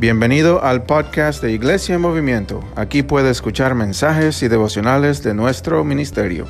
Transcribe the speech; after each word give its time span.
Bienvenido 0.00 0.62
al 0.62 0.84
podcast 0.84 1.42
de 1.42 1.50
Iglesia 1.50 1.96
en 1.96 2.00
Movimiento. 2.00 2.62
Aquí 2.76 3.02
puede 3.02 3.30
escuchar 3.30 3.74
mensajes 3.74 4.44
y 4.44 4.48
devocionales 4.48 5.24
de 5.24 5.34
nuestro 5.34 5.82
ministerio. 5.82 6.46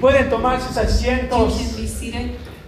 Pueden 0.00 0.30
tomar 0.30 0.60
sus 0.60 0.76
asientos. 0.76 1.54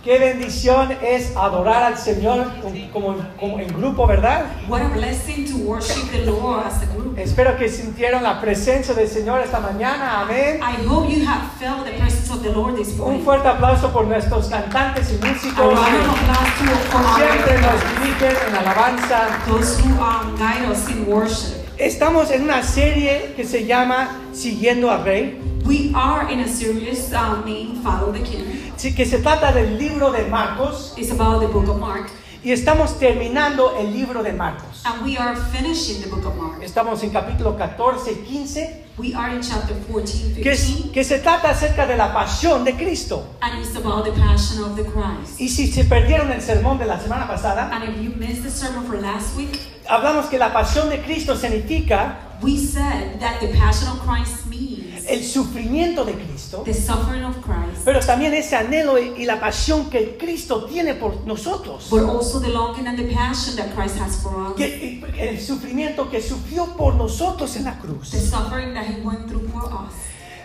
Qué 0.04 0.18
bendición 0.18 0.90
es 1.02 1.34
adorar 1.34 1.82
al 1.84 1.96
Señor 1.96 2.46
como, 2.92 3.16
como 3.40 3.58
en 3.58 3.68
grupo, 3.68 4.06
¿verdad? 4.06 4.44
What 4.68 4.82
a 4.82 4.88
blessing 4.88 5.46
to 5.46 5.56
worship 5.66 6.10
the 6.12 6.26
Lord 6.26 6.66
as 6.66 6.82
a 6.82 6.86
group. 6.94 7.18
Espero 7.18 7.56
que 7.56 7.70
sintieron 7.70 8.22
la 8.22 8.38
presencia 8.38 8.92
del 8.92 9.08
Señor 9.08 9.40
esta 9.40 9.60
mañana. 9.60 10.20
Amén. 10.20 10.60
I 10.60 10.86
hope 10.86 11.08
you 11.10 11.24
have 11.26 11.50
felt 11.58 11.86
the 11.86 11.92
presence 11.92 12.30
of 12.30 12.42
the 12.42 12.50
Lord 12.50 12.76
this 12.76 12.90
Un 12.92 12.98
morning. 12.98 13.24
fuerte 13.24 13.48
aplauso 13.48 13.90
por 13.94 14.04
nuestros 14.06 14.48
cantantes 14.48 15.10
y 15.10 15.14
A 15.24 15.26
músicos 15.32 15.56
round 15.56 15.78
of 15.78 16.28
applause 16.28 16.84
for 16.90 17.14
siempre 17.16 17.60
nos 17.62 17.72
our, 17.72 18.00
dirigen 18.02 18.36
en 18.48 18.56
alabanza. 18.56 19.38
those 19.46 19.80
who 19.80 19.88
um, 20.02 20.36
guide 20.36 20.68
us 20.70 20.86
in 20.90 21.06
worship. 21.06 21.64
Estamos 21.78 22.30
en 22.30 22.42
una 22.44 22.62
serie 22.62 23.32
que 23.34 23.44
se 23.46 23.64
llama 23.64 24.10
Siguiendo 24.34 24.90
al 24.90 25.02
Rey, 25.02 25.40
We 25.64 25.92
are 25.94 26.30
in 26.30 26.40
a 26.40 26.46
series 26.46 27.10
um, 27.14 27.42
named 27.46 27.82
Follow 27.82 28.12
the 28.12 28.20
King. 28.22 28.44
Sí, 28.84 28.94
que 28.94 29.06
se 29.06 29.18
trata 29.18 29.50
del 29.52 29.78
libro 29.78 30.12
de 30.12 30.24
Marcos 30.26 30.92
It's 30.96 31.10
about 31.10 31.40
the 31.40 31.46
book 31.46 31.68
of 31.70 31.78
Mark. 31.80 32.06
y 32.42 32.52
estamos 32.52 32.98
terminando 32.98 33.74
el 33.78 33.90
libro 33.94 34.22
de 34.22 34.34
Marcos. 34.34 34.82
And 34.84 35.02
we 35.02 35.16
are 35.16 35.34
finishing 35.50 36.02
the 36.02 36.08
book 36.08 36.26
of 36.26 36.36
Mark. 36.36 36.62
Estamos 36.62 37.02
en 37.02 37.08
capítulo 37.10 37.56
14 37.56 38.12
y 38.12 38.16
15, 38.16 38.84
We 38.98 39.14
are 39.14 39.34
in 39.34 39.40
chapter 39.40 39.74
14, 39.90 40.42
que, 40.42 40.50
es- 40.52 40.66
15. 40.66 40.90
que 40.92 41.02
se 41.04 41.18
trata 41.20 41.50
acerca 41.50 41.86
de 41.86 41.96
la 41.96 42.12
pasión 42.12 42.62
de 42.64 42.74
Cristo. 42.76 43.26
And 43.40 43.58
it's 43.64 43.74
about 43.74 44.04
the 44.04 44.12
passion 44.12 44.62
of 44.62 44.76
the 44.76 44.84
Christ. 44.84 45.40
Y 45.40 45.48
si 45.48 45.72
se 45.72 45.84
perdieron 45.84 46.30
el 46.30 46.42
sermón 46.42 46.78
de 46.78 46.84
la 46.84 47.00
semana 47.00 47.26
pasada, 47.26 47.70
And 47.72 47.84
if 47.84 48.02
you 48.02 48.12
missed 48.16 48.42
the 48.42 48.50
sermon 48.50 48.84
for 48.86 49.00
last 49.00 49.34
week, 49.36 49.58
hablamos 49.88 50.26
que 50.26 50.38
la 50.38 50.52
pasión 50.52 50.90
de 50.90 51.00
Cristo 51.02 51.34
significa 51.36 52.18
we 52.42 52.58
said 52.58 53.18
that 53.20 53.40
the 53.40 53.48
passion 53.58 53.88
of 53.88 54.00
Christ 54.06 54.44
means 54.46 55.06
el 55.08 55.22
sufrimiento 55.24 56.04
de 56.04 56.12
Cristo, 56.12 56.33
the 56.64 56.74
suffering 56.74 57.24
of 57.24 57.34
Christ, 57.42 57.84
pero 57.84 58.00
también 58.00 58.32
ese 58.34 58.54
anhelo 58.56 58.98
y 58.98 59.24
la 59.24 59.40
pasión 59.40 59.90
que 59.90 60.16
Cristo 60.18 60.64
tiene 60.66 60.94
por 60.94 61.26
nosotros. 61.26 61.88
but 61.90 62.02
also 62.02 62.38
the 62.40 62.48
longing 62.50 62.86
and 62.86 62.96
the 62.98 63.12
passion 63.14 63.56
that 63.56 63.74
Christ 63.74 63.98
has 63.98 64.16
for 64.22 64.50
us. 64.50 64.56
Que, 64.56 65.02
el 65.18 65.40
sufrimiento 65.40 66.08
que 66.10 66.20
sufrió 66.22 66.76
por 66.76 66.94
nosotros 66.94 67.56
en 67.56 67.64
la 67.64 67.78
cruz. 67.78 68.10
The 68.10 68.20
suffering 68.20 68.74
that 68.74 68.84
He 68.86 69.00
went 69.02 69.26
through 69.28 69.48
for 69.48 69.64
us. 69.64 69.92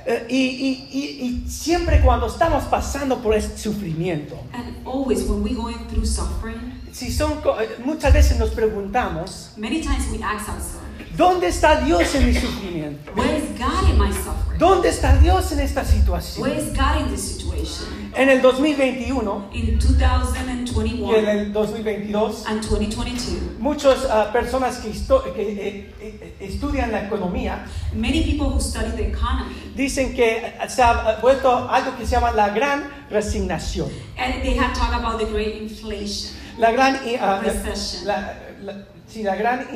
Eh, 0.05 0.25
y, 0.29 0.37
y- 0.37 0.87
y- 0.91 1.25
y 1.45 1.49
siempre 1.49 2.01
cuando 2.01 2.25
estamos 2.27 2.63
pasando 2.63 3.21
por 3.21 3.35
ese 3.35 3.57
sufrimiento, 3.57 4.35
And 4.53 4.75
always 4.87 5.23
when 5.27 5.43
we're 5.43 5.53
going 5.55 5.77
through 5.87 6.05
suffering, 6.05 6.81
si 6.91 7.11
son, 7.11 7.33
eh, 7.59 7.75
muchas 7.85 8.11
veces 8.13 8.39
nos 8.39 8.49
preguntamos, 8.51 9.51
many 9.57 9.81
times 9.81 10.07
we 10.11 10.17
ask 10.23 10.49
ourselves, 10.49 10.79
¿dónde 11.17 11.47
está 11.47 11.81
Dios 11.81 12.13
en 12.15 12.25
mi 12.27 12.33
sufrimiento? 12.39 13.11
where 13.15 13.37
is 13.37 13.43
God 13.57 13.89
in 13.89 13.97
my 13.97 14.11
suffering? 14.11 14.57
¿Dónde 14.59 14.89
está 14.89 15.17
Dios 15.17 15.51
en 15.51 15.59
esta 15.61 15.83
situación? 15.85 16.41
Where 16.47 16.57
is 16.59 16.73
God 16.75 17.01
in 17.05 17.09
this 17.11 17.21
situation? 17.37 17.87
En 18.15 18.29
el 18.29 18.41
2021 18.41 19.49
In 19.53 19.65
y 19.65 19.69
en 19.71 19.79
2021 19.79 21.15
el 21.15 21.53
2022, 21.53 22.45
and 22.47 22.61
2022, 22.63 23.59
muchas 23.59 24.05
ah, 24.09 24.31
personas 24.33 24.77
que, 24.79 24.89
histo- 24.89 25.23
que, 25.33 25.41
eh, 25.41 25.93
eh, 26.01 26.35
estudian 26.39 26.91
la 26.91 27.03
economía 27.05 27.65
many 27.93 28.23
people 28.23 28.47
who 28.47 28.59
study 28.59 28.91
the 28.97 29.07
economy 29.09 29.53
dicen 29.75 30.13
que 30.15 30.41
se 30.67 30.81
ha 30.81 31.19
vuelto 31.21 31.69
algo 31.69 31.95
que 31.97 32.05
se 32.05 32.11
llama 32.15 32.31
la 32.31 32.49
gran 32.49 32.89
resignación. 33.09 33.89
and 34.17 34.41
they 34.41 34.55
have 34.57 34.73
talked 34.73 34.93
about 34.93 35.19
the 35.19 35.25
great 35.25 35.55
inflation, 35.61 36.31
La 36.57 36.71
gran... 36.71 36.95
y, 37.07 37.15
ah, 37.15 37.39
Recession. 37.43 38.05
la- 38.07 38.33
la- 38.63 38.85
sí, 39.07 39.23
la 39.23 39.35
gran 39.35 39.67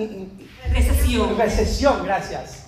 recesión, 1.37 2.03
gracias. 2.03 2.59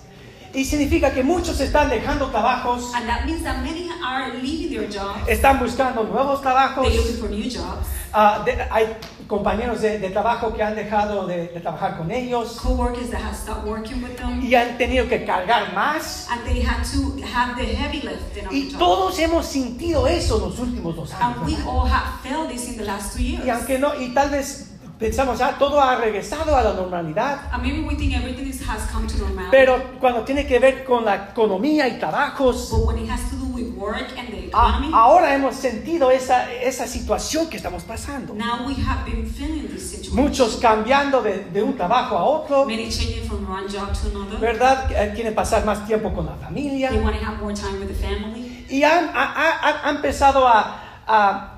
Y 0.54 0.64
significa 0.64 1.12
que 1.12 1.22
muchos 1.22 1.60
están 1.60 1.90
dejando 1.90 2.28
trabajos, 2.30 2.90
And 2.94 3.06
that 3.06 3.26
means 3.26 3.42
that 3.44 3.58
many 3.58 3.90
are 4.02 4.32
leaving 4.40 4.70
their 4.70 4.88
jobs. 4.90 5.28
están 5.28 5.58
buscando 5.58 6.02
nuevos 6.04 6.40
trabajos. 6.40 6.86
They're 6.88 6.96
looking 6.96 7.16
for 7.20 7.28
new 7.30 7.42
jobs. 7.50 7.86
Ah, 8.18 8.42
de- 8.46 8.62
hay 8.70 8.96
compañeros 9.26 9.82
de, 9.82 9.98
de 9.98 10.08
trabajo 10.08 10.54
que 10.54 10.62
han 10.62 10.74
dejado 10.74 11.26
de, 11.26 11.48
de 11.48 11.60
trabajar 11.60 11.98
con 11.98 12.10
ellos 12.10 12.58
Co-workers 12.62 13.10
that 13.10 13.20
have 13.20 13.36
stopped 13.36 13.66
working 13.68 14.02
with 14.02 14.16
them. 14.16 14.40
y 14.42 14.54
han 14.54 14.78
tenido 14.78 15.06
que 15.06 15.26
cargar 15.26 15.74
más. 15.74 16.26
And 16.30 16.42
they 16.46 16.62
had 16.62 16.82
to 16.94 17.12
have 17.34 17.56
the 17.60 17.66
heavy 17.66 18.02
Y 18.50 18.70
todos 18.78 19.18
hemos 19.18 19.44
sentido 19.44 20.06
eso 20.06 20.38
los 20.38 20.58
últimos 20.58 20.96
dos 20.96 21.12
And 21.20 21.44
we 21.44 21.54
años. 21.56 21.66
all 21.66 21.86
have 21.90 22.22
felt 22.22 22.48
this 22.48 22.66
in 22.68 22.78
the 22.78 22.84
last 22.84 23.14
two 23.14 23.22
years. 23.22 23.44
Y 23.44 23.50
aunque 23.50 23.78
no, 23.78 23.92
y 24.00 24.14
tal 24.14 24.30
vez 24.30 24.65
pensamos, 24.98 25.38
ya 25.38 25.58
todo 25.58 25.80
ha 25.80 25.96
regresado 25.96 26.56
a 26.56 26.62
la 26.62 26.72
normalidad. 26.72 27.38
And 27.52 27.62
maybe 27.62 27.80
we 27.86 27.94
think 27.96 28.14
everything 28.14 28.46
is, 28.48 28.60
has 28.66 28.90
come 28.90 29.06
to 29.06 29.16
normality. 29.18 29.50
Pero 29.50 29.98
cuando 30.00 30.22
tiene 30.24 30.46
que 30.46 30.58
ver 30.58 30.84
con 30.84 31.04
la 31.04 31.30
economía 31.32 31.86
y 31.88 31.98
trabajos, 31.98 32.70
but 32.70 32.86
when 32.86 32.98
it 33.04 33.10
has 33.10 33.28
to 33.30 33.36
do 33.36 33.46
with 33.54 33.74
work 33.76 34.06
and 34.18 34.28
the 34.30 34.36
a- 34.36 34.48
economy, 34.48 34.90
ahora 34.94 35.34
hemos 35.34 35.54
sentido 35.56 36.10
esa, 36.10 36.50
esa 36.52 36.86
situación 36.86 37.48
que 37.50 37.56
estamos 37.58 37.82
pasando. 37.84 38.34
now 38.34 38.66
we 38.66 38.74
have 38.74 39.04
been 39.04 39.26
feeling 39.26 39.68
this 39.68 39.90
situation. 39.90 40.16
Muchos 40.16 40.56
cambiando 40.56 41.20
de, 41.22 41.44
de 41.52 41.62
un 41.62 41.76
trabajo 41.76 42.16
a 42.16 42.24
otro, 42.24 42.64
Many 42.64 42.88
changing 42.88 43.28
from 43.28 43.46
one 43.50 43.66
job 43.68 43.92
to 43.92 44.08
another. 44.16 44.38
¿verdad? 44.40 44.90
Eh, 44.92 45.12
Quieren 45.14 45.34
pasar 45.34 45.64
más 45.64 45.86
tiempo 45.86 46.12
con 46.14 46.26
la 46.26 46.34
familia. 46.36 46.90
They 46.90 46.98
want 47.00 47.18
to 47.18 47.24
have 47.24 47.38
more 47.40 47.54
time 47.54 47.78
with 47.80 47.88
the 47.88 47.94
family. 47.94 48.64
Y 48.70 48.82
han, 48.82 49.10
ha- 49.14 49.32
ha- 49.34 49.58
ha- 49.62 49.88
han 49.88 49.96
empezado 49.96 50.46
a, 50.48 50.80
a 51.06 51.55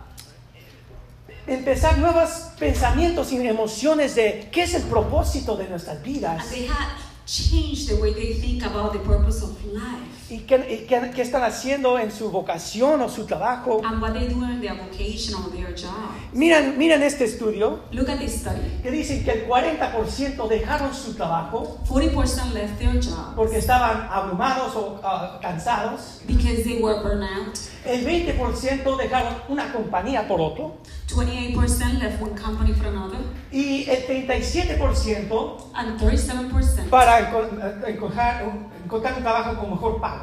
empezar 1.49 1.99
nuevos 1.99 2.29
pensamientos 2.59 3.33
y 3.33 3.47
emociones 3.47 4.15
de 4.15 4.49
qué 4.53 4.65
es 4.65 4.75
el 4.75 4.83
propósito 4.83 5.57
de 5.57 5.69
nuestras 5.69 6.03
vidas 6.03 6.43
And 6.43 6.51
they 6.51 6.67
had 6.67 6.89
changed 7.27 7.89
the 7.89 7.97
way 8.01 8.13
they 8.13 8.35
think 8.35 8.65
about 8.65 8.93
the 8.93 9.01
purpose 9.01 9.43
of 9.43 9.51
life. 9.67 10.18
Y 10.31 10.41
qué, 10.41 10.57
y 10.83 10.87
qué- 10.87 11.11
qué 11.15 11.23
están 11.23 11.43
haciendo 11.43 11.99
en 11.99 12.11
su 12.13 12.31
vocación 12.31 13.01
o 13.01 13.09
su 13.09 13.25
trabajo. 13.27 13.81
and 13.85 14.03
what 14.03 14.13
they 14.13 14.29
do 14.29 14.43
in 14.45 14.61
their 14.61 14.75
vocation 14.77 15.35
or 15.43 15.51
their 15.51 15.75
job. 15.75 15.95
Miren, 16.33 16.77
miren 16.77 17.03
este 17.03 17.25
estudio 17.25 17.81
Look 17.93 18.11
at 18.11 18.19
this 18.19 18.41
study. 18.41 18.81
que 18.83 18.91
dice 18.91 19.25
que 19.25 19.31
el 19.33 19.47
40% 19.49 20.47
dejaron 20.49 20.93
su 20.95 21.15
trabajo 21.15 21.79
40% 21.89 22.53
left 22.53 22.79
their 22.79 23.01
job 23.03 23.35
porque 23.37 23.59
estaban 23.59 24.07
abrumados 24.11 24.75
o 24.77 25.01
ah, 25.03 25.39
cansados. 25.41 26.21
because 26.27 26.63
they 26.65 26.83
were 26.83 27.01
burned 27.03 27.23
out. 27.25 27.57
El 27.87 28.05
20% 28.05 28.97
dejaron 28.99 29.35
una 29.49 29.73
compañía 29.73 30.29
por 30.29 30.41
otro. 30.41 30.77
28% 31.09 31.99
left 32.01 32.21
one 32.21 32.35
company 32.39 32.75
for 32.75 32.89
another. 32.89 33.19
Y 33.51 33.89
el 33.89 34.07
37% 34.07 35.71
And 35.75 35.99
37% 35.99 36.91
para 36.91 37.21
eh, 37.21 37.25
encontrar, 37.87 38.45
encontrar 38.85 39.15
un 39.17 39.23
trabajo 39.23 39.59
con 39.61 39.71
mejor 39.71 40.01
pago. 40.01 40.18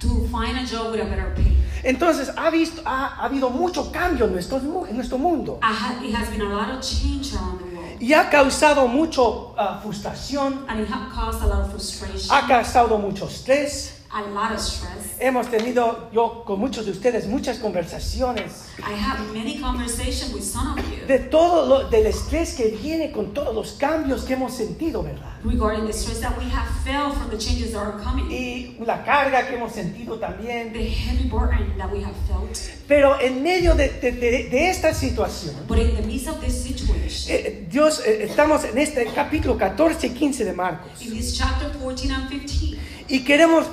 To 0.00 0.08
find 0.30 0.56
a 0.58 0.64
job 0.66 0.92
with 0.92 1.00
a 1.00 1.04
better 1.04 1.32
pay. 1.34 1.56
Entonces 1.82 2.30
ha, 2.36 2.50
visto, 2.50 2.82
ha, 2.84 3.16
ha 3.16 3.24
habido 3.24 3.48
mucho 3.50 3.90
cambio 3.90 4.26
en 4.26 4.32
nuestro, 4.32 4.58
en 4.86 4.96
nuestro 4.96 5.16
mundo 5.18 5.58
ha- 5.62 5.98
it 6.04 6.14
has 6.14 6.28
been 6.30 6.42
a 6.42 6.48
lot 6.48 6.68
of 6.70 6.80
change 6.82 7.32
around 7.34 7.58
the 7.58 7.64
world. 7.76 8.00
y 8.02 8.12
ha 8.12 8.28
causado 8.30 8.86
mucho 8.86 9.54
ah, 9.56 9.80
frustración, 9.82 10.64
And 10.68 10.80
it 10.80 10.88
has 10.88 11.12
caused 11.12 11.42
a 11.42 11.46
lot 11.46 11.60
of 11.64 11.70
frustration, 11.70 12.30
ha 12.30 12.46
causado 12.46 12.98
mucho 12.98 13.26
estrés. 13.26 13.99
A 14.12 14.22
lot 14.22 14.52
of 14.52 14.58
stress. 14.60 15.16
Hemos 15.20 15.48
tenido 15.48 16.10
yo 16.12 16.42
con 16.44 16.58
muchos 16.58 16.84
de 16.86 16.90
ustedes 16.92 17.26
muchas 17.28 17.58
conversaciones 17.58 18.66
I 18.78 18.94
have 18.94 19.20
many 19.32 19.60
conversations 19.60 20.32
with 20.32 20.42
some 20.42 20.72
of 20.78 20.84
you 20.90 21.06
de 21.06 21.18
todo 21.18 21.66
lo, 21.66 21.88
del 21.90 22.06
estrés 22.06 22.54
que 22.56 22.70
viene 22.82 23.12
con 23.12 23.32
todos 23.34 23.54
los 23.54 23.72
cambios 23.72 24.24
que 24.24 24.32
hemos 24.34 24.54
sentido, 24.56 25.02
¿verdad? 25.02 25.26
regarding 25.44 25.86
the 25.86 25.92
stress 25.92 26.20
that 26.20 26.36
we 26.38 26.44
have 26.50 26.66
felt 26.84 27.14
from 27.14 27.30
the 27.30 27.38
changes 27.38 27.72
that 27.72 27.80
are 27.82 28.02
coming. 28.02 28.30
Y 28.30 28.76
la 28.84 29.04
carga 29.04 29.46
que 29.48 29.54
hemos 29.56 29.72
sentido 29.72 30.18
también. 30.18 30.72
The 30.72 30.84
heavy 30.90 31.28
burden 31.28 31.76
that 31.78 31.90
we 31.92 32.02
have 32.02 32.14
felt. 32.26 32.50
Pero 32.88 33.18
en 33.20 33.42
medio 33.42 33.74
de, 33.74 33.88
de- 33.90 34.12
de- 34.12 34.48
de 34.50 34.70
esta 34.70 34.92
situación, 34.92 35.54
But 35.68 35.78
in 35.78 35.94
the 35.96 36.02
midst 36.02 36.28
of 36.28 36.40
this 36.40 36.62
situation, 36.62 37.28
eh, 37.34 37.66
Dios, 37.70 38.02
eh, 38.04 38.24
estamos 38.24 38.64
en 38.64 38.76
este 38.78 39.04
capítulo 39.14 39.56
14 39.56 40.08
y 40.08 40.10
15 40.10 40.44
de 40.44 40.52
Marcos. 40.52 41.00
in 41.00 41.12
this 41.16 41.38
chapter 41.38 41.70
14 41.78 42.10
and 42.12 42.28
15, 42.28 42.76
Y 43.08 43.24
queremos 43.24 43.66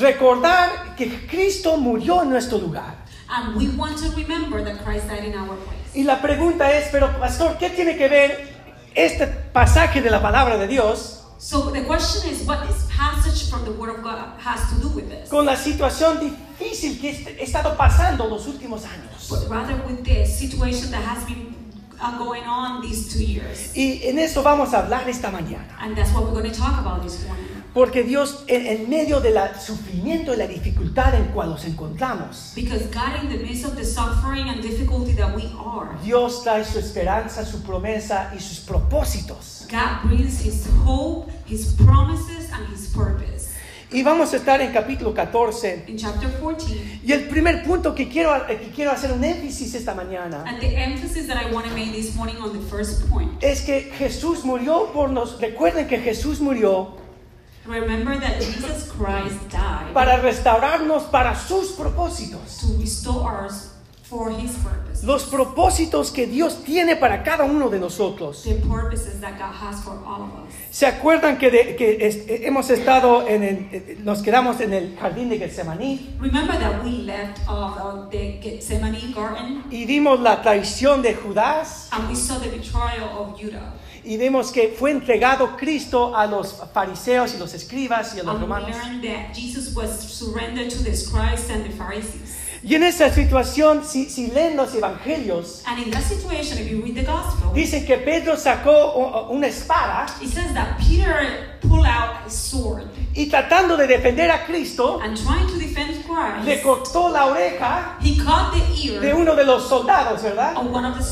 recordar 0.00 0.94
que 0.96 1.26
Cristo 1.26 1.76
murió 1.76 2.22
en 2.22 2.30
nuestro 2.30 2.58
lugar. 2.58 2.96
and 3.34 3.56
we 3.56 3.68
want 3.76 3.96
to 3.96 4.10
remember 4.10 4.62
that 4.62 4.84
Christ 4.84 5.08
died 5.08 5.24
in 5.24 5.34
our 5.34 5.56
place. 5.56 5.78
Y 5.94 6.04
la 6.04 6.20
pregunta 6.20 6.70
es, 6.72 6.88
pero 6.92 7.08
pastor, 7.18 7.56
¿qué 7.58 7.70
tiene 7.70 7.96
que 7.96 8.08
ver 8.08 8.52
este 8.94 9.26
pasaje 9.26 10.02
de 10.02 10.10
la 10.10 10.20
palabra 10.20 10.58
de 10.58 10.66
Dios 10.66 11.18
So 11.38 11.70
the 11.72 11.82
question 11.82 12.30
is, 12.30 12.46
what 12.46 12.68
this 12.68 12.86
passage 12.88 13.50
from 13.50 13.64
the 13.64 13.72
Word 13.72 13.90
of 13.90 14.02
God 14.02 14.38
has 14.38 14.60
to 14.70 14.80
do 14.80 14.88
with 14.94 15.08
this? 15.08 15.28
con 15.28 15.44
la 15.44 15.56
situación 15.56 16.20
difícil 16.20 17.00
que 17.00 17.10
he 17.10 17.42
estado 17.42 17.76
pasando 17.76 18.28
los 18.28 18.46
últimos 18.46 18.84
años? 18.84 19.28
But 19.28 19.48
rather 19.50 19.74
with 19.86 20.04
the 20.04 20.24
situation 20.24 20.90
that 20.92 21.02
has 21.02 21.24
been 21.24 21.52
uh, 22.00 22.16
going 22.18 22.44
on 22.44 22.80
these 22.82 23.12
two 23.12 23.24
years. 23.24 23.72
Y 23.74 24.02
en 24.04 24.18
eso 24.18 24.42
vamos 24.42 24.72
a 24.72 24.78
hablar 24.82 25.08
esta 25.08 25.30
mañana. 25.30 25.66
And 25.80 25.96
that's 25.96 26.12
what 26.12 26.24
we're 26.24 26.32
going 26.40 26.50
to 26.50 26.56
talk 26.56 26.78
about 26.78 27.02
this 27.02 27.24
morning. 27.26 27.61
Porque 27.74 28.02
Dios, 28.02 28.44
en, 28.48 28.88
medio 28.90 29.20
del 29.20 29.38
sufrimiento 29.58 30.34
y 30.34 30.36
la 30.36 30.46
dificultad 30.46 31.14
en 31.14 31.26
cual 31.32 31.50
nos 31.50 31.64
encontramos, 31.64 32.52
Because 32.54 32.86
God, 32.92 33.22
in 33.22 33.30
the 33.30 33.42
midst 33.42 33.64
of 33.64 33.76
the 33.76 33.84
suffering 33.84 34.48
and 34.48 34.60
difficulty 34.60 35.14
that 35.14 35.34
we 35.34 35.50
are, 35.58 35.88
Dios 36.04 36.42
trae 36.44 36.64
su 36.64 36.78
esperanza, 36.78 37.46
su 37.46 37.62
promesa 37.62 38.30
y 38.36 38.40
sus 38.40 38.60
propósitos. 38.60 39.66
God 39.70 40.06
brings 40.06 40.44
His 40.44 40.66
hope, 40.84 41.30
His 41.46 41.74
promises, 41.74 42.50
and 42.52 42.68
His 42.70 42.88
purpose. 42.88 43.48
Y 43.90 44.02
vamos 44.02 44.32
a 44.32 44.36
estar 44.36 44.60
en 44.62 44.72
capítulo 44.72 45.12
14. 45.14 45.84
In 45.86 45.96
chapter 45.98 46.30
14, 46.40 47.00
Y 47.04 47.12
el 47.12 47.28
primer 47.28 47.62
punto 47.62 47.94
que 47.94 48.08
quiero, 48.08 48.34
eh, 48.48 48.58
que 48.58 48.70
quiero 48.70 48.90
hacer 48.90 49.12
un 49.12 49.22
énfasis 49.22 49.74
esta 49.74 49.94
mañana 49.94 50.44
and 50.46 50.60
the 50.60 50.74
emphasis 50.76 51.26
that 51.26 51.36
I 51.36 51.52
want 51.52 51.66
to 51.66 51.74
make 51.74 51.92
this 51.92 52.14
morning 52.14 52.36
on 52.36 52.52
the 52.52 52.66
first 52.70 53.06
point. 53.10 53.30
es 53.42 53.62
que 53.62 53.92
Jesús 53.98 54.44
murió 54.44 54.90
por 54.92 55.10
nos. 55.10 55.38
Recuerden 55.40 55.88
que 55.88 55.98
Jesús 55.98 56.40
murió 56.40 57.01
Remember 57.66 58.18
that 58.18 58.40
Jesus 58.40 58.90
Christ 58.90 59.48
died 59.50 59.92
para 59.94 60.16
restaurarnos 60.20 61.04
para 61.04 61.34
sus 61.36 61.72
propósitos. 61.72 62.58
to 62.60 62.76
restore 62.80 63.46
us 63.46 63.68
for 64.02 64.30
His 64.30 64.50
purpose. 64.58 65.04
Los 65.06 65.24
propósitos 65.24 66.10
que 66.12 66.26
Dios 66.26 66.64
tiene 66.64 66.96
para 66.96 67.22
cada 67.22 67.44
uno 67.44 67.68
de 67.70 67.78
nosotros. 67.78 68.42
The 68.42 68.56
purposes 68.56 69.20
that 69.20 69.38
God 69.38 69.52
has 69.54 69.80
for 69.82 69.92
all 70.04 70.22
of 70.22 70.28
us. 70.46 70.54
¿Se 70.70 70.86
acuerdan 70.86 71.38
que, 71.38 71.50
de- 71.50 71.76
que 71.76 71.98
es- 72.06 72.24
hemos 72.28 72.68
estado 72.70 73.26
en 73.28 73.42
el, 73.42 73.56
eh, 73.72 73.98
nos 74.02 74.22
quedamos 74.22 74.60
en 74.60 74.72
el 74.74 74.96
jardín 74.98 75.28
de 75.28 75.38
Getsemaní 75.38 76.16
Remember 76.20 76.58
that 76.58 76.82
we 76.84 76.90
left 77.04 77.38
of 77.48 77.76
uh, 77.78 78.08
the 78.10 78.38
Gethsemane 78.42 79.12
garden 79.14 79.64
y 79.70 79.84
vimos 79.86 80.18
la 80.20 80.42
traición 80.42 81.00
de 81.02 81.14
Judas 81.14 81.88
and 81.92 82.08
we 82.08 82.16
saw 82.16 82.38
the 82.38 82.48
betrayal 82.48 83.08
of 83.18 83.38
Judah. 83.40 83.72
Y 84.04 84.16
vimos 84.16 84.50
que 84.50 84.74
fue 84.76 84.90
entregado 84.90 85.56
Cristo 85.56 86.16
a 86.16 86.26
los 86.26 86.54
fariseos 86.72 87.34
y 87.34 87.38
los 87.38 87.54
escribas 87.54 88.14
y 88.16 88.20
a 88.20 88.22
los 88.22 88.40
romanos? 88.40 88.70
learned 88.70 89.02
that 89.02 89.34
Jesus 89.34 89.74
was 89.74 89.90
surrendered 90.00 90.70
to 90.70 90.82
the 90.82 90.94
scribes 90.94 91.48
and 91.50 91.64
the 91.64 91.70
Pharisees. 91.70 92.38
Y 92.64 92.76
en 92.76 92.84
esa 92.84 93.10
situación, 93.10 93.82
si, 93.84 94.08
si 94.08 94.28
leen 94.28 94.56
los 94.56 94.72
evangelios, 94.74 95.62
And 95.66 95.82
in 95.82 95.90
that 95.90 96.02
situation, 96.02 96.58
if 96.58 96.70
you 96.70 96.80
read 96.80 96.94
the 96.94 97.02
gospel, 97.02 97.52
dice 97.52 97.84
que 97.84 97.96
Pedro 97.98 98.36
sacó 98.36 99.28
una 99.30 99.48
espada 99.48 100.06
it 100.22 100.28
says 100.28 100.54
that 100.54 100.78
Peter 100.78 101.58
pulled 101.60 101.86
out 101.86 102.24
a 102.24 102.30
sword 102.30 102.84
y 103.14 103.26
tratando 103.26 103.76
de 103.76 103.88
defender 103.88 104.30
a 104.30 104.46
Cristo, 104.46 105.00
and 105.00 105.16
trying 105.16 105.46
to 105.48 105.58
defend 105.58 105.90
le 105.90 106.02
Christ, 106.04 106.62
cortó 106.62 107.08
la 107.08 107.26
oreja 107.26 107.96
he 108.00 108.16
caught 108.16 108.52
the 108.52 108.60
de 109.00 109.08
ear 109.08 109.16
uno 109.16 109.34
de 109.34 109.44
los 109.44 109.68
soldados, 109.68 110.22
¿verdad? 110.22 110.56
of 110.56 110.70
one 110.72 110.84
of 110.84 110.96
the 110.96 111.02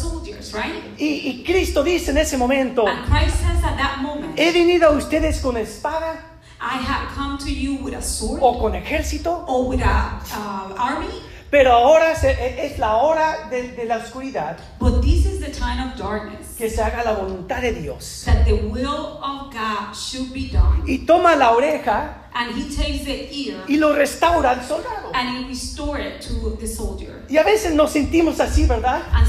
right? 0.54 0.98
Y, 0.98 1.22
y 1.28 1.44
Cristo 1.44 1.82
dice 1.82 2.10
en 2.10 2.18
ese 2.18 2.36
momento, 2.36 2.86
And 2.86 3.06
Christ 3.06 3.36
says 3.40 3.62
at 3.64 3.76
that 3.76 3.98
moment, 4.02 4.38
he 4.38 4.50
venido 4.52 4.88
a 4.88 4.92
ustedes 4.92 5.40
con 5.40 5.56
espada 5.56 6.26
I 6.62 6.76
have 6.76 7.14
come 7.14 7.38
to 7.38 7.50
you 7.50 7.76
with 7.82 7.94
a 7.94 8.02
sword 8.02 8.40
o 8.42 8.58
con 8.60 8.74
ejército, 8.74 9.44
or 9.48 9.66
with 9.68 9.80
a 9.82 10.20
uh, 10.34 10.74
army, 10.76 11.08
pero 11.50 11.72
ahora 11.72 12.12
e- 12.22 12.66
es 12.66 12.78
la 12.78 12.96
hora 12.96 13.48
de, 13.50 13.72
de 13.72 13.84
la 13.86 13.96
oscuridad, 13.96 14.58
but 14.78 15.00
this 15.00 15.24
is 15.24 15.40
the 15.40 15.50
time 15.50 15.80
of 15.80 15.96
darkness. 15.98 16.56
que 16.58 16.68
se 16.68 16.82
haga 16.82 17.02
la 17.02 17.14
voluntad 17.14 17.62
de 17.62 17.72
Dios. 17.72 18.24
That 18.26 18.44
the 18.44 18.52
will 18.52 19.18
of 19.22 19.50
God 19.52 19.94
should 19.94 20.32
be 20.34 20.50
done. 20.52 20.82
Y 20.86 21.06
toma 21.06 21.34
la 21.34 21.52
oreja 21.52 22.16
And 22.34 22.54
he 22.54 22.64
takes 22.72 23.04
the 23.06 23.28
ear 23.34 23.64
y 23.66 23.76
lo 23.78 23.94
restaura 23.94 24.50
al 24.50 24.62
soldado. 24.62 25.10
and 25.14 25.38
he 25.38 25.48
restores 25.48 26.06
it 26.06 26.28
to 26.28 26.56
the 26.60 26.66
soldier. 26.66 27.24
Y 27.28 27.38
a 27.38 27.42
veces 27.42 27.72
nos 27.74 27.90
sentimos 27.90 28.38
así, 28.38 28.66
¿verdad? 28.66 29.00
And 29.12 29.26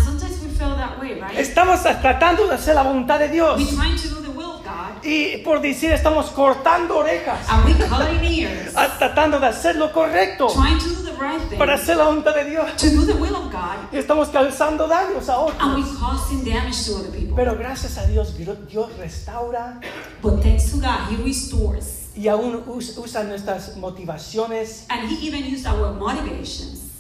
sometimes 0.62 0.62
we 0.62 0.68
feel 0.68 0.76
that 0.76 1.00
way, 1.00 1.20
right? 1.20 1.38
Estamos 1.38 1.82
tratando 2.02 2.48
de 2.48 2.54
hacer 2.56 2.76
la 2.76 2.84
voluntad 2.84 3.20
de 3.20 3.30
Dios. 3.30 3.58
We're 3.58 3.76
trying 3.76 3.98
to 3.98 4.08
do 4.10 4.22
the 4.22 4.30
will 4.32 4.52
of 4.52 4.64
God, 4.64 5.04
Y 5.04 5.38
por 5.44 5.62
decir, 5.62 5.92
estamos 5.92 6.28
cortando 6.32 6.98
orejas, 7.00 7.48
and 7.50 7.66
we 7.66 7.74
cutting 7.88 8.24
ears, 8.24 8.74
tratando 9.00 9.40
de 9.40 9.48
hacer 9.48 9.76
lo 9.76 9.92
correcto 9.92 10.48
trying 10.54 10.78
to 10.78 10.90
do 10.90 11.04
the 11.04 11.14
right 11.20 11.42
thing, 11.50 11.58
para 11.58 11.76
hacer 11.76 11.98
la 11.98 12.06
voluntad 12.06 12.36
de 12.36 12.46
Dios. 12.50 12.76
to 12.78 12.90
do 12.90 13.06
the 13.06 13.14
will 13.14 13.36
of 13.36 13.52
God, 13.52 13.78
Y 13.92 13.98
estamos 13.98 14.30
causando 14.30 14.88
daños 14.88 15.28
a 15.30 15.34
and 15.36 15.50
otros. 15.50 15.76
we 15.76 16.00
causing 16.00 16.44
damage 16.44 16.86
to 16.86 16.96
other 16.98 17.10
people. 17.12 17.36
Pero 17.36 17.56
gracias 17.58 17.98
a 17.98 18.06
Dios, 18.08 18.34
Dios 18.38 18.90
restaura 19.00 19.80
But 20.22 20.42
thanks 20.42 20.72
to 20.72 20.78
God, 20.78 21.10
He 21.10 21.16
restores, 21.18 22.10
y 22.16 22.28
aún 22.28 22.64
us- 22.68 22.98
usa 22.98 23.24
nuestras 23.24 23.76
motivaciones 23.78 24.86
and 24.90 25.10
He 25.10 25.28
even 25.28 25.46
used 25.46 25.66
our 25.66 25.94
motivations, 25.94 26.91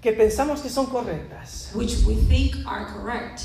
que 0.00 0.12
pensamos 0.12 0.60
que 0.60 0.70
son 0.70 0.86
correctas 0.86 1.70
which 1.74 2.04
we 2.06 2.14
think 2.28 2.56
are 2.66 2.86
correct, 2.86 3.42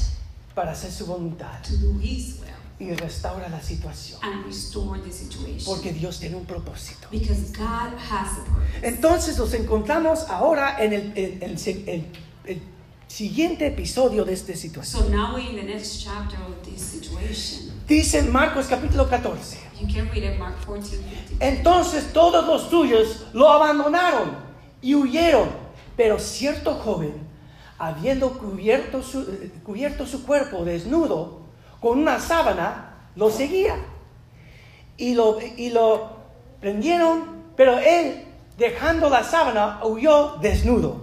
para 0.54 0.72
hacer 0.72 0.92
su 0.92 1.06
voluntad 1.06 1.62
to 1.64 1.76
do 1.78 2.00
His 2.02 2.40
will 2.40 2.46
y 2.80 2.94
restaura 2.94 3.48
la 3.50 3.62
situación. 3.62 4.20
and 4.24 4.46
restore 4.46 5.00
the 5.02 5.12
situation. 5.12 5.66
Porque 5.66 5.92
Dios 5.94 6.20
tiene 6.20 6.36
un 6.36 6.46
propósito. 6.46 7.08
Because 7.12 7.52
God 7.58 7.94
has 7.98 8.38
a 8.38 8.44
purpose. 8.46 8.82
Entonces 8.88 9.38
nos 9.38 9.54
encontramos 9.54 10.26
ahora 10.30 10.78
en 10.84 10.94
el, 10.94 11.02
en- 11.16 11.42
en 11.44 11.50
el- 11.52 11.88
el- 11.88 12.06
el 12.46 12.62
siguiente 13.08 13.68
episodio 13.68 14.26
de 14.26 14.34
esta 14.34 14.54
situación. 14.56 15.04
So 15.04 15.10
now 15.10 15.34
we're 15.36 15.50
in 15.50 15.56
the 15.56 15.64
next 15.64 16.04
chapter 16.04 16.38
of 16.42 16.66
this 16.66 16.82
situation. 16.82 17.72
Dice 17.88 18.20
en 18.20 18.32
Marcos 18.32 18.68
capítulo 18.68 19.08
14. 19.10 19.58
You 19.80 19.88
can 19.94 20.10
read 20.10 20.24
it, 20.24 20.38
Mark 20.40 20.56
14, 20.66 20.98
15. 20.98 21.36
Entonces 21.40 22.12
todos 22.14 22.46
los 22.46 22.70
suyos 22.70 23.26
lo 23.34 23.50
abandonaron 23.52 24.36
y 24.82 24.96
huyeron. 24.96 25.65
Pero 25.96 26.20
cierto 26.20 26.74
joven, 26.76 27.14
habiendo 27.78 28.38
cubierto 28.38 29.02
su, 29.02 29.22
eh, 29.22 29.52
cubierto 29.64 30.06
su 30.06 30.26
cuerpo 30.26 30.66
desnudo 30.66 31.42
con 31.80 32.00
una 32.00 32.20
sábana, 32.20 32.96
lo 33.16 33.30
seguía. 33.30 33.76
Y 34.98 35.14
lo, 35.14 35.40
y 35.58 35.70
lo 35.72 36.10
prendieron, 36.62 37.44
pero 37.56 37.78
él, 37.80 38.26
dejando 38.58 39.10
la 39.10 39.24
sábana, 39.24 39.80
huyó 39.84 40.38
desnudo. 40.42 41.02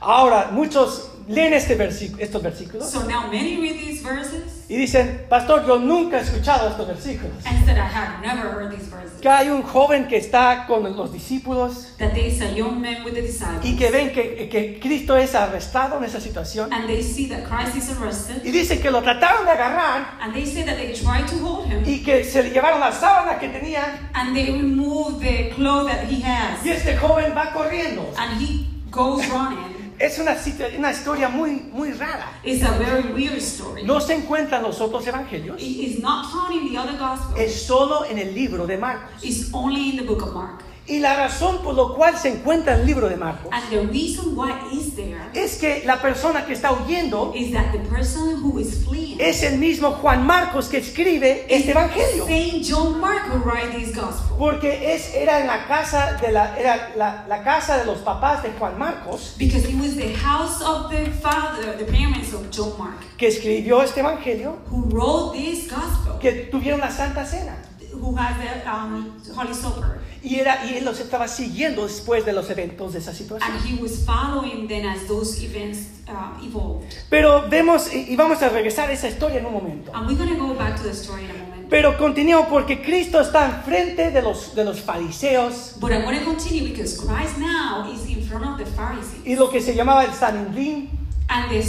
Ahora, 0.00 0.50
muchos 0.52 1.13
leen 1.28 1.52
este 1.54 1.76
versi- 1.78 2.14
estos 2.18 2.42
versículos 2.42 2.90
So 2.90 3.04
now 3.04 3.26
many 3.30 3.56
read 3.60 3.76
these 3.80 4.02
verses 4.02 4.64
y 4.68 4.76
dicen, 4.76 5.26
pastor, 5.28 5.66
yo 5.66 5.78
nunca 5.78 6.18
he 6.18 6.22
escuchado 6.22 6.68
estos 6.70 6.86
versículos. 6.86 7.32
and 7.44 7.64
said, 7.66 7.76
I 7.76 7.86
have 7.86 8.20
never 8.22 8.48
heard 8.50 8.70
these 8.70 8.88
verses. 8.90 9.20
Que 9.20 9.28
hay 9.30 9.48
un 9.48 9.62
joven 9.62 10.06
que 10.08 10.16
está 10.18 10.66
con 10.66 10.82
los 10.96 11.12
discípulos 11.12 11.94
That 11.98 12.12
there 12.14 12.26
is 12.26 12.40
a 12.40 12.50
young 12.54 12.80
man 12.80 13.04
with 13.04 13.14
the 13.14 13.22
disciples 13.22 13.64
y 13.64 13.76
que 13.76 13.90
ven 13.90 14.12
que, 14.12 14.48
que 14.50 14.78
Cristo 14.80 15.16
es 15.16 15.34
arrestado 15.34 15.98
en 15.98 16.04
esa 16.04 16.20
situación. 16.20 16.72
and 16.72 16.86
they 16.86 17.02
see 17.02 17.26
that 17.28 17.44
Christ 17.48 17.76
is 17.76 17.90
arrested 17.98 18.42
Y 18.44 18.50
dicen 18.50 18.80
que 18.80 18.90
lo 18.90 19.02
trataron 19.02 19.44
de 19.44 19.50
agarrar 19.52 20.18
and 20.20 20.32
they 20.34 20.44
say 20.46 20.62
that 20.64 20.76
they 20.76 20.92
try 20.94 21.22
to 21.26 21.36
hold 21.44 21.66
him 21.66 21.82
y 21.86 22.02
que 22.02 22.24
se 22.24 22.42
le 22.42 22.50
llevaron 22.50 22.80
la 22.80 22.92
sábana 22.92 23.38
que 23.38 23.48
tenía 23.48 23.98
and 24.14 24.34
they 24.34 24.50
remove 24.52 25.20
the 25.20 25.50
clothes 25.54 25.86
that 25.90 26.04
he 26.10 26.22
has 26.22 26.64
y 26.64 26.70
este 26.70 26.96
joven 26.96 27.32
va 27.36 27.50
corriendo. 27.52 28.02
and 28.18 28.40
he 28.40 28.66
goes 28.90 29.26
running. 29.30 29.83
Es 29.98 30.18
una, 30.18 30.36
una 30.76 30.90
historia 30.90 31.28
muy, 31.28 31.52
muy 31.72 31.92
rara. 31.92 32.32
It's 32.42 32.64
a 32.64 32.72
very 32.72 33.12
weird 33.12 33.38
story. 33.38 33.84
No 33.84 34.00
se 34.00 34.14
encuentra 34.14 34.58
en 34.58 34.64
los 34.64 34.80
otros 34.80 35.06
evangelios. 35.06 35.60
It 35.60 35.88
is 35.88 36.00
not 36.00 36.32
found 36.32 36.52
in 36.54 36.72
the 36.72 36.78
other 36.78 36.98
gospels. 36.98 37.38
Es 37.38 37.62
solo 37.62 38.04
en 38.04 38.18
el 38.18 38.34
libro 38.34 38.66
de 38.66 38.76
Marcos. 38.76 39.22
It's 39.22 39.50
only 39.52 39.90
in 39.90 39.96
the 39.96 40.02
book 40.02 40.22
of 40.22 40.34
Mark. 40.34 40.64
Y 40.86 40.98
la 40.98 41.16
razón 41.16 41.58
por 41.62 41.74
la 41.74 41.94
cual 41.94 42.18
se 42.18 42.28
encuentra 42.28 42.74
en 42.74 42.80
el 42.80 42.86
libro 42.86 43.08
de 43.08 43.16
Marcos 43.16 43.50
And 43.50 43.70
the 43.70 43.86
reason 43.86 44.36
why 44.36 44.52
it's 44.70 44.94
there 44.94 45.18
es 45.32 45.56
que 45.56 45.82
la 45.86 46.00
persona 46.02 46.44
que 46.44 46.52
está 46.52 46.72
huyendo 46.72 47.32
is 47.34 47.52
that 47.52 47.72
the 47.72 47.78
person 47.88 48.42
who 48.42 48.58
is 48.58 48.84
fleeing 48.84 49.18
es 49.18 49.42
el 49.42 49.58
mismo 49.58 49.92
Juan 49.92 50.26
Marcos 50.26 50.68
que 50.68 50.78
escribe 50.78 51.46
este 51.48 51.70
evangelio. 51.70 52.26
Saint 52.26 52.62
John 52.62 53.00
Mark 53.00 53.30
who 53.30 53.38
write 53.48 53.74
this 53.74 53.94
gospel. 53.94 54.36
Porque 54.38 54.94
es, 54.94 55.14
era 55.14 55.40
en 55.40 55.46
la 55.46 55.66
casa 55.66 56.18
de 56.20 56.30
la, 56.32 56.58
era 56.58 56.92
la, 56.96 57.24
la 57.28 57.42
casa 57.42 57.78
de 57.78 57.86
los 57.86 57.98
papás 58.00 58.42
de 58.42 58.50
Juan 58.50 58.78
Marcos 58.78 59.36
Because 59.38 59.68
it 59.68 59.80
was 59.80 59.96
the 59.96 60.12
house 60.14 60.60
of 60.60 60.90
the 60.90 61.10
father, 61.22 61.76
the 61.78 61.84
parents 61.84 62.32
of 62.34 62.50
John 62.50 62.72
Mark, 62.78 62.98
que 63.16 63.28
escribió 63.28 63.82
este 63.82 64.00
evangelio, 64.00 64.58
who 64.70 64.84
wrote 64.90 65.36
this 65.36 65.70
gospel, 65.70 66.18
que 66.20 66.48
tuvieron 66.50 66.80
la 66.80 66.90
Santa 66.90 67.24
Cena. 67.24 67.56
Who 68.04 68.14
had 68.16 68.36
the 68.38 68.70
um, 68.70 69.16
Holy 69.34 69.54
Supper. 69.54 70.00
Y, 70.22 70.40
era, 70.40 70.64
y 70.66 70.76
él 70.76 70.84
los 70.84 71.00
estaba 71.00 71.28
siguiendo 71.28 71.84
después 71.84 72.24
de 72.24 72.32
los 72.32 72.48
eventos 72.50 72.92
de 72.92 72.98
esa 72.98 73.12
situación. 73.12 73.50
And 73.50 73.60
he 73.64 73.80
was 73.80 74.04
following 74.04 74.68
them 74.68 74.86
as 74.86 75.06
those 75.06 75.42
events 75.42 75.88
uh, 76.08 76.42
evolved. 76.42 76.86
Pero 77.10 77.48
vemos, 77.48 77.92
y 77.92 78.12
y 78.12 78.16
vamos 78.16 78.42
a 78.42 78.48
regresar 78.48 78.88
a 78.88 78.92
esa 78.92 79.08
historia 79.08 79.38
en 79.38 79.46
un 79.46 79.52
momento. 79.52 79.90
And 79.94 80.06
we're 80.06 80.16
going 80.16 80.34
to 80.34 80.46
go 80.46 80.54
back 80.54 80.76
to 80.76 80.82
the 80.82 80.94
story 80.94 81.24
in 81.24 81.30
a 81.30 81.34
moment. 81.34 81.68
Pero 81.70 81.96
continúo 81.96 82.46
porque 82.48 82.82
Cristo 82.82 83.20
está 83.20 83.46
enfrente 83.46 84.10
de 84.10 84.22
los, 84.22 84.54
de 84.54 84.64
los 84.64 84.80
fariseos 84.80 85.76
But 85.80 85.92
I 85.92 86.04
want 86.04 86.18
to 86.18 86.24
continue 86.24 86.68
because 86.68 86.98
Christ 86.98 87.38
now 87.38 87.90
is 87.90 88.06
in 88.06 88.22
front 88.22 88.44
of 88.44 88.58
the 88.58 88.66
Pharisees 88.66 89.22
y 89.24 89.34
lo 89.34 89.50
que 89.50 89.60
se 89.60 89.74
llamaba 89.74 90.04
el 90.04 90.12
Sanhedrin, 90.12 90.90
and 91.28 91.50
the 91.50 91.62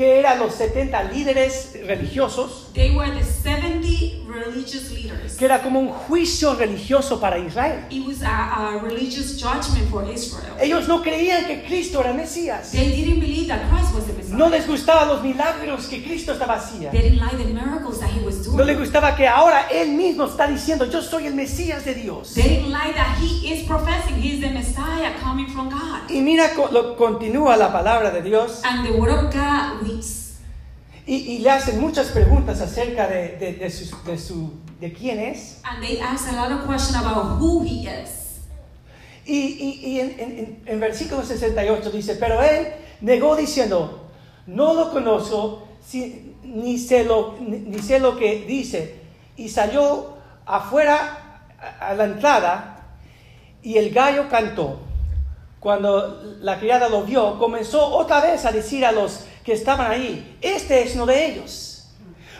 que 0.00 0.18
eran 0.18 0.38
los 0.38 0.54
70 0.54 1.02
líderes 1.12 1.78
religiosos. 1.86 2.69
They 2.74 2.94
were 2.94 3.10
the 3.10 3.24
70 3.24 3.80
mostly 3.90 4.22
religious 4.26 4.90
leaders. 4.90 5.36
que 5.36 5.44
era 5.44 5.62
como 5.62 5.80
un 5.80 5.88
juicio 5.88 6.54
religioso 6.54 7.20
para 7.20 7.38
Israel. 7.38 7.84
It 7.90 8.06
was 8.06 8.22
a, 8.22 8.74
a 8.74 8.78
religious 8.78 9.38
judgment 9.40 9.90
for 9.90 10.04
Israel. 10.10 10.56
Ellos 10.60 10.88
no 10.88 11.02
creían 11.02 11.46
que 11.46 11.64
Cristo 11.64 12.00
era 12.00 12.12
Mesías. 12.12 12.72
They 12.72 12.90
didn't 12.90 13.20
believe 13.20 13.48
that 13.48 13.68
Christ 13.70 13.94
was 13.94 14.06
the 14.06 14.12
Messiah. 14.12 14.36
No 14.36 14.48
les 14.48 14.66
gustaban 14.66 15.08
los 15.08 15.22
milagros 15.22 15.86
que 15.86 16.02
Cristo 16.02 16.32
estaba 16.32 16.54
haciendo. 16.54 16.90
They 16.90 17.10
didn't 17.10 17.20
like 17.20 17.36
the 17.36 17.52
miracles 17.52 18.00
that 18.00 18.10
he 18.10 18.24
was 18.24 18.44
doing. 18.44 18.56
No 18.56 18.64
les 18.64 18.78
gustaba 18.78 19.16
que 19.16 19.26
ahora 19.26 19.68
Él 19.70 19.92
mismo 19.92 20.26
está 20.26 20.46
diciendo, 20.46 20.86
yo 20.86 21.02
soy 21.02 21.26
el 21.26 21.34
Mesías 21.34 21.84
de 21.84 21.94
Dios. 21.94 22.34
They 22.34 22.42
didn't 22.42 22.70
like 22.70 22.94
that 22.94 23.16
he 23.20 23.52
is 23.52 23.66
professing 23.66 24.20
he 24.20 24.34
is 24.34 24.40
the 24.40 24.50
Messiah 24.50 25.12
coming 25.22 25.46
from 25.48 25.70
God. 25.70 26.10
Y 26.10 26.20
mira, 26.20 26.50
lo, 26.70 26.96
continúa 26.96 27.56
la 27.56 27.72
palabra 27.72 28.10
de 28.10 28.22
Dios 28.22 28.62
And 28.64 28.86
the 28.86 28.92
word 28.92 29.12
of 29.12 29.32
God 29.32 29.82
reads. 29.82 30.19
Y, 31.06 31.14
y 31.16 31.38
le 31.38 31.50
hacen 31.50 31.80
muchas 31.80 32.08
preguntas 32.08 32.60
acerca 32.60 33.06
de, 33.08 33.36
de, 33.38 33.52
de 33.54 33.70
su, 33.70 33.96
de, 34.04 34.18
su- 34.18 34.52
de 34.80 34.92
quién 34.92 35.18
es. 35.18 35.60
And 35.64 35.82
they 35.82 36.00
ask 36.00 36.28
a 36.28 36.32
lot 36.32 36.52
of 36.52 36.66
questions 36.68 36.96
about 36.96 37.40
who 37.40 37.62
he 37.64 37.86
is. 37.88 38.40
Y, 39.26 39.36
y- 39.38 39.80
y 39.86 40.00
en, 40.00 40.16
en- 40.18 40.62
en- 40.66 40.80
versículo 40.80 41.22
68 41.22 41.90
dice, 41.90 42.16
pero 42.16 42.42
Él 42.42 42.68
negó 43.00 43.36
diciendo, 43.36 44.08
no 44.46 44.74
lo 44.74 44.90
conozco, 44.90 45.66
si- 45.86 46.34
ni, 46.42 46.78
sé 46.78 47.04
lo, 47.04 47.36
ni, 47.40 47.58
ni 47.58 47.78
sé 47.80 47.98
lo 48.00 48.16
que 48.16 48.44
dice. 48.46 49.00
Y 49.36 49.48
salió 49.48 50.14
afuera 50.46 51.42
a 51.80 51.94
la 51.94 52.04
entrada 52.04 52.86
y 53.62 53.76
el 53.78 53.90
gallo 53.90 54.28
cantó. 54.28 54.80
Cuando 55.60 56.22
la 56.40 56.58
criada 56.58 56.88
lo 56.88 57.02
vio, 57.04 57.38
comenzó 57.38 57.86
otra 57.88 58.20
vez 58.22 58.46
a 58.46 58.52
decir 58.52 58.84
a 58.86 58.92
los 58.92 59.26
que 59.50 59.54
estaban 59.56 59.90
ahí, 59.90 60.36
este 60.40 60.84
es 60.84 60.94
uno 60.94 61.06
de 61.06 61.26
ellos. 61.26 61.88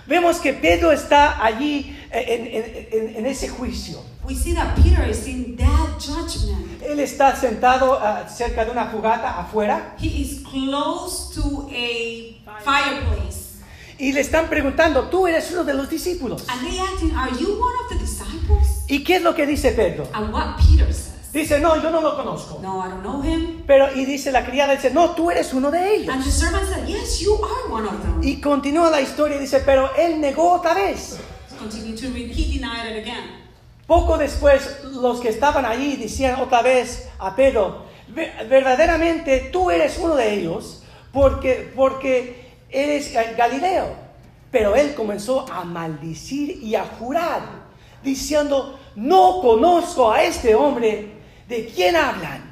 Vemos 0.06 0.36
que 0.38 0.52
Pedro 0.52 0.92
está 0.92 1.44
allí 1.44 1.98
en, 2.12 3.16
en- 3.16 3.26
ese 3.26 3.48
juicio. 3.48 4.00
We 4.24 4.36
see 4.36 4.54
that 4.54 4.76
Peter 4.76 5.08
is 5.10 5.26
in 5.26 5.56
that 5.56 5.98
judgment. 5.98 6.80
Él 6.84 7.00
está 7.00 7.34
sentado 7.34 7.98
ah, 8.00 8.28
cerca 8.28 8.64
de 8.64 8.70
una 8.70 8.86
fogata 8.86 9.40
afuera 9.40 9.96
He 10.00 10.06
is 10.22 10.40
close 10.48 11.34
to 11.34 11.68
a 11.72 12.62
fireplace. 12.62 13.58
y 13.98 14.12
le 14.12 14.20
están 14.20 14.48
preguntando, 14.48 15.08
tú 15.08 15.26
eres 15.26 15.50
uno 15.50 15.64
de 15.64 15.74
los 15.74 15.90
discípulos. 15.90 16.44
And 16.48 16.60
they 16.68 16.78
ask 16.78 17.02
him, 17.02 17.10
Are 17.18 17.32
you 17.32 17.58
one 17.60 17.74
of 17.84 17.88
the 17.90 17.98
disciples? 17.98 18.84
¿Y 18.86 19.02
qué 19.02 19.16
es 19.16 19.22
lo 19.22 19.34
que 19.34 19.46
dice 19.46 19.72
Pedro? 19.72 20.06
And 20.12 20.32
what 20.32 20.56
Peter. 20.58 20.86
Dice, 21.32 21.60
no, 21.60 21.80
yo 21.80 21.90
no 21.90 22.00
lo 22.00 22.16
conozco. 22.16 22.58
No, 22.60 22.84
I 22.84 22.90
don't 22.90 23.02
know 23.02 23.22
him. 23.22 23.62
Pero, 23.66 23.94
y 23.94 24.04
dice 24.04 24.32
la 24.32 24.44
criada, 24.44 24.74
dice, 24.74 24.90
no, 24.90 25.10
tú 25.10 25.30
eres 25.30 25.52
uno 25.54 25.70
de 25.70 25.94
ellos. 25.96 26.12
And 26.14 26.24
the 26.24 26.30
servant 26.30 26.66
said, 26.68 26.86
Yes, 26.88 27.20
you 27.20 27.34
are 27.36 27.72
one 27.72 27.84
of 27.86 28.02
them. 28.02 28.20
Y 28.22 28.40
continúa 28.40 28.90
la 28.90 29.00
historia 29.00 29.36
y 29.36 29.40
dice, 29.40 29.60
pero 29.60 29.90
él 29.96 30.20
negó 30.20 30.52
otra 30.54 30.74
vez. 30.74 31.18
Continue 31.58 31.94
to 31.94 32.08
read. 32.12 32.30
He 32.32 32.58
denied 32.58 32.90
it 32.96 33.02
again. 33.02 33.44
Poco 33.86 34.16
después, 34.18 34.82
los 34.84 35.20
que 35.20 35.28
estaban 35.28 35.64
allí 35.64 35.96
decían 35.96 36.40
otra 36.40 36.62
vez 36.62 37.08
a 37.18 37.34
Pedro, 37.36 37.84
"Ver- 38.08 38.48
verdaderamente 38.48 39.50
tú 39.52 39.70
eres 39.70 39.98
uno 39.98 40.14
de 40.16 40.34
ellos 40.34 40.82
porque, 41.12 41.72
porque 41.76 42.54
eres 42.70 43.12
ga- 43.14 43.36
Galileo. 43.36 43.86
Pero 44.50 44.74
él 44.74 44.94
comenzó 44.94 45.44
a 45.52 45.62
maldecir 45.64 46.60
y 46.62 46.74
a 46.74 46.84
jurar, 46.84 47.42
diciendo, 48.02 48.78
no 48.96 49.40
conozco 49.40 50.10
a 50.10 50.22
este 50.24 50.54
hombre, 50.54 51.19
¿de 51.50 51.66
quién 51.66 51.96
hablan? 51.96 52.42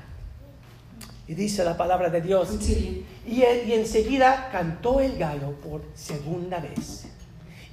Y 1.26 1.34
dice 1.34 1.64
la 1.64 1.76
palabra 1.76 2.10
de 2.10 2.20
Dios, 2.20 2.50
y, 2.68 3.04
y 3.26 3.72
enseguida 3.72 4.48
cantó 4.50 5.00
el 5.00 5.16
gallo 5.16 5.52
por 5.60 5.82
segunda 5.94 6.58
vez. 6.58 7.04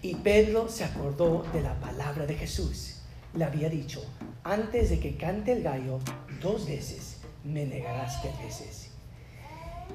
Y 0.01 0.15
Pedro 0.15 0.70
se 0.70 0.84
acordó 0.84 1.44
de 1.51 1.62
la 1.62 1.74
palabra 1.79 2.25
de 2.25 2.36
Jesús. 2.36 3.01
Le 3.34 3.44
había 3.44 3.70
dicho, 3.70 4.05
antes 4.44 4.91
de 4.91 5.00
que 5.00 5.17
cante 5.17 5.53
el 5.53 5.63
gallo, 5.63 6.00
dos 6.41 6.67
veces 6.67 7.17
me 7.44 7.65
negarás 7.65 8.22
tres 8.22 8.38
veces. 8.39 8.89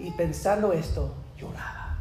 Y 0.00 0.10
pensando 0.12 0.72
esto, 0.72 1.14
lloraba. 1.38 1.98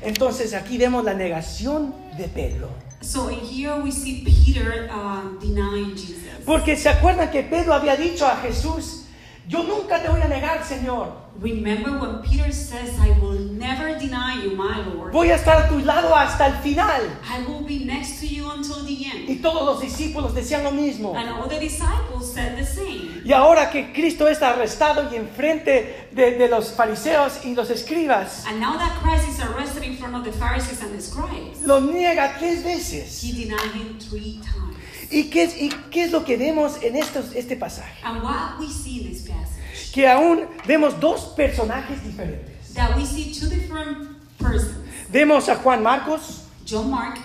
Entonces 0.00 0.52
aquí 0.52 0.78
vemos 0.78 1.04
la 1.04 1.14
negación 1.14 1.94
de 2.18 2.28
Pedro. 2.28 2.70
So 3.02 3.28
in 3.28 3.40
here 3.40 3.76
we 3.76 3.90
see 3.90 4.22
Peter 4.24 4.88
um, 4.90 5.38
denying 5.40 5.96
Jesus. 5.96 6.44
Porque 6.44 6.76
se 6.76 6.88
acuerdan 6.88 7.30
que 7.30 7.42
Pedro 7.42 7.74
había 7.74 7.96
dicho 7.96 8.26
a 8.26 8.36
Jesús, 8.36 9.04
yo 9.48 9.64
nunca 9.64 10.00
te 10.00 10.08
voy 10.08 10.20
a 10.20 10.28
negar, 10.28 10.64
Señor. 10.64 11.21
Remember 11.40 11.98
when 11.98 12.22
Peter 12.22 12.52
says, 12.52 12.96
I 13.00 13.18
will 13.20 13.38
never 13.38 13.98
deny 13.98 14.42
you, 14.42 14.54
my 14.54 14.84
Lord. 14.86 15.12
Voy 15.12 15.30
a 15.30 15.36
estar 15.36 15.64
a 15.64 15.68
tu 15.68 15.78
lado 15.80 16.14
hasta 16.14 16.46
el 16.46 16.62
final. 16.62 17.00
I 17.24 17.42
will 17.46 17.62
be 17.64 17.84
next 17.84 18.20
to 18.20 18.26
you 18.26 18.50
until 18.50 18.84
the 18.84 19.06
end. 19.06 19.28
Y 19.28 19.36
todos 19.42 19.64
los 19.64 19.80
discípulos 19.80 20.34
decían 20.34 20.62
lo 20.62 20.70
mismo. 20.70 21.16
And 21.16 21.30
all 21.30 21.48
the 21.48 21.58
disciples 21.58 22.32
said 22.32 22.56
the 22.56 22.64
same. 22.66 23.22
Y 23.24 23.32
ahora 23.32 23.70
que 23.70 23.92
Cristo 23.92 24.28
está 24.28 24.50
arrestado 24.50 25.10
y 25.10 25.16
enfrente 25.16 26.08
de, 26.12 26.32
de 26.32 26.48
los 26.48 26.72
fariseos 26.72 27.44
y 27.44 27.54
los 27.54 27.70
escribas, 27.70 28.44
And 28.46 28.60
now 28.60 28.76
that 28.76 29.00
Christ 29.02 29.28
is 29.28 29.40
arrested 29.40 29.84
in 29.84 29.96
front 29.96 30.14
of 30.14 30.24
the 30.24 30.32
Pharisees 30.32 30.82
and 30.82 30.92
the 30.94 31.00
scribes, 31.02 31.62
lo 31.62 31.80
niega 31.80 32.36
tres 32.38 32.62
veces. 32.62 33.22
he 33.22 33.32
denied 33.32 33.72
him 33.72 33.98
three 33.98 34.40
times. 34.42 34.76
¿Y 35.10 35.24
qué 35.24 35.42
es, 35.44 35.60
y 35.60 35.68
qué 35.90 36.04
es 36.04 36.10
lo 36.12 36.24
que 36.24 36.36
vemos 36.38 36.82
en 36.82 36.96
estos, 36.96 37.34
este 37.34 37.56
pasaje? 37.56 38.02
And 38.02 38.22
what 38.22 38.58
we 38.58 38.66
see 38.68 39.02
in 39.02 39.10
this 39.10 39.28
passage, 39.28 39.51
Que 39.92 40.08
aún 40.08 40.46
vemos 40.66 40.98
dos 41.00 41.32
personajes 41.36 42.02
diferentes. 42.02 42.74
that 42.74 42.96
we 42.96 43.04
see 43.04 43.32
two 43.32 43.48
different 43.48 44.08
persons. 44.38 44.78
Vemos 45.10 45.48
a 45.50 45.56
Juan 45.56 45.82
Marcos, 45.82 46.44
John 46.66 46.90
Mark, 46.90 47.18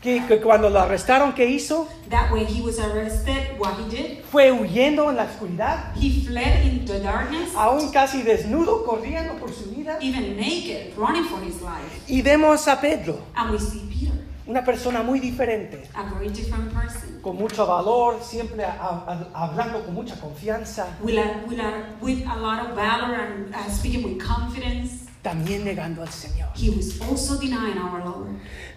que, 0.00 0.24
que 0.28 0.40
cuando 0.40 0.70
lo 0.70 0.78
arrestaron, 0.80 1.32
¿qué 1.34 1.46
hizo? 1.46 1.88
that 2.08 2.30
when 2.30 2.46
he 2.46 2.60
was 2.62 2.78
arrested, 2.78 3.58
what 3.58 3.74
he 3.78 3.88
did, 3.90 4.18
Fue 4.30 4.52
huyendo 4.52 5.10
en 5.10 5.16
la 5.16 5.24
oscuridad, 5.24 5.92
he 5.96 6.24
fled 6.24 6.64
into 6.64 6.98
darkness, 7.00 7.50
aún 7.56 7.90
casi 7.90 8.22
desnudo, 8.22 8.84
corriendo 8.84 9.34
por 9.40 9.50
su 9.52 9.64
vida. 9.70 9.98
even 10.00 10.36
naked, 10.36 10.92
running 10.96 11.24
for 11.24 11.40
his 11.42 11.60
life. 11.62 12.02
Y 12.06 12.22
vemos 12.22 12.68
a 12.68 12.80
Pedro, 12.80 13.18
And 13.34 13.50
we 13.50 13.58
see 13.58 13.80
Peter, 13.90 14.12
una 14.46 14.64
persona 14.64 15.02
muy 15.02 15.20
diferente, 15.20 15.88
a 15.94 16.02
very 16.14 16.28
different 16.28 16.72
person. 16.72 17.20
con 17.22 17.36
mucho 17.36 17.66
valor, 17.66 18.20
siempre 18.22 18.64
a- 18.64 18.70
a- 18.74 19.30
hablando 19.34 19.84
con 19.84 19.94
mucha 19.94 20.16
confianza. 20.20 20.86
With 21.02 21.18
a, 21.18 21.44
with 21.48 21.60
a, 21.60 21.96
with 22.00 22.26
a 22.26 22.36
lot 22.36 22.60
of 22.68 22.74
valor 22.76 23.14
and 23.14 23.54
uh, 23.54 23.70
speaking 23.70 24.02
with 24.04 24.18
confidence. 24.18 25.06
también 25.22 25.64
negando 25.64 26.02
al 26.02 26.08
Señor. 26.08 26.48
He 26.56 26.68
was 26.70 27.00
also 27.00 27.38
denying 27.38 27.78
our 27.78 28.04
Lord. 28.04 28.30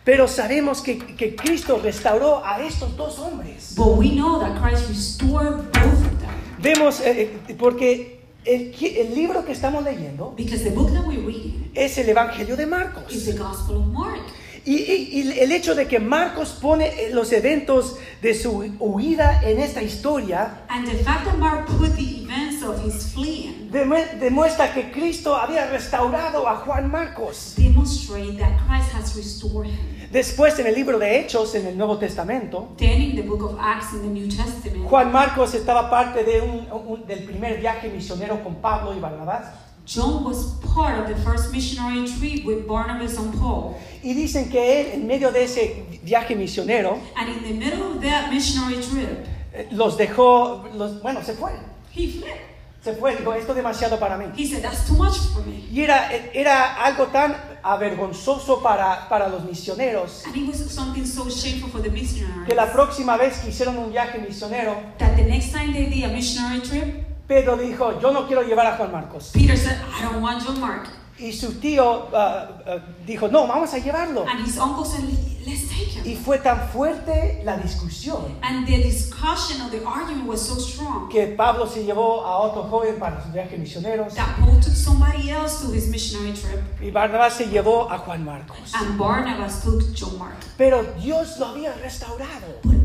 Pero 0.04 0.28
sabemos 0.28 0.82
que, 0.84 1.00
que 1.00 1.36
Cristo 1.36 1.80
restauró 1.84 2.46
a 2.46 2.60
estos 2.62 2.96
dos 2.96 3.18
hombres. 3.18 3.74
But 3.76 3.98
we 3.98 4.12
know 4.12 4.40
that 4.40 4.62
Christ 4.62 4.88
restored 4.90 5.58
both 5.72 6.06
of 6.06 6.20
them. 6.20 6.30
Vemos, 6.62 7.00
eh, 7.02 7.40
eh, 7.48 7.56
porque 7.58 8.22
el, 8.46 8.76
el 8.80 9.16
libro 9.16 9.44
que 9.44 9.54
estamos 9.54 9.84
leyendo 9.84 10.36
Because 10.38 10.64
the 10.64 10.70
book 10.70 10.92
that 10.94 11.04
we're 11.08 11.26
reading 11.26 11.72
es 11.74 11.98
el 11.98 12.10
Evangelio 12.10 12.56
de 12.56 12.64
is 12.64 12.70
Marcos. 12.70 13.26
the 13.26 13.34
Gospel 13.34 13.78
of 13.78 13.88
Mark. 13.88 14.22
Y, 14.66 14.74
y- 14.78 15.10
y 15.22 15.40
el 15.40 15.52
hecho 15.52 15.76
de 15.76 15.88
que 15.88 16.00
Marcos 16.00 16.58
pone 16.60 16.88
eh, 16.88 17.10
los 17.14 17.32
eventos 17.32 17.98
de 18.22 18.34
su 18.34 18.52
huida 18.80 19.42
en 19.44 19.60
esta 19.60 19.84
historia 19.84 20.62
And 20.70 20.88
the 20.90 20.98
fact 21.04 21.26
that 21.26 21.38
Mark 21.38 21.68
put 21.68 21.96
the 21.96 22.24
events 22.24 22.64
of 22.64 22.84
his 22.84 23.14
fleeing 23.14 23.70
demu- 23.72 24.20
demuestra 24.20 24.74
que 24.74 24.92
Cristo 24.92 25.36
había 25.36 25.68
restaurado 25.70 26.48
a 26.48 26.56
Juan 26.66 26.90
Marcos. 26.90 27.54
demonstrate 27.56 28.38
that 28.40 28.58
Christ 28.68 28.92
has 28.96 29.16
restored 29.16 29.68
him. 29.68 30.10
Después 30.12 30.58
en 30.60 30.66
el 30.68 30.74
libro 30.76 30.98
de 30.98 31.20
Hechos, 31.20 31.54
en 31.56 31.68
el 31.68 31.78
Nuevo 31.78 31.98
Testamento, 32.00 32.74
Then 32.78 33.02
in 33.02 33.16
the 33.16 33.22
book 33.22 33.44
of 33.44 33.58
Acts 33.60 33.94
in 33.94 34.02
the 34.02 34.08
New 34.08 34.28
Testament, 34.30 34.88
Juan 34.90 35.12
Marcos 35.12 35.54
estaba 35.54 35.90
parte 35.92 36.24
de 36.24 36.42
un- 36.42 36.68
un- 36.72 37.06
del 37.06 37.24
primer 37.24 37.60
viaje 37.60 37.90
misionero 37.90 38.44
con 38.44 38.56
Pablo 38.56 38.96
y 38.96 39.00
Barnabás. 39.00 39.46
John 39.86 40.24
was 40.24 40.56
part 40.74 41.00
of 41.00 41.08
the 41.08 41.16
first 41.24 41.52
missionary 41.52 42.08
trip 42.08 42.44
with 42.44 42.68
Barnabas 42.68 43.18
and 43.18 43.34
Paul. 43.40 43.78
Y 44.04 44.14
dicen 44.14 44.50
que 44.50 44.82
él, 44.82 44.94
en 44.94 45.08
medio 45.08 45.32
de 45.32 45.44
ese 45.44 45.86
viaje 46.04 46.36
misionero, 46.36 47.00
And 47.16 47.30
in 47.30 47.44
the 47.44 47.54
middle 47.54 47.94
of 47.94 48.02
that 48.02 48.32
missionary 48.32 48.82
trip, 48.82 49.26
eh, 49.54 49.68
los 49.72 49.98
dejó, 49.98 50.64
los, 50.74 51.02
bueno, 51.02 51.22
se 51.24 51.34
fue. 51.34 51.52
he 51.94 52.08
fled. 52.08 52.38
Se 52.84 52.94
fue, 52.94 53.16
dijo, 53.16 53.34
esto 53.34 53.52
es 53.54 53.56
demasiado 53.56 54.00
para 54.00 54.16
mí. 54.16 54.26
He 54.38 54.46
said, 54.46 54.62
That's 54.62 54.86
too 54.88 54.96
much 54.96 55.18
for 55.34 55.44
me. 55.44 55.68
Y 55.72 55.82
era, 55.82 56.12
era 56.34 56.84
algo 56.84 57.08
tan 57.08 57.36
avergonzoso 57.64 58.62
para, 58.62 59.10
para 59.10 59.28
los 59.28 59.44
misioneros 59.44 60.24
And 60.28 60.36
it 60.36 60.48
was 60.48 60.58
something 60.72 61.04
so 61.04 61.28
shameful 61.28 61.70
for 61.70 61.82
the 61.82 61.90
missionaries 61.90 62.48
que 62.48 62.54
la 62.54 62.72
próxima 62.72 63.18
vez 63.18 63.40
que 63.40 63.50
hicieron 63.50 63.78
un 63.80 63.92
viaje 63.92 64.20
misionero, 64.20 64.76
that 65.00 65.16
the 65.16 65.24
next 65.24 65.52
time 65.52 65.74
they 65.74 65.86
did 65.88 66.04
a 66.04 66.10
missionary 66.10 66.62
trip, 66.62 67.04
Pedro 67.28 67.58
dijo, 67.58 68.00
yo 68.00 68.12
no 68.12 68.28
quiero 68.28 68.44
llevar 68.44 68.68
a 68.68 68.78
Juan 68.78 68.92
Marcos. 68.92 69.32
Peter 69.34 69.58
said, 69.58 69.78
I 69.92 70.04
don't 70.04 70.22
want 70.22 70.44
John 70.46 70.60
Mark. 70.60 70.88
Y 71.18 71.32
su 71.32 71.54
tío 71.62 72.10
ah, 72.14 72.50
ah, 72.68 72.78
dijo, 73.08 73.30
no, 73.30 73.48
vamos 73.48 73.74
a 73.74 73.80
llevarlo. 73.80 74.26
And 74.28 74.46
his 74.46 74.58
uncle 74.60 74.84
said, 74.84 75.06
let's 75.48 75.68
take 75.70 75.86
Y 76.06 76.12
him. 76.12 76.18
fue 76.24 76.40
tan 76.40 76.68
fuerte 76.70 77.42
la 77.46 77.56
discusión 77.58 78.38
And 78.42 78.68
the 78.68 78.78
discussion 78.84 79.62
or 79.62 79.70
the 79.72 79.82
argument 79.86 80.28
was 80.28 80.42
so 80.42 80.56
strong 80.60 81.08
que 81.10 81.28
Pablo 81.38 81.66
se 81.68 81.84
llevó 81.86 82.26
a 82.26 82.38
otro 82.40 82.64
joven 82.64 83.00
para 83.00 83.24
sus 83.24 83.32
viajes 83.32 83.58
misioneros 83.58 84.14
that 84.16 84.36
Paul 84.40 84.60
took 84.60 84.74
somebody 84.76 85.30
else 85.32 85.62
to 85.66 85.72
his 85.74 85.88
missionary 85.88 86.34
trip, 86.34 86.60
y 86.82 86.92
Barnabás 86.92 87.34
se 87.38 87.46
llevó 87.46 87.90
a 87.90 87.98
Juan 88.00 88.26
Marcos. 88.26 88.74
and 88.76 89.00
Barnabas 89.00 89.64
took 89.64 89.82
John 89.96 90.20
Mark. 90.20 90.36
Pero 90.58 90.84
Dios 91.02 91.40
lo 91.40 91.46
había 91.48 91.74
restaurado. 91.82 92.60
But 92.64 92.76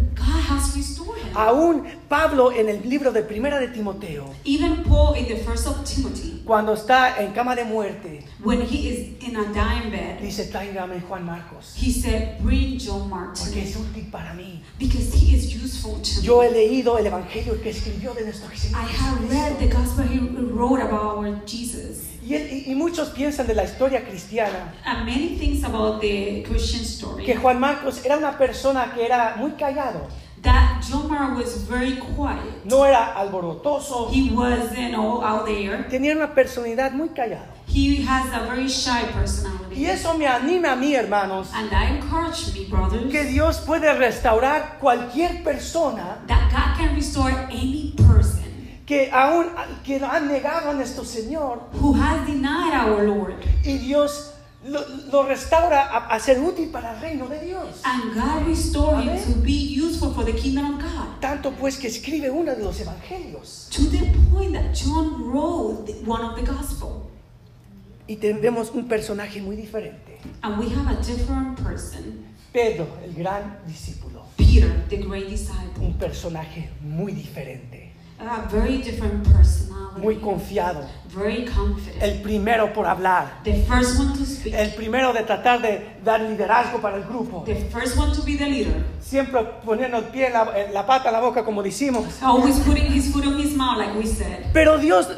has 0.50 0.75
restored 0.76 1.19
him. 1.19 1.37
Aún 1.37 1.85
Pablo 2.09 2.50
en 2.52 2.69
el 2.69 2.83
libro 2.88 3.12
de 3.12 3.23
Primera 3.23 3.59
de 3.61 3.69
Timoteo, 3.69 4.35
Even 4.45 4.83
Paul 4.85 5.14
in 5.16 5.26
the 5.28 5.37
first 5.37 5.66
of 5.66 5.85
Timothy, 5.85 6.42
cuando 6.45 6.73
está 6.75 7.19
en 7.21 7.33
cama 7.33 7.54
de 7.54 7.64
muerte, 7.64 8.25
when 8.42 8.61
he 8.62 8.88
is 8.88 9.23
in 9.23 9.37
a 9.37 9.45
dying 9.54 9.90
bed, 9.90 10.21
dice, 10.21 10.50
tráigame 10.50 11.00
Juan 11.09 11.25
Marcos, 11.25 11.75
he 11.76 11.92
said, 11.92 12.38
Bring 12.42 12.78
John 12.78 13.09
Mark 13.09 13.35
to 13.35 13.45
porque 13.45 13.57
me 13.57 13.62
es 13.62 13.76
útil 13.76 14.11
para 14.11 14.35
mí. 14.35 14.61
because 14.78 15.12
he 15.14 15.35
is 15.37 15.54
useful 15.54 16.00
to 16.00 16.21
me. 16.21 16.26
Yo 16.26 16.42
he 16.42 16.50
leído 16.50 16.99
el 16.99 17.07
evangelio 17.07 17.61
que 17.62 17.71
escribió 17.71 18.12
de 18.14 18.25
nuestro 18.25 18.49
Señor 18.50 18.80
I 18.80 18.87
have 18.87 19.21
read 19.30 19.59
Jesucristo. 19.59 19.61
the 19.61 19.69
gospel 19.69 20.04
he 20.07 20.19
wrote 20.52 20.80
about 20.80 21.19
our 21.19 21.40
Jesus. 21.47 22.10
Y, 22.30 22.37
y- 22.37 22.64
y 22.72 22.75
muchos 22.75 23.08
piensan 23.08 23.46
de 23.46 23.54
la 23.54 23.64
historia 23.64 24.04
cristiana 24.04 24.72
And 24.84 25.04
many 25.04 25.37
things 25.38 25.64
about 25.64 26.00
the 26.00 26.44
Christian 26.49 26.82
story. 26.84 27.25
que 27.25 27.34
Juan 27.37 27.58
Marcos 27.58 28.04
era 28.04 28.16
una 28.16 28.38
persona 28.38 28.92
que 28.94 29.04
era 29.04 29.34
muy 29.37 29.52
callado, 29.52 30.06
That 30.42 30.80
John 30.88 31.06
Mark 31.10 31.37
was 31.37 31.68
very 31.68 31.99
quiet. 31.99 32.64
no 32.64 32.87
era 32.87 33.12
alborotoso, 33.14 34.08
He 34.10 34.30
wasn't 34.32 34.94
all 34.94 35.22
out 35.22 35.44
there. 35.44 35.84
tenía 35.90 36.14
una 36.16 36.34
personalidad 36.34 36.92
muy 36.92 37.10
callada. 37.10 37.46
He 37.66 38.02
has 38.08 38.26
a 38.32 38.46
very 38.49 38.66
shy 38.68 39.04
personality. 39.12 39.76
Y 39.76 39.84
eso 39.87 40.14
me 40.14 40.26
anima 40.26 40.72
a 40.72 40.76
mí, 40.76 40.94
hermanos, 40.94 41.50
And 41.54 41.68
that 41.70 41.90
encouraged 41.90 42.54
me, 42.54 42.64
brothers, 42.66 43.10
que 43.12 43.25
Dios 43.25 43.58
puede 43.58 43.92
restaurar 43.92 44.78
cualquier 44.80 45.42
persona 45.44 46.18
that 46.26 46.50
God 46.50 46.76
can 46.78 46.94
restore 46.96 47.30
any 47.50 47.94
que 48.90 49.09
aún 49.12 49.47
que 49.85 50.04
han 50.04 50.26
negado 50.26 50.70
a 50.70 50.75
nuestro 50.75 51.04
Señor 51.04 51.61
who 51.80 51.94
has 51.94 52.26
denied 52.26 52.75
our 52.75 53.04
Lord. 53.04 53.37
y 53.62 53.78
Dios 53.78 54.32
lo, 54.64 54.80
lo 55.12 55.23
restaura 55.23 55.82
a, 55.82 56.09
a 56.09 56.18
ser 56.18 56.40
útil 56.40 56.70
para 56.70 56.97
el 56.97 57.00
reino 57.00 57.28
de 57.28 57.38
Dios. 57.38 57.82
And 57.85 58.12
God 58.12 58.49
restored 58.49 59.04
him 59.04 59.16
to 59.32 59.40
be 59.42 59.52
useful 59.80 60.12
for 60.12 60.25
the 60.25 60.32
kingdom 60.32 60.75
of 60.75 60.82
God. 60.82 61.20
Tanto 61.20 61.52
pues 61.52 61.78
que 61.78 61.87
escribe 61.87 62.30
uno 62.30 62.52
de 62.56 62.64
los 62.64 62.80
evangelios. 62.80 63.68
To 63.70 63.82
the 63.85 64.11
point 64.32 64.54
that 64.54 64.75
John 64.75 65.30
wrote 65.30 65.88
one 66.04 66.25
of 66.25 66.35
the 66.35 66.42
gospel. 66.42 67.09
Y 68.09 68.16
tenemos 68.16 68.73
un 68.73 68.88
personaje 68.88 69.40
muy 69.40 69.54
diferente. 69.54 70.18
And 70.42 70.59
we 70.59 70.68
have 70.75 70.88
a 70.90 71.00
different 71.00 71.56
person. 71.62 72.26
Pedro, 72.52 72.88
el 73.04 73.14
gran 73.14 73.61
discípulo. 73.68 74.25
Peter, 74.37 74.68
the 74.88 74.97
great 74.97 75.28
disciple. 75.28 75.80
Un 75.80 75.94
personaje 75.94 76.70
muy 76.82 77.12
diferente. 77.12 77.79
A 78.22 78.48
very 78.50 78.78
different 78.78 79.24
personality. 79.24 80.00
Muy 80.02 80.16
confiado. 80.16 80.84
very 81.12 81.44
confident. 81.44 82.00
El 82.02 82.22
primero 82.22 82.72
por 82.72 82.86
hablar. 82.86 83.40
the 83.44 83.64
first 83.64 83.98
one 83.98 84.12
to 84.16 84.24
speak. 84.24 84.54
El 84.54 84.70
primero 84.74 85.12
de 85.12 85.24
tratar 85.24 85.60
de 85.60 85.96
dar 86.04 86.20
liderazgo 86.20 86.80
para 86.80 86.96
el 86.96 87.04
grupo. 87.04 87.42
the 87.44 87.56
first 87.70 87.96
one 87.96 88.14
to 88.14 88.22
be 88.22 88.36
the 88.36 88.46
leader. 88.46 88.72
Siempre 89.00 89.42
poniendo 89.64 89.98
el 89.98 90.04
pie 90.04 90.26
en 90.28 90.32
la, 90.34 90.52
en 90.56 90.72
la 90.72 90.86
pata 90.86 91.08
en 91.08 91.14
la 91.14 91.20
boca, 91.20 91.44
como 91.44 91.62
decimos. 91.62 92.04
Always 92.22 92.60
putting 92.60 92.86
his 92.92 93.12
foot 93.12 93.26
on 93.26 93.38
his 93.40 93.54
mouth, 93.56 93.78
like 93.78 93.92
we 93.98 94.06
said. 94.06 94.52
Pero 94.52 94.78
Dios, 94.78 95.08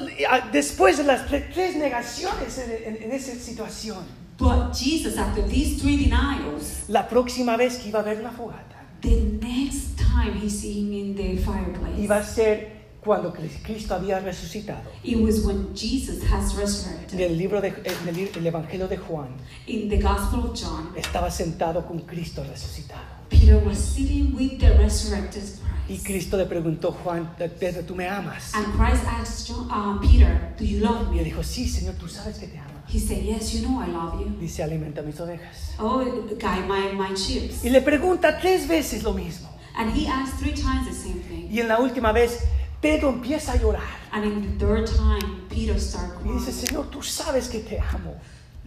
después 0.53 0.97
de 0.97 1.05
las 1.05 1.27
tre- 1.29 1.51
tres 1.53 1.77
negaciones 1.77 2.57
en, 2.59 2.95
en- 2.97 3.03
en 3.03 3.13
esa 3.13 3.33
situación, 3.35 3.99
But 4.39 4.75
Jesus, 4.75 5.19
after 5.19 5.43
these 5.47 5.79
three 5.81 5.97
denials, 5.99 6.89
la 6.89 7.07
próxima 7.07 7.57
vez 7.57 7.77
que 7.79 7.91
iba 7.91 8.01
a 8.01 8.03
haber 8.03 8.19
una 8.21 8.31
fogata, 8.31 8.77
the 9.03 9.21
next 9.41 9.97
time 9.99 10.33
he 10.43 10.49
see 10.49 10.81
him 10.81 10.93
in 10.93 11.15
the 11.15 11.37
fireplace, 11.37 11.99
iba 12.01 12.17
a 12.17 12.25
ser 12.25 12.82
cuando 13.05 13.33
Cristo 13.33 13.95
había 13.95 14.21
resucitado. 14.21 14.91
it 15.03 15.17
was 15.19 15.45
when 15.45 15.75
Jesus 15.75 16.23
has 16.31 16.53
En 16.55 16.61
resurrected. 16.61 17.21
el 17.21 17.37
libro 17.37 17.61
de, 17.61 17.69
en 17.69 18.09
el, 18.09 18.31
el 18.37 18.47
Evangelio 18.47 18.87
de 18.89 18.97
Juan, 18.97 19.29
In 19.67 19.89
the 19.89 19.99
Gospel 20.01 20.41
of 20.41 20.55
John, 20.61 20.93
estaba 20.97 21.31
sentado 21.31 21.85
con 21.87 22.01
Cristo 22.01 22.45
resucitado. 22.45 23.03
Peter 23.29 23.57
was 23.59 23.79
sitting 23.79 24.35
with 24.37 24.59
the 24.59 24.71
resurrected 24.79 25.43
Y 25.89 25.95
Christ. 25.97 26.07
Cristo 26.07 26.37
le 26.37 26.45
preguntó, 26.47 26.93
Juan, 26.93 27.35
Pedro, 27.59 27.83
¿tú 27.83 27.95
me 27.97 28.07
amas? 28.09 28.55
And 28.55 28.67
Christ 28.77 29.05
asked 29.07 29.49
John, 29.49 29.69
uh, 29.71 29.99
Peter, 30.01 30.55
Do 30.57 30.65
you 30.65 30.79
love 30.81 31.09
Y 31.13 31.19
él 31.19 31.25
me? 31.25 31.25
dijo, 31.25 31.43
sí, 31.43 31.69
Señor, 31.69 31.95
tú 31.97 32.07
sabes 32.09 32.39
que 32.39 32.47
te 32.47 32.59
amo. 32.59 32.71
He 32.89 32.99
said, 33.01 33.23
Yes, 33.25 33.53
you 33.53 33.67
know 33.67 33.81
I 33.81 33.87
love 33.89 34.21
you. 34.21 34.29
Dice, 34.39 34.63
alimenta 34.63 35.03
mis 35.03 35.19
ovejas. 35.19 35.73
Oh, 35.79 36.05
guide 36.39 36.67
my, 36.69 36.93
my 36.95 37.15
sheep. 37.17 37.51
Y 37.65 37.71
le 37.71 37.81
pregunta 37.81 38.39
tres 38.39 38.69
veces 38.69 39.03
lo 39.03 39.13
mismo. 39.13 39.49
And 39.75 39.91
he 39.93 40.07
asked 40.07 40.39
three 40.39 40.53
times 40.53 40.87
the 40.87 40.95
same 40.95 41.21
thing. 41.23 41.49
Y 41.51 41.61
en 41.61 41.69
la 41.69 41.79
última 41.81 42.13
vez, 42.13 42.41
Pedro 42.83 43.09
empieza 43.11 43.53
a 43.53 43.57
llorar. 43.57 43.83
And 44.13 44.25
in 44.25 44.43
the 44.59 44.67
third 44.67 44.87
time, 44.87 45.47
Peter 45.49 45.79
started 45.81 46.19
Y 46.27 46.33
dice, 46.35 46.51
crying. 46.51 46.67
Señor, 46.67 46.91
tú 46.91 47.03
sabes 47.03 47.49
que 47.49 47.61
te 47.61 47.79
amo. 47.79 48.17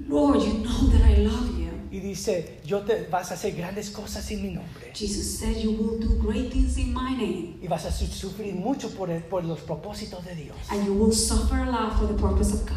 Lord, 0.09 0.39
you 0.43 0.63
know 0.63 0.89
that 0.89 1.07
I 1.07 1.17
love 1.23 1.57
you. 1.59 1.69
Y 1.91 1.99
dice, 1.99 2.59
yo 2.65 2.81
te 2.81 3.07
vas 3.09 3.31
a 3.31 3.35
hacer 3.35 3.55
grandes 3.55 3.89
cosas 3.89 4.29
en 4.31 4.41
mi 4.41 4.53
nombre. 4.53 4.91
Jesus 4.93 5.37
said, 5.39 5.55
You 5.57 5.71
will 5.71 5.99
do 5.99 6.15
great 6.21 6.51
things 6.51 6.77
in 6.77 6.93
my 6.93 7.11
name. 7.15 7.57
Y 7.61 7.67
vas 7.67 7.85
a 7.85 7.91
su- 7.91 8.07
sufrir 8.07 8.55
mucho 8.55 8.89
por, 8.89 9.09
el- 9.11 9.21
por 9.23 9.43
los 9.45 9.59
propósitos 9.59 10.25
de 10.25 10.35
Dios. 10.35 10.57
And 10.71 10.85
you 10.85 10.93
will 10.93 11.13
suffer 11.13 11.57
a 11.57 11.69
lot 11.69 11.97
for 11.99 12.07
the 12.07 12.15
purpose 12.15 12.53
of 12.53 12.65
God. 12.67 12.75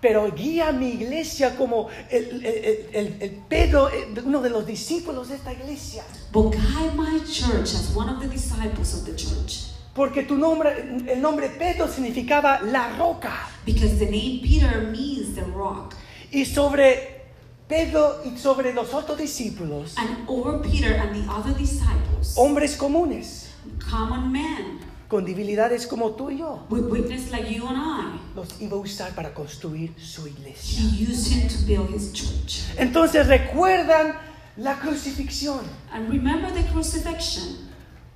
Pero 0.00 0.30
guía 0.32 0.68
a 0.68 0.72
mi 0.72 0.90
iglesia 0.90 1.56
como 1.56 1.88
el, 2.10 2.24
el- 2.24 2.44
el- 2.44 2.88
el- 2.92 3.16
el 3.22 3.30
Pedro, 3.48 3.88
eh, 3.88 4.12
uno 4.24 4.40
de 4.42 4.50
los 4.50 4.66
discípulos 4.66 5.28
de 5.30 5.36
esta 5.36 5.52
iglesia. 5.52 6.04
But 6.30 6.52
guide 6.52 6.94
my 6.94 7.20
church 7.24 7.74
as 7.74 7.90
one 7.96 8.08
of 8.10 8.20
the 8.20 8.28
disciples 8.28 8.92
of 8.94 9.04
the 9.06 9.16
church. 9.16 9.63
Porque 9.94 10.24
tu 10.24 10.36
nombre, 10.36 10.70
el 11.06 11.20
nombre 11.20 11.48
Pedro 11.50 11.86
significaba 11.88 12.60
la 12.62 12.96
roca. 12.96 13.48
Because 13.64 13.98
the 13.98 14.06
name 14.06 14.40
Peter 14.42 14.80
means 14.90 15.34
the 15.34 15.42
rock. 15.54 15.94
Y 16.32 16.44
sobre 16.44 17.22
Pedro 17.68 18.20
y 18.24 18.36
sobre 18.36 18.72
los 18.74 18.92
otros 18.92 19.16
discípulos, 19.18 19.94
And 19.96 20.28
over 20.28 20.60
Peter 20.60 20.94
and 20.94 21.14
the 21.14 21.30
other 21.32 21.54
disciples, 21.56 22.34
hombres 22.36 22.76
comunes, 22.76 23.50
common 23.88 24.30
men 24.32 24.80
con 25.08 25.24
debilidades 25.24 25.86
como 25.86 26.10
tú 26.16 26.30
y 26.30 26.38
yo, 26.38 26.66
with 26.70 26.86
weakness 26.90 27.30
like 27.30 27.48
you 27.48 27.64
and 27.68 27.76
I, 27.78 28.18
los 28.34 28.60
iba 28.60 28.76
a 28.76 28.80
usar 28.80 29.14
para 29.14 29.32
construir 29.32 29.94
su 29.96 30.26
he 30.26 30.30
iglesia. 30.30 30.82
used 31.08 31.30
him 31.32 31.46
to 31.48 31.58
build 31.66 31.88
his 31.94 32.12
church. 32.12 32.64
Entonces 32.76 33.28
recuerdan 33.28 34.14
la 34.56 34.74
crucifixión, 34.80 35.60
And 35.92 36.08
remember 36.10 36.52
the 36.52 36.64
crucifixion. 36.72 37.58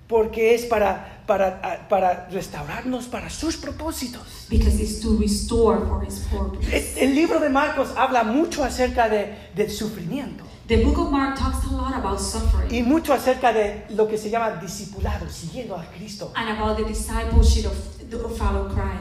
porque 0.08 0.54
es 0.54 0.64
para, 0.66 1.17
para, 1.28 1.86
para 1.88 2.26
restaurarnos 2.32 3.06
para 3.06 3.28
sus 3.30 3.56
propósitos. 3.56 4.46
Because 4.48 4.82
it's 4.82 5.00
to 5.00 5.16
restore 5.18 5.78
for 5.86 6.02
his 6.04 6.18
purpose. 6.30 6.66
El 6.96 7.10
el 7.10 7.14
libro 7.14 7.38
de 7.38 7.50
Marcos 7.50 7.90
habla 7.96 8.24
mucho 8.24 8.64
acerca 8.64 9.08
de, 9.08 9.50
del 9.54 9.70
sufrimiento 9.70 10.44
The 10.66 10.84
book 10.84 10.98
of 10.98 11.10
Mark 11.10 11.38
talks 11.38 11.64
a 11.66 11.74
lot 11.74 11.94
about 11.94 12.18
suffering 12.20 12.70
y 12.70 12.82
mucho 12.82 13.14
acerca 13.14 13.52
de 13.54 13.84
lo 13.90 14.06
que 14.06 14.18
se 14.18 14.28
llama 14.28 14.50
discipulado, 14.60 15.26
siguiendo 15.30 15.74
a 15.74 15.84
Cristo. 15.96 16.32
and 16.34 16.50
about 16.58 16.76
the 16.76 16.84
discipleship 16.84 17.66
of. 17.66 17.97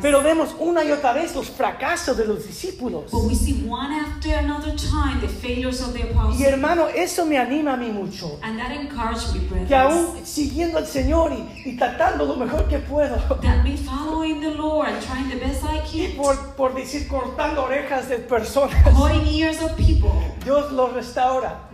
Pero 0.02 0.22
vemos 0.22 0.56
una 0.60 0.84
y 0.84 0.92
otra 0.92 1.14
vez 1.14 1.36
los 1.36 1.50
fracasos 1.50 2.18
de 2.18 2.26
los 2.26 2.46
discípulos. 2.46 3.12
But 3.12 3.24
we 3.24 3.36
see 3.36 3.66
one 3.68 3.94
after 3.94 4.34
another 4.36 4.76
time 4.76 5.22
the 5.22 5.28
failures 5.28 5.82
of 5.82 5.94
the 5.94 6.04
apostles. 6.04 6.40
Y 6.40 6.46
hermano, 6.46 6.88
eso 6.88 7.26
me 7.26 7.38
anima 7.38 7.74
a 7.74 7.78
mí 7.78 7.90
mucho. 7.92 8.40
And 8.44 8.60
that 8.60 8.72
encouraged 8.72 9.34
me, 9.34 9.66
Que 9.66 9.76
aún 9.76 10.26
siguiendo 10.26 10.78
al 10.78 10.88
Señor 10.88 11.32
y, 11.32 11.70
y 11.70 11.78
tratando 11.78 12.26
lo 12.26 12.36
mejor 12.36 12.68
que 12.68 12.80
puedo, 12.80 13.16
That 13.42 13.64
me 13.64 13.78
following 13.78 14.42
the 14.42 14.52
Lord 14.52 14.90
and 14.90 15.02
trying 15.02 15.30
the 15.30 15.38
best 15.38 15.64
I 15.64 15.78
y 15.94 16.14
por, 16.16 16.36
por 16.56 16.76
decir 16.76 17.08
cortando 17.08 17.64
orejas 17.64 18.10
de 18.10 18.18
personas, 18.20 18.76
Cutting 18.84 19.26
ears 19.28 19.62
of 19.62 19.76
people. 19.76 20.12
Dios 20.44 20.72
los 20.72 20.94
restaura. 20.94 21.70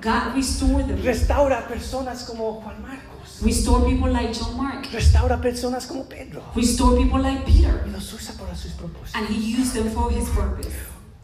Restaura 1.03 1.59
a 1.59 1.67
personas 1.67 2.23
como 2.23 2.61
Juan 2.61 2.81
Marcos. 2.81 3.02
Restore 3.43 3.85
people 3.85 4.09
like 4.09 4.31
John 4.33 4.55
Mark. 4.55 4.85
Restaura 4.93 5.41
personas 5.41 5.85
como 5.85 6.05
Pedro. 6.05 6.41
Restore 6.55 6.95
people 6.97 7.21
like 7.21 7.45
Peter. 7.45 7.83
Y 7.85 7.91
los 7.91 8.13
usa 8.13 8.33
para 8.37 8.55
sus 8.55 8.71
propósitos. 8.71 9.15
And 9.15 9.27
he 9.27 9.35
used 9.35 9.73
them 9.73 9.89
for 9.89 10.09
his 10.09 10.29
purpose. 10.29 10.71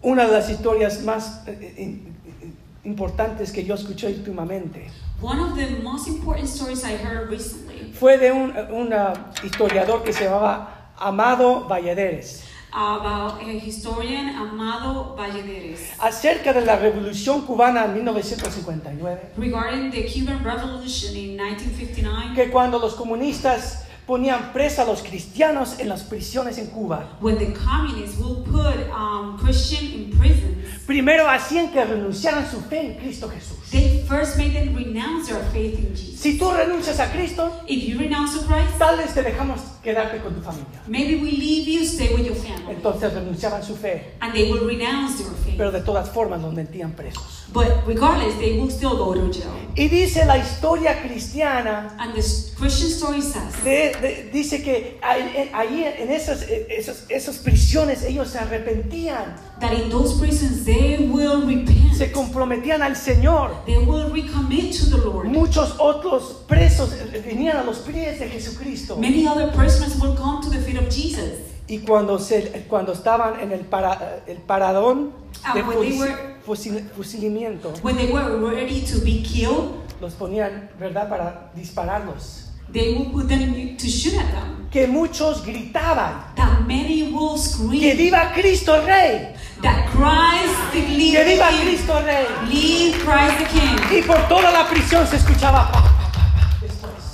Una 0.01 0.25
de 0.25 0.33
las 0.33 0.49
historias 0.49 1.03
más 1.03 1.47
eh, 1.47 1.57
eh, 1.61 1.75
eh, 1.77 2.51
importantes 2.83 3.51
que 3.51 3.63
yo 3.65 3.75
escuché 3.75 4.07
últimamente 4.07 4.89
One 5.21 5.41
of 5.41 5.55
the 5.55 5.81
most 5.83 6.07
important 6.07 6.47
stories 6.47 6.85
I 6.85 6.95
heard 6.95 7.29
recently 7.29 7.91
fue 7.93 8.17
de 8.17 8.31
un 8.31 8.53
un, 8.71 8.93
ah, 8.93 9.31
historiador 9.43 10.03
que 10.03 10.13
se 10.13 10.23
llamaba 10.23 10.93
Amado 10.97 11.67
Valladares 11.67 12.43
about 12.71 13.41
a 13.41 13.51
historian 13.51 14.29
Amado 14.35 15.15
Valladares 15.15 15.91
acerca 15.99 16.53
de 16.53 16.65
la 16.65 16.75
revolución 16.75 17.41
cubana 17.41 17.85
en 17.85 17.95
1959 17.95 19.33
regarding 19.37 19.91
the 19.91 20.05
Cuban 20.05 20.43
Revolution 20.43 21.15
in 21.15 21.37
1959 21.37 22.35
que 22.35 22.49
cuando 22.51 22.79
los 22.79 22.95
comunistas 22.95 23.85
ponían 24.09 24.51
presa 24.53 24.81
a 24.81 24.85
los 24.85 25.03
cristianos 25.03 25.79
en 25.79 25.87
las 25.87 26.01
prisiones 26.01 26.57
en 26.57 26.65
Cuba. 26.71 27.19
When 27.21 27.37
the 27.37 27.53
communists 27.53 28.17
will 28.17 28.43
put 28.43 28.89
um, 28.91 29.37
Christian 29.37 29.85
in 29.85 30.17
prisons. 30.17 30.57
primero 30.87 31.29
hacían 31.29 31.71
que 31.71 31.85
renunciaran 31.85 32.49
su 32.49 32.59
fe 32.61 32.81
en 32.87 32.97
Cristo 32.97 33.29
Jesús 33.29 33.58
They 33.71 34.03
first 34.07 34.37
made 34.37 34.53
them 34.53 34.75
renounce 34.75 35.27
their 35.27 35.43
faith 35.53 35.77
in 35.77 35.95
Jesus. 35.95 36.19
Si 36.19 36.37
tú 36.37 36.49
renuncias 36.51 36.99
a 36.99 37.11
Cristo, 37.11 37.51
If 37.67 37.83
you 37.87 37.99
renounce 37.99 38.33
to 38.39 38.45
Christ, 38.45 38.77
tal 38.79 38.97
vez 38.97 39.13
te 39.13 39.21
dejamos 39.21 39.59
quedarte 39.83 40.19
con 40.21 40.33
tu 40.35 40.41
familia. 40.41 40.81
maybe 40.87 41.15
we 41.15 41.31
leave 41.31 41.67
you, 41.67 41.85
stay 41.85 42.13
with 42.13 42.25
your 42.25 42.35
family. 42.35 42.73
Entonces 42.75 43.13
renunciaban 43.13 43.63
su 43.63 43.75
fe, 43.75 44.15
And 44.21 44.33
they 44.33 44.51
will 44.51 44.65
renounce 44.67 45.17
their 45.23 45.31
faith. 45.45 45.55
pero 45.57 45.71
de 45.71 45.81
todas 45.81 46.09
formas 46.09 46.41
los 46.41 46.53
metían 46.53 46.93
presos. 46.93 47.45
But 47.53 47.85
regardless, 47.87 48.37
they 48.37 48.59
will 48.59 48.69
still 48.69 48.95
go 48.97 49.13
to 49.13 49.31
jail. 49.31 49.49
Y 49.75 49.87
dice 49.87 50.25
la 50.25 50.37
historia 50.37 51.01
cristiana, 51.01 51.95
And 51.99 52.13
the 52.13 52.21
Christian 52.57 52.89
story 52.91 53.21
says 53.21 53.63
de- 53.63 53.93
de- 54.01 54.29
dice 54.33 54.61
que 54.61 54.99
ahí 55.01 55.49
ahí 55.53 55.83
en 55.83 56.11
esas, 56.11 56.43
esas, 56.69 57.05
esas 57.09 57.37
prisiones 57.37 58.03
ellos 58.03 58.29
se 58.29 58.39
arrepentían, 58.39 59.35
that 59.61 59.73
in 59.73 59.89
those 59.89 60.19
prisons 60.19 60.63
they 60.65 60.97
will 61.09 61.41
repent. 61.45 61.93
se 61.95 62.11
comprometían 62.11 62.81
al 62.81 62.95
Señor. 62.95 63.51
They 63.65 63.77
will 63.77 64.09
recommit 64.11 64.71
to 64.79 64.85
the 64.89 64.97
Lord. 64.97 65.27
Muchos 65.27 65.75
otros 65.79 66.43
presos 66.47 66.89
venían 67.25 67.57
a 67.57 67.63
los 67.63 67.79
pies 67.79 68.19
de 68.19 68.27
Jesucristo. 68.29 68.95
Many 68.97 69.27
other 69.27 69.51
prisoners 69.51 69.95
will 69.99 70.15
come 70.15 70.41
to 70.41 70.49
the 70.49 70.59
feet 70.59 70.77
of 70.77 70.89
Jesus. 70.89 71.39
Y 71.67 71.79
cuando, 71.85 72.17
se, 72.17 72.65
cuando 72.67 72.93
estaban 72.93 73.39
en 73.41 73.51
el, 73.51 73.59
para- 73.65 74.23
el 74.27 74.37
paradón 74.37 75.11
de 75.11 75.39
Ah, 75.43 75.53
when 75.53 75.79
they 75.81 75.91
fusi- 75.91 75.99
were- 75.99 76.35
fusil- 76.45 76.89
fusilamiento, 76.97 77.73
When 77.83 77.95
they 77.95 78.11
were 78.11 78.37
ready 78.39 78.81
to 78.81 78.99
be 79.05 79.21
killed, 79.21 79.75
los 80.01 80.13
ponían, 80.15 80.69
¿verdad?, 80.79 81.07
para 81.09 81.51
dispararlos. 81.55 82.45
they 82.73 82.93
will 82.95 83.11
put 83.11 83.27
them 83.27 83.77
to 83.77 83.87
shoot 83.87 84.15
at 84.15 84.31
them. 84.31 84.67
Que 84.71 84.87
muchos 84.87 85.43
gritaban, 85.45 86.33
That 86.35 86.61
many 86.67 87.11
will 87.11 87.33
que 87.35 87.39
scream 87.39 87.97
viva 87.97 88.31
Cristo 88.33 88.83
Rey, 88.85 89.33
that 89.61 89.87
Christ 89.89 90.73
the 90.73 90.81
que 90.81 91.23
viva. 91.23 91.49
Cristo 91.61 92.01
Rey. 92.03 92.25
Lead 92.47 92.95
Christ 93.03 93.37
the 93.39 93.45
King. 93.45 93.77
Y 93.91 94.01
por 94.03 94.27
toda 94.27 94.51
la 94.51 94.67
prisión 94.67 95.05
se 95.07 95.17
escuchaba 95.17 95.71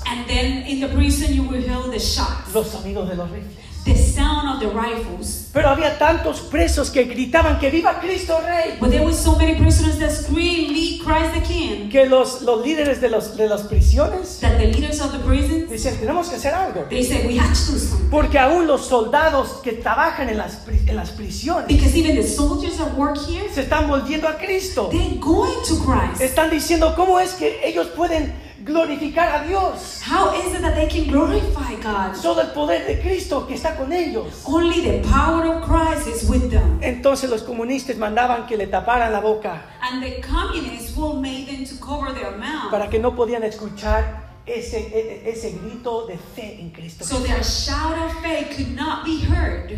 And 0.07 0.25
then 0.27 0.65
in 0.67 0.79
the 0.79 0.87
prison 0.89 1.33
you 1.33 1.43
will 1.43 1.61
hear 1.61 1.81
the 1.91 1.99
shots, 1.99 2.53
los 2.53 2.67
sonidos 2.67 3.09
de 3.09 3.15
los 3.15 3.29
rifles. 3.29 3.64
The 3.85 3.95
sound 3.95 4.49
of 4.49 4.59
the 4.59 4.67
rifles. 4.67 5.49
Pero 5.53 5.69
había 5.69 5.97
tantos 5.97 6.41
presos 6.41 6.89
que 6.89 7.05
gritaban 7.05 7.59
que 7.59 7.69
viva 7.69 7.99
Cristo 8.01 8.41
Rey, 8.41 8.77
But 8.79 8.89
there 8.89 9.03
were 9.05 9.13
so 9.15 9.37
many 9.37 9.55
prisoners 9.55 9.97
that 9.99 10.11
screamed, 10.11 10.71
Lead 10.71 11.01
Christ 11.01 11.33
the 11.33 11.41
King. 11.41 11.89
que 11.89 12.05
los, 12.07 12.41
los 12.41 12.65
líderes 12.65 12.99
de, 12.99 13.09
los, 13.09 13.37
de 13.37 13.47
las 13.47 13.61
prisiones 13.61 14.39
That 14.41 14.57
the 14.57 14.65
leaders 14.67 14.99
of 14.99 15.11
the 15.13 15.19
prison, 15.19 15.69
decían, 15.69 15.95
tenemos 15.97 16.27
que 16.27 16.35
hacer 16.35 16.53
algo. 16.53 16.85
they 16.89 17.03
said, 17.03 17.25
We 17.25 17.37
have 17.37 17.53
to 17.53 17.71
do 17.71 17.77
something. 17.79 18.09
Porque 18.09 18.37
aún 18.37 18.67
los 18.67 18.85
soldados 18.87 19.61
que 19.63 19.73
trabajan 19.73 20.27
en 20.29 20.37
las, 20.39 20.57
en 20.87 20.95
las 20.95 21.11
prisiones 21.11 21.67
Because 21.67 21.95
even 21.95 22.15
the 22.15 22.23
soldiers 22.27 22.77
that 22.77 22.93
work 22.97 23.17
here, 23.17 23.47
se 23.53 23.61
están 23.61 23.87
volviendo 23.87 24.27
a 24.27 24.37
Cristo. 24.37 24.89
they're 24.91 25.17
going 25.19 25.53
to 25.67 25.75
Christ. 25.85 26.21
Están 26.21 26.49
diciendo, 26.49 26.93
¿cómo 26.95 27.19
es 27.19 27.33
que 27.35 27.61
ellos 27.63 27.87
pueden 27.95 28.33
glorificar 28.65 29.41
a 29.43 29.47
Dios? 29.47 30.01
How 30.01 30.33
is 30.33 30.53
it 30.55 30.61
that 30.61 30.75
they 30.75 30.87
can 30.87 31.07
glorify 31.11 31.75
God? 31.81 32.15
Solo 32.15 32.41
el 32.41 32.47
poder 32.51 32.85
de 32.87 32.99
Cristo 33.01 33.45
que 33.47 33.55
está 33.55 33.75
con 33.77 33.93
ellos. 33.93 34.43
Only 34.45 34.81
the 34.81 35.07
power 35.09 35.45
of 35.45 35.63
Christ 35.63 36.07
is 36.07 36.29
with 36.29 36.49
them. 36.49 36.79
Entonces 36.81 37.29
los 37.29 37.43
comunistas 37.43 37.97
mandaban 37.97 38.47
que 38.47 38.57
le 38.57 38.67
taparan 38.67 39.11
la 39.11 39.21
boca 39.21 39.61
And 39.81 40.01
the 40.03 40.19
communists 40.21 40.95
will 40.97 41.13
make 41.21 41.45
them 41.47 41.63
to 41.65 41.75
cover 41.79 42.13
their 42.13 42.37
mouth. 42.37 42.71
para 42.71 42.89
que 42.89 42.99
no 42.99 43.15
podían 43.15 43.43
escuchar 43.43 44.25
ese, 44.45 44.79
e- 44.79 45.21
e- 45.25 45.29
ese 45.29 45.51
grito 45.51 46.05
de 46.07 46.17
fe 46.17 46.59
en 46.59 46.71
Cristo. 46.71 47.03
So 47.05 47.19
their 47.19 47.43
shout 47.43 47.97
of 47.97 48.11
faith 48.21 48.55
could 48.55 48.75
not 48.75 49.03
be 49.05 49.19
heard 49.25 49.71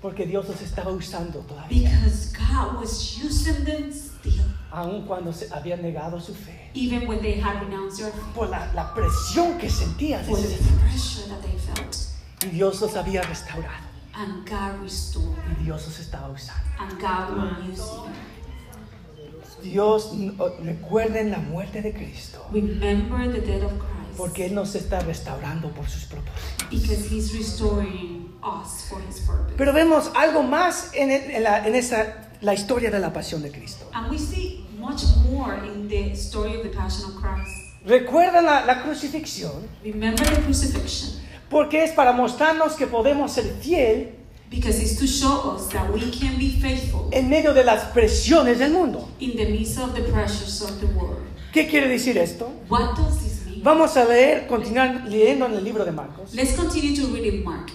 Porque 0.00 0.24
Dios 0.24 0.48
los 0.48 0.60
estaba 0.62 0.90
usando 0.92 1.40
todavía, 1.40 1.90
because 1.90 2.32
God 2.32 2.80
was 2.80 3.18
using 3.22 3.64
them 3.66 3.92
still, 3.92 4.44
aun 4.72 5.06
cuando 5.06 5.32
se 5.32 5.48
habían 5.52 5.82
negado 5.82 6.20
su 6.20 6.34
fe. 6.34 6.70
even 6.74 7.06
when 7.08 7.20
they 7.20 7.40
had 7.40 7.60
renounced 7.62 7.98
their 7.98 8.12
faith 8.12 8.34
Por 8.34 8.48
la, 8.48 8.70
la 8.74 8.94
presión 8.94 9.58
que 9.58 9.68
sentían. 9.68 10.24
for 10.24 10.36
the 10.36 10.48
pressure 10.48 11.28
that 11.28 11.40
they 11.42 11.56
felt. 11.58 11.96
Y 12.44 12.48
Dios 12.56 12.80
los 12.80 12.94
había 12.96 13.22
restaurado. 13.22 13.84
And 14.14 14.48
God 14.48 14.82
restored 14.82 15.36
Y 15.58 15.64
Dios 15.64 15.86
los 15.86 15.98
estaba 15.98 16.28
usando. 16.28 16.62
and 16.78 17.00
God 17.00 17.36
will 17.36 17.70
use. 17.72 17.82
Dios, 19.62 20.10
oh, 20.38 20.50
recuerden 20.62 21.30
la 21.30 21.38
muerte 21.38 21.82
de 21.82 21.92
Cristo. 21.92 22.46
Remember 22.50 23.30
the 23.30 23.40
death 23.40 23.62
of 23.64 23.72
Christ 23.72 24.16
Porque 24.16 24.46
Él 24.46 24.54
nos 24.54 24.74
está 24.74 25.00
restaurando 25.00 25.68
por 25.70 25.86
sus 25.88 26.04
propósitos. 26.04 26.70
because 26.70 27.04
He's 27.12 27.34
restoring 27.34 28.32
us 28.42 28.86
for 28.88 29.00
His 29.06 29.20
purpose. 29.20 29.54
Pero 29.58 29.72
vemos 29.74 30.10
algo 30.14 30.42
más 30.42 30.92
en, 30.94 31.10
el- 31.10 31.30
en 31.30 31.42
la, 31.42 31.66
en 31.66 31.74
esa, 31.74 32.29
la 32.40 32.54
historia 32.54 32.90
de 32.90 32.98
la 32.98 33.12
pasión 33.12 33.42
de 33.42 33.50
Cristo. 33.50 33.86
And 33.92 34.10
we 34.10 34.18
see 34.18 34.64
much 34.78 35.02
more 35.30 35.54
in 35.64 35.88
the 35.88 36.14
story 36.16 36.56
of 36.56 36.62
the 36.62 36.70
Passion 36.70 37.04
of 37.10 37.16
Christ. 37.20 37.50
Recuerdan 37.84 38.44
la, 38.44 38.64
la 38.66 38.82
crucifixión 38.82 39.52
Remember 39.82 40.24
the 40.26 40.42
crucifixion 40.42 41.20
porque 41.48 41.82
es 41.82 41.92
para 41.92 42.12
mostrarnos 42.12 42.74
que 42.76 42.86
podemos 42.86 43.32
ser 43.32 43.44
fiel 43.60 44.14
because 44.50 44.80
it's 44.82 44.96
to 44.98 45.06
show 45.06 45.54
us 45.54 45.68
that 45.70 45.90
we 45.92 46.00
can 46.10 46.36
be 46.38 46.50
faithful 46.60 47.08
en 47.12 47.28
medio 47.28 47.52
de 47.54 47.64
las 47.64 47.84
presiones 47.92 48.58
del 48.58 48.72
mundo. 48.72 49.08
in 49.20 49.36
the 49.36 49.46
midst 49.46 49.78
of 49.78 49.94
the 49.94 50.02
pressures 50.12 50.60
of 50.62 50.78
the 50.80 50.86
world. 50.88 51.18
¿Qué 51.52 51.66
quiere 51.68 51.88
decir 51.88 52.16
esto? 52.18 52.52
What 52.68 52.96
does 52.96 53.18
this 53.22 53.44
mean? 53.46 53.62
Vamos 53.62 53.96
a 53.96 54.04
leer, 54.04 54.46
continuar 54.46 55.06
leyendo 55.08 55.46
en 55.46 55.54
el 55.54 55.64
libro 55.64 55.84
de 55.84 55.92
Marcos. 55.92 56.34
Let's 56.34 56.54
continue 56.54 56.94
to 56.96 57.12
read 57.12 57.24
in 57.24 57.42
Mark. 57.44 57.70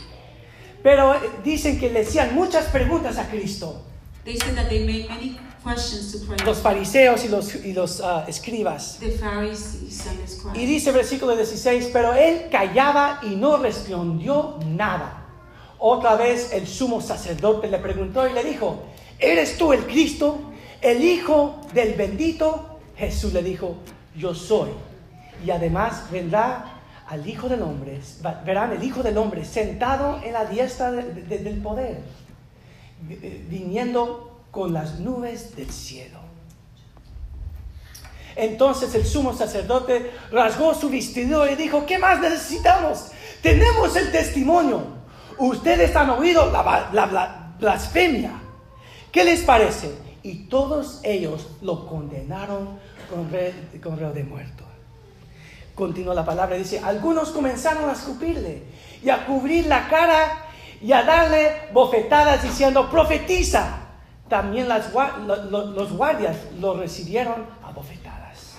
Pero 0.84 1.16
eh, 1.16 1.20
dicen 1.44 1.80
que 1.80 1.90
le 1.90 2.02
hacían 2.02 2.34
muchas 2.36 2.66
preguntas 2.66 3.18
a 3.18 3.28
Cristo, 3.30 3.82
They 4.26 4.38
said 4.38 4.56
that 4.56 4.70
they 4.70 4.84
made 4.86 5.08
many 5.08 5.38
questions 5.64 6.12
to 6.14 6.26
Christ, 6.26 6.44
los 6.46 6.58
fariseos 6.60 7.24
y 7.24 7.28
los, 7.30 7.56
y 7.64 7.74
los 7.74 8.02
ah, 8.02 8.26
escribas. 8.28 8.98
the 9.00 9.12
Pharisees 9.12 10.06
and 10.08 10.20
the 10.20 10.28
scribes. 10.28 10.58
Y 10.60 10.66
dice 10.66 10.92
versículo 10.92 11.36
16, 11.36 11.90
pero 11.94 12.14
él 12.14 12.48
callaba 12.52 13.20
y 13.24 13.36
no 13.36 13.58
respondió 13.58 14.60
nada. 14.66 15.22
Otra 15.78 16.16
vez 16.16 16.52
el 16.54 16.66
sumo 16.68 17.02
sacerdote 17.02 17.68
le 17.68 17.78
preguntó 17.78 18.28
y 18.28 18.34
le 18.34 18.44
dijo, 18.44 18.80
¿eres 19.20 19.58
tú 19.58 19.74
el 19.74 19.86
Cristo, 19.86 20.40
el 20.82 21.04
Hijo 21.04 21.62
del 21.74 21.94
bendito? 21.94 22.80
Jesús 22.98 23.34
le 23.34 23.44
dijo, 23.44 23.76
yo 24.16 24.34
soy. 24.34 24.70
Y 25.46 25.52
además 25.52 26.06
vendrá 26.12 26.80
al 27.08 27.28
Hijo 27.30 27.48
del 27.50 27.62
Hombre, 27.62 28.00
verán 28.46 28.72
el 28.72 28.84
Hijo 28.84 29.04
del 29.04 29.18
Hombre 29.18 29.46
sentado 29.46 30.20
en 30.24 30.34
la 30.34 30.46
diestra 30.46 30.92
de- 30.92 31.14
de- 31.24 31.38
del 31.40 31.58
poder, 31.62 32.00
viniendo 33.02 34.42
con 34.52 34.74
las 34.74 35.00
nubes 35.00 35.56
del 35.56 35.70
cielo. 35.70 36.20
Entonces 38.36 38.94
el 38.96 39.06
sumo 39.06 39.34
sacerdote 39.34 40.12
rasgó 40.32 40.74
su 40.74 40.90
vestido 40.90 41.50
y 41.50 41.56
dijo, 41.56 41.86
¿qué 41.86 41.98
más 41.98 42.20
necesitamos? 42.20 43.12
Tenemos 43.42 43.96
el 43.96 44.12
testimonio. 44.12 44.84
Ustedes 45.38 45.96
han 45.96 46.10
oído 46.10 46.52
la, 46.52 47.54
blasfemia. 47.60 48.32
¿Qué 49.12 49.24
les 49.24 49.42
parece? 49.42 49.96
Y 50.24 50.46
todos 50.46 51.00
ellos 51.04 51.48
lo 51.62 51.88
condenaron 51.88 52.80
con 53.10 53.30
con 53.82 54.00
reo 54.00 54.12
de 54.12 54.24
muerto. 54.24 54.66
Continúa 55.76 56.16
la 56.16 56.26
palabra, 56.26 56.56
dice, 56.56 56.80
algunos 56.80 57.32
comenzaron 57.32 57.90
a 57.90 57.94
escupirle 57.94 58.64
y 59.04 59.10
a 59.10 59.26
cubrir 59.26 59.68
la 59.68 59.88
cara 59.90 60.45
y 60.82 60.92
a 60.92 61.04
darle 61.04 61.52
bofetadas 61.74 62.44
diciendo, 62.44 62.90
profetiza. 62.90 63.82
También 64.28 64.68
los 64.68 65.94
guardias 65.94 66.38
lo 66.60 66.78
recibieron 66.78 67.46
a 67.64 67.72
bofetadas. 67.72 68.58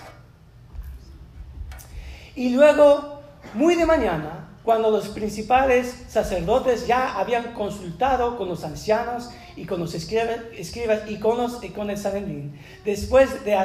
Y 2.35 2.49
luego, 2.49 3.21
muy 3.53 3.75
de 3.75 3.85
mañana, 3.85 4.47
cuando 4.63 4.91
los 4.91 5.07
principales 5.07 6.05
sacerdotes 6.09 6.87
ya 6.87 7.17
habían 7.17 7.53
consultado 7.53 8.37
con 8.37 8.49
los 8.49 8.63
ancianos 8.63 9.29
y 9.55 9.65
con 9.65 9.79
los 9.79 9.93
escribas, 9.93 11.09
y, 11.09 11.19
con 11.19 11.37
los, 11.37 11.63
y 11.63 11.73
el 11.75 11.97
Sanedrín, 11.97 12.59
después 12.83 13.45
de, 13.45 13.57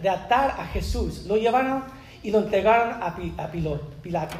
de 0.00 0.08
atar 0.08 0.50
a 0.58 0.66
Jesús, 0.66 1.24
lo 1.26 1.36
llevaron 1.36 1.84
y 2.22 2.30
lo 2.30 2.40
entregaron 2.40 3.02
a, 3.02 3.16
Pilato. 4.02 4.36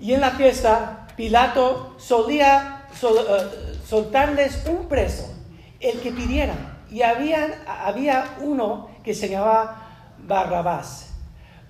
Y 0.00 0.14
en 0.14 0.20
la 0.20 0.30
fiesta, 0.32 1.06
Pilato 1.16 1.94
solía 1.98 2.86
sol- 2.98 3.18
eh, 3.28 3.76
soltarles 3.86 4.64
un 4.66 4.88
preso, 4.88 5.32
el 5.80 6.00
que 6.00 6.10
pidieran. 6.12 6.78
Y 6.90 7.02
habían- 7.02 7.52
había 7.66 8.36
uno 8.40 8.88
que 9.04 9.14
se 9.14 9.28
llamaba 9.28 9.86
Barrabás, 10.26 11.10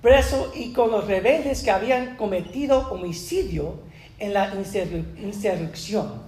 preso 0.01 0.53
y 0.55 0.73
con 0.73 0.91
los 0.91 1.07
rebeldes 1.07 1.63
que 1.63 1.71
habían 1.71 2.17
cometido 2.17 2.91
homicidio 2.91 3.81
en 4.19 4.33
la 4.35 4.53
insurre- 4.55 5.19
insurrección. 5.21 6.23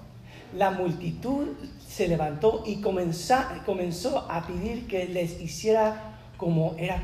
La 0.57 0.71
multitud 0.71 1.49
se 1.87 2.09
levantó 2.09 2.63
y 2.67 2.81
comenza- 2.81 3.63
comenzó 3.65 4.27
a 4.31 4.47
pedir 4.47 4.87
que 4.87 5.07
les 5.07 5.41
hiciera 5.41 6.17
como 6.37 6.75
era 6.79 7.03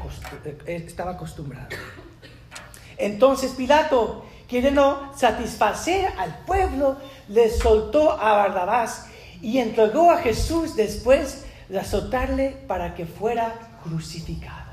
eh, 0.67 0.83
estaba 0.87 1.13
acostumbrado. 1.13 1.69
Entonces 2.97 3.53
Pilato, 3.53 4.25
queriendo 4.49 5.13
satisfacer 5.15 6.11
al 6.19 6.39
pueblo, 6.47 6.97
le 7.29 7.51
soltó 7.51 8.13
a 8.13 8.33
Barrabás 8.33 9.07
y 9.43 9.59
entregó 9.59 10.11
a 10.11 10.19
Jesús 10.19 10.75
después 10.75 11.45
de 11.69 11.79
azotarle 11.79 12.57
para 12.67 12.95
que 12.95 13.07
fuera 13.07 13.55
crucificado. 13.85 14.69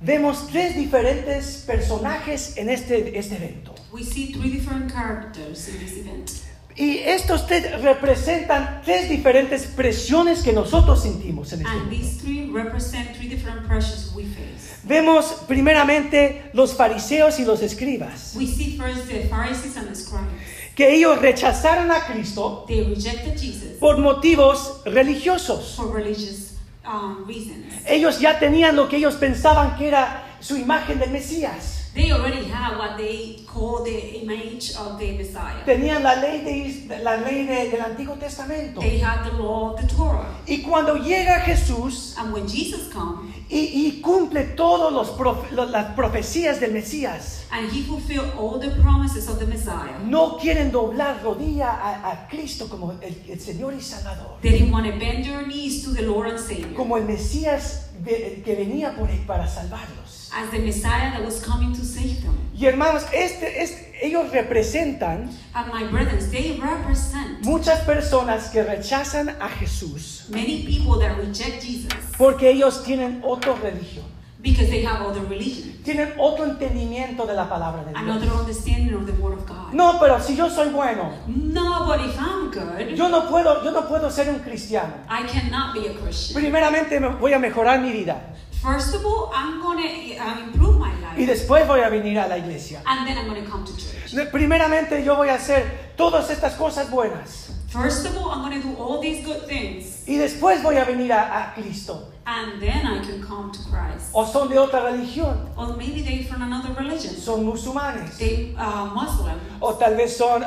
Vemos 0.00 0.48
tres 0.48 0.76
diferentes 0.76 1.64
personajes 1.66 2.56
en 2.56 2.68
este, 2.68 3.18
este 3.18 3.36
evento. 3.36 3.74
We 3.92 4.02
see 4.02 4.32
three 4.32 4.50
different 4.50 4.92
characters 4.92 5.68
in 5.68 5.78
this 5.78 5.96
event. 5.96 6.53
Y 6.76 6.98
estos 6.98 7.46
tres 7.46 7.80
representan 7.82 8.82
tres 8.84 9.08
diferentes 9.08 9.62
presiones 9.66 10.42
que 10.42 10.52
nosotros 10.52 11.02
sentimos 11.02 11.52
en 11.52 11.60
este 11.60 11.70
And 11.72 11.86
evento. 11.92 11.96
these 12.04 12.20
three 12.22 12.50
represent 12.50 13.14
three 13.16 13.28
different 13.28 13.66
pressures 13.66 14.10
we 14.14 14.24
face. 14.24 14.74
Vemos 14.82 15.26
primeramente 15.46 16.50
los 16.52 16.74
fariseos 16.74 17.38
y 17.38 17.44
los 17.44 17.62
escribas, 17.62 18.34
We 18.36 18.46
see 18.46 18.76
first 18.76 19.06
the 19.08 19.28
Pharisees 19.30 19.76
and 19.76 19.88
the 19.88 19.94
scribes. 19.94 20.26
que 20.74 20.92
ellos 20.94 21.20
rechazaron 21.20 21.90
a 21.92 22.00
Cristo 22.06 22.64
They 22.66 22.82
rejected 22.82 23.38
Jesus 23.38 23.78
por 23.78 23.98
motivos 23.98 24.82
religiosos. 24.84 25.76
for 25.76 25.92
religious 25.94 26.54
um, 26.84 27.24
reasons. 27.26 27.66
Ellos 27.86 28.18
ya 28.20 28.40
tenían 28.40 28.74
lo 28.74 28.88
que 28.88 28.96
ellos 28.96 29.14
pensaban 29.14 29.76
que 29.78 29.86
era 29.88 30.24
su 30.40 30.56
imagen 30.56 30.98
del 30.98 31.10
Mesías. 31.12 31.83
They 31.94 32.10
already 32.10 32.44
have 32.50 32.76
what 32.76 32.96
they 32.96 33.44
call 33.46 33.84
the 33.84 34.20
image 34.20 34.74
of 34.76 34.98
the 34.98 35.12
Messiah. 35.16 35.64
Tenían 35.64 36.02
la 36.02 36.14
ley, 36.16 36.40
de, 36.42 36.98
la 37.02 37.16
ley 37.18 37.46
de- 37.46 37.70
del 37.70 37.80
Antiguo 37.82 38.18
Testamento. 38.18 38.80
They 38.80 38.98
had 38.98 39.24
the 39.24 39.36
law 39.40 39.74
of 39.74 39.80
the 39.80 39.86
Torah. 39.86 40.26
Y 40.46 40.62
cuando 40.62 40.96
llega 40.96 41.40
Jesús 41.40 42.14
And 42.18 42.32
when 42.32 42.48
Jesus 42.48 42.92
comes 42.92 43.32
y, 43.48 43.70
y 43.74 44.00
cumple 44.02 44.42
todas 44.56 44.92
las 44.92 45.86
profecías 45.94 46.58
del 46.60 46.72
Mesías, 46.72 47.44
and 47.52 47.70
he 47.70 47.82
fulfilled 47.82 48.32
all 48.36 48.58
the 48.58 48.70
promises 48.82 49.28
of 49.28 49.38
the 49.38 49.46
Messiah, 49.46 49.96
no 50.04 50.36
quieren 50.38 50.72
doblar 50.72 51.22
rodilla 51.22 51.70
a, 51.70 52.10
a 52.10 52.28
Cristo 52.28 52.68
como 52.68 52.92
el, 53.00 53.14
el 53.28 53.38
Señor 53.38 53.72
y 53.74 53.80
Salvador, 53.80 54.38
they 54.42 54.50
didn't 54.50 54.72
want 54.72 54.84
to 54.86 54.92
bend 54.98 55.24
their 55.24 55.46
knees 55.46 55.84
to 55.84 55.90
the 55.92 56.02
Lord 56.02 56.28
and 56.30 56.40
Savior 56.40 56.74
como 56.74 56.96
el 56.96 57.04
Mesías 57.04 57.90
que 58.04 58.54
venía 58.56 58.96
por 58.96 59.08
él 59.08 59.24
para 59.26 59.46
salvarlos. 59.46 60.03
As 60.36 60.50
the 60.50 60.58
Messiah 60.58 61.12
that 61.12 61.24
was 61.24 61.40
coming 61.40 61.72
to 61.72 61.84
save 61.84 62.22
them. 62.22 62.34
Y 62.56 62.66
hermanos, 62.66 63.04
este, 63.12 63.62
este- 63.62 63.84
ellos 64.02 64.30
representan 64.32 65.30
And 65.54 65.72
my 65.72 65.84
brothers, 65.84 66.30
they 66.30 66.60
represent 66.60 67.42
muchas 67.44 67.80
personas 67.80 68.48
que 68.50 68.62
rechazan 68.62 69.28
a 69.40 69.48
Jesús 69.48 70.26
many 70.30 70.64
people 70.64 70.98
that 71.00 71.16
reject 71.16 71.62
Jesus 71.62 71.92
porque 72.18 72.50
ellos 72.50 72.82
tienen 72.84 73.20
otra 73.24 73.54
religión, 73.54 74.04
because 74.40 74.68
they 74.68 74.84
have 74.84 75.00
other 75.04 75.22
religion, 75.28 75.72
tienen 75.84 76.12
otro 76.18 76.44
entendimiento 76.44 77.26
de 77.26 77.34
la 77.34 77.48
palabra 77.48 77.84
de 77.84 77.90
Dios. 77.92 78.02
another 78.02 78.30
understanding 78.32 78.94
of 78.94 79.06
the 79.06 79.12
Word 79.20 79.34
of 79.38 79.46
God. 79.48 79.72
No, 79.72 79.98
pero 79.98 80.20
si 80.20 80.36
yo 80.36 80.48
soy 80.50 80.68
bueno, 80.70 81.10
No, 81.26 81.86
but 81.86 82.00
if 82.00 82.16
I'm 82.20 82.50
good, 82.50 82.94
yo 82.96 83.08
no 83.08 83.28
puedo, 83.28 83.64
yo 83.64 83.70
no 83.72 83.88
puedo 83.88 84.10
ser 84.10 84.28
un 84.28 84.38
cristiano. 84.40 84.94
I 85.08 85.24
cannot 85.26 85.74
be 85.74 85.88
a 85.88 85.94
Christian. 85.94 86.40
Primeramente 86.40 86.98
voy 87.00 87.32
a 87.32 87.38
mejorar 87.40 87.80
mi 87.80 87.90
vida 87.90 88.30
First 88.64 88.94
of 88.94 89.04
all, 89.04 89.30
I'm 89.34 89.60
to 89.76 90.16
uh, 90.16 90.38
improve 90.40 90.78
my 90.78 90.88
y 90.88 91.00
life, 91.02 91.26
después 91.26 91.66
voy 91.66 91.80
a 91.80 91.90
venir 91.90 92.18
a 92.18 92.26
la 92.26 92.38
iglesia. 92.38 92.80
and 92.86 93.06
then 93.06 93.18
I'm 93.18 93.28
to 93.44 93.50
come 93.50 93.62
to 93.64 93.72
church. 93.76 94.30
Primeramente 94.32 95.04
yo 95.04 95.16
voy 95.16 95.28
a 95.28 95.34
hacer 95.34 95.92
todas 95.96 96.30
estas 96.30 96.54
cosas 96.54 96.90
buenas 96.90 97.50
First 97.68 98.06
of 98.06 98.16
all, 98.16 98.30
I'm 98.30 98.40
to 98.62 98.68
do 98.68 98.74
all 98.80 99.00
these 99.00 99.22
good 99.26 99.46
things, 99.48 100.04
y 100.06 100.16
después 100.16 100.62
voy 100.62 100.76
a 100.76 100.84
venir 100.84 101.12
a, 101.12 101.50
a 101.50 101.54
Cristo. 101.54 102.08
and 102.26 102.58
then 102.58 102.86
I 102.86 103.00
can 103.04 103.20
come 103.20 103.52
to 103.52 103.58
Christ. 103.68 104.10
O 104.14 104.24
son 104.24 104.48
de 104.48 104.56
otra 104.58 104.80
religión, 104.80 105.36
Or 105.58 105.76
maybe 105.76 106.00
they're 106.02 106.24
from 106.24 106.40
another 106.40 106.72
religion. 106.72 107.14
son 107.16 107.44
musulmanes, 107.44 108.16
They 108.16 108.54
uh, 108.56 108.86
Muslim. 108.94 109.38
o 109.60 109.74
tal 109.74 109.94
vez 109.96 110.16
son 110.16 110.42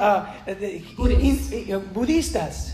Buddhist. 0.96 1.52
in- 1.52 1.70
eh, 1.70 1.78
budistas, 1.94 2.74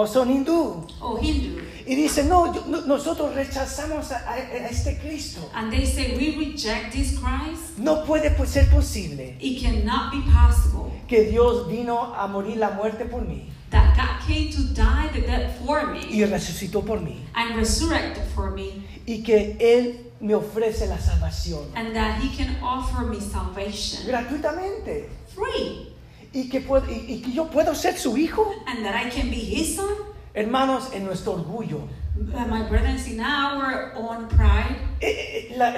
o 0.00 0.06
son 0.06 0.30
hindú. 0.30 0.86
or 1.00 1.18
Hindu. 1.20 1.58
Y 1.86 1.94
dicen, 1.96 2.28
no, 2.28 2.52
yo- 2.54 2.64
no- 2.68 2.82
nosotros 2.82 3.34
rechazamos 3.34 4.12
a, 4.12 4.18
a- 4.18 4.34
a 4.34 4.68
este 4.68 4.98
Cristo. 4.98 5.40
And 5.54 5.72
they 5.72 5.84
say, 5.86 6.16
We 6.16 6.36
reject 6.38 6.92
this 6.92 7.18
Christ. 7.18 7.78
No 7.78 8.04
puede 8.04 8.30
pues, 8.36 8.50
ser 8.50 8.68
posible 8.70 9.36
It 9.40 9.60
cannot 9.62 10.12
be 10.12 10.20
possible 10.30 10.92
que 11.08 11.24
Dios 11.30 11.66
vino 11.68 12.14
a 12.14 12.26
morir 12.28 12.58
la 12.58 12.70
muerte 12.70 13.06
por 13.06 13.22
mí 13.22 13.50
that 13.70 13.96
God 13.96 14.26
came 14.26 14.50
to 14.50 14.62
die 14.74 15.08
the 15.12 15.20
death 15.22 15.58
for 15.66 15.94
y 16.10 16.16
me 16.18 16.26
resucitó 16.26 16.82
por 16.84 17.00
mí 17.00 17.16
and 17.34 17.56
resurrected 17.56 18.22
for 18.34 18.50
me, 18.52 18.82
y 19.06 19.22
que 19.22 19.56
Él 19.58 20.10
me 20.20 20.34
ofrece 20.34 20.86
la 20.86 20.98
salvación 20.98 21.64
and 21.74 21.94
that 21.94 22.20
He 22.22 22.28
can 22.36 22.56
offer 22.62 23.04
me 23.06 23.20
salvation 23.20 24.06
gratuitamente 24.06 25.08
free, 25.34 25.92
y 26.32 26.48
que, 26.48 26.60
puedo, 26.60 26.84
y, 26.90 27.04
y 27.14 27.22
que 27.22 27.32
yo 27.32 27.48
puedo 27.50 27.74
ser 27.74 27.96
su 27.98 28.16
hijo. 28.16 28.52
and 28.66 28.84
that 28.84 28.94
I 28.94 29.10
can 29.10 29.30
be 29.30 29.36
His 29.36 29.76
son. 29.76 29.88
Hermanos, 30.34 30.90
en 30.92 31.04
nuestro 31.04 31.32
orgullo, 31.34 31.88
Uh, 32.18 32.44
my 32.48 32.62
brothers, 32.68 33.06
in 33.06 33.20
our 33.20 33.92
own 33.94 34.26
pride, 34.26 34.76
eh, 35.00 35.48
eh, 35.52 35.54
la- 35.56 35.72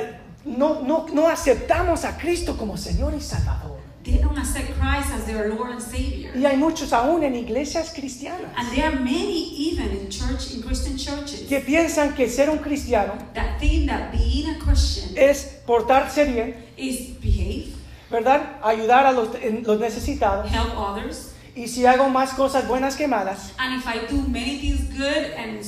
no, 0.47 0.81
no, 0.81 1.07
no 1.13 1.29
aceptamos 1.29 2.05
a 2.07 2.17
Cristo 2.17 2.57
como 2.57 2.79
Señor 2.79 3.13
y 3.15 3.21
Salvador. 3.21 3.79
they 4.03 4.17
don't 4.17 4.39
accept 4.39 4.73
Christ 4.81 5.13
as 5.13 5.27
their 5.27 5.51
Lord 5.55 5.73
and 5.73 5.83
Savior. 5.83 6.33
Y 6.35 6.47
hay 6.47 6.57
muchos 6.57 6.95
aún 6.95 7.23
en 7.23 7.35
iglesias 7.37 7.93
cristianas 7.95 8.51
And 8.57 8.71
there 8.75 8.87
are 8.87 8.97
many, 8.99 9.55
even 9.71 9.91
in 9.91 10.09
church, 10.09 10.55
in 10.55 10.63
Christian 10.63 10.97
churches, 10.97 11.43
que 11.47 11.61
piensan 11.61 12.15
que 12.15 12.27
ser 12.31 12.49
un 12.49 12.59
cristiano 12.61 13.13
that 13.35 13.59
think 13.61 13.91
that 13.91 14.11
being 14.11 14.49
a 14.49 14.59
Christian 14.59 15.13
es 15.19 15.61
portarse 15.67 16.25
bien, 16.25 16.55
is 16.79 17.11
behave, 17.21 17.75
¿verdad? 18.11 18.57
Ayudar 18.62 19.07
a 19.07 19.12
los, 19.12 19.29
los 19.62 19.81
necesitados. 19.81 20.51
help 20.53 20.77
others, 20.77 21.33
Y 21.55 21.66
si 21.68 21.85
hago 21.85 22.09
más 22.09 22.33
cosas 22.35 22.66
buenas 22.68 22.96
que 22.96 23.09
malas, 23.09 23.53
and 23.59 23.75
if 23.75 23.87
I 23.87 23.99
do 24.09 24.23
many 24.29 24.59
things 24.61 24.88
good 24.96 25.35
and 25.37 25.59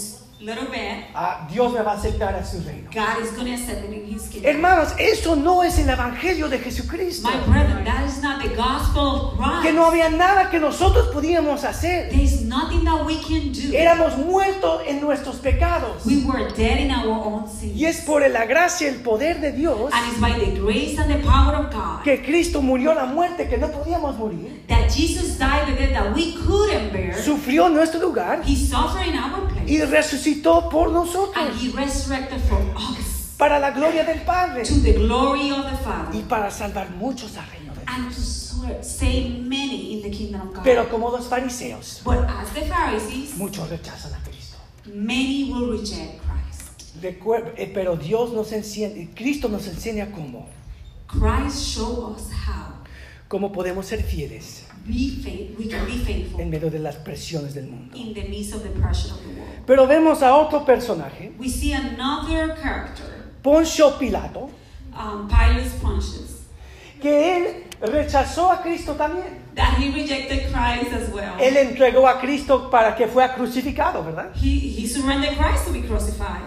little 0.43 0.67
bad, 0.67 1.05
ah, 1.15 1.47
Dios 1.51 1.73
me 1.73 1.81
va 1.83 1.93
a 1.93 1.97
aceptar 1.97 2.35
a 2.35 2.45
su 2.45 2.61
reino. 2.63 2.91
God 2.93 3.23
is 3.23 3.31
going 3.33 3.47
to 3.47 3.53
accept 3.53 3.85
in 3.85 4.07
His 4.07 4.29
kingdom. 4.29 4.51
Hermanos, 4.51 4.93
eso 4.99 5.37
no 5.37 5.63
es 5.63 5.79
el 5.79 5.89
Evangelio 5.89 6.49
de 6.49 6.59
Jesucristo. 6.59 7.29
My 7.29 7.85
that 7.85 8.07
is 8.07 8.21
not 8.23 8.43
the 8.43 8.49
gospel 8.55 9.03
of 9.03 9.37
Christ. 9.37 9.63
Que 9.63 9.73
no 9.73 9.87
había 9.87 10.11
nada 10.11 10.51
que 10.51 10.59
nosotros 10.59 11.09
podíamos 11.09 11.65
hacer. 11.65 12.11
There 12.11 12.23
is 12.23 12.43
nothing 12.43 12.85
that 12.85 13.05
we 13.07 13.19
can 13.21 13.53
do. 13.53 13.73
Éramos 13.77 14.17
muertos 14.19 14.83
en 14.87 15.01
nuestros 15.01 15.37
pecados. 15.37 16.05
We 16.05 16.25
were 16.25 16.51
dead 16.57 16.81
in 16.81 16.91
our 16.91 17.09
own 17.09 17.49
sins. 17.49 17.77
Y 17.77 17.87
es 17.87 18.01
por 18.01 18.29
la 18.29 18.45
gracia 18.45 18.89
y 18.89 18.95
el 18.95 19.01
poder 19.01 19.41
de 19.41 19.53
Dios 19.53 19.93
And 19.93 20.11
it's 20.11 20.21
by 20.21 20.33
the 20.39 20.59
grace 20.59 20.99
and 20.99 21.11
the 21.11 21.27
power 21.27 21.55
of 21.55 21.73
God 21.73 22.03
que 22.03 22.23
Cristo 22.23 22.61
murió 22.61 22.95
la 22.95 23.07
muerte 23.07 23.49
que 23.49 23.59
no 23.59 23.69
podíamos 23.71 24.19
morir. 24.19 24.63
that 24.69 24.91
Jesus 24.91 25.39
died 25.39 25.67
the 25.69 25.75
death 25.75 25.93
that 25.93 26.15
we 26.15 26.35
couldn't 26.35 26.93
bear. 26.93 27.15
Sufrió 27.15 27.67
en 27.67 27.75
nuestro 27.75 28.01
lugar 28.01 28.43
He 28.45 28.57
suffered 28.57 29.07
in 29.07 29.17
our 29.17 29.47
place. 29.49 29.62
Y 29.73 29.81
resucitó 29.83 30.69
por 30.69 30.87
And 30.89 30.95
nosotros. 30.95 31.63
He 31.63 31.71
resurrected 31.71 32.41
for 32.49 32.59
us 32.77 33.35
Para 33.39 33.59
la 33.59 33.71
gloria 33.71 34.05
del 34.05 34.21
Padre. 34.21 34.63
to 34.65 34.75
the 34.83 34.93
glory 34.93 35.51
of 35.51 35.65
the 35.65 35.73
Y 35.73 35.85
Father 35.85 36.23
para 36.29 36.51
salvar 36.51 36.91
muchos 36.97 37.37
al 37.37 37.47
reino 37.51 37.73
de 37.75 37.81
Dios. 37.85 38.55
and 38.67 38.85
save 38.85 39.41
many 39.41 39.95
in 39.95 40.03
the 40.03 40.11
kingdom 40.11 40.41
of 40.49 40.55
God. 40.55 40.63
Pero 40.65 40.89
como 40.89 41.11
los 41.11 41.27
fariseos, 41.27 42.01
But 42.05 42.19
as 42.29 42.51
the 42.55 42.63
Pharisees, 42.63 43.37
muchos 43.37 43.69
rechazan 43.71 44.13
a 44.15 44.23
Cristo. 44.23 44.57
many 44.87 45.51
will 45.53 45.71
reject 45.73 46.21
Christ. 46.23 47.03
Recuer- 47.03 47.55
eh, 47.57 47.71
pero 47.73 47.97
Dios 47.97 48.33
nos 48.33 48.53
enseña, 48.53 49.09
Cristo 49.15 49.49
nos 49.49 49.67
enseña 49.67 50.13
cómo, 50.13 50.47
Christ 51.09 51.57
showed 51.75 52.15
us 52.17 52.31
how 52.31 52.75
cómo 53.29 53.51
podemos 53.51 53.87
ser 53.87 54.03
fieles 54.03 54.65
be 54.87 55.55
we 55.59 55.69
can 55.69 55.85
be 55.87 55.99
faithful 55.99 56.41
en 56.41 56.51
medio 56.51 56.71
de 56.71 56.79
las 56.79 56.97
presiones 56.97 57.55
del 57.55 57.67
mundo. 57.67 57.97
in 57.97 58.13
the 58.15 58.23
midst 58.29 58.55
of 58.55 58.63
the 58.63 58.71
pressure 58.81 59.13
of 59.13 59.21
the 59.23 59.29
world. 59.41 59.67
Pero 59.67 59.87
vemos 59.87 60.23
a 60.23 60.35
otro 60.37 60.65
personaje, 60.65 61.33
We 61.39 61.49
see 61.49 61.73
another 61.73 62.57
character, 62.61 63.05
Poncio 63.43 63.99
Pilato, 63.99 64.51
um, 64.97 65.29
Pilate's 65.29 65.75
Pontius, 65.81 66.43
que 67.01 67.37
él 67.37 67.65
rechazó 67.81 68.51
a 68.51 68.63
Cristo 68.63 68.95
también. 68.95 69.41
that 69.55 69.77
he 69.79 69.91
rejected 69.91 70.51
Christ 70.53 70.93
as 70.93 71.11
well. 71.13 71.35
Él 71.39 71.57
entregó 71.57 72.07
a 72.09 72.19
Cristo 72.21 72.71
para 72.71 72.97
que 72.97 73.07
fuera 73.07 73.35
crucificado, 73.35 74.03
¿verdad? 74.05 74.33
He, 74.35 74.59
he 74.81 74.87
surrendered 74.87 75.37
Christ 75.37 75.67
to 75.67 75.73
be 75.73 75.83
crucified. 75.83 76.43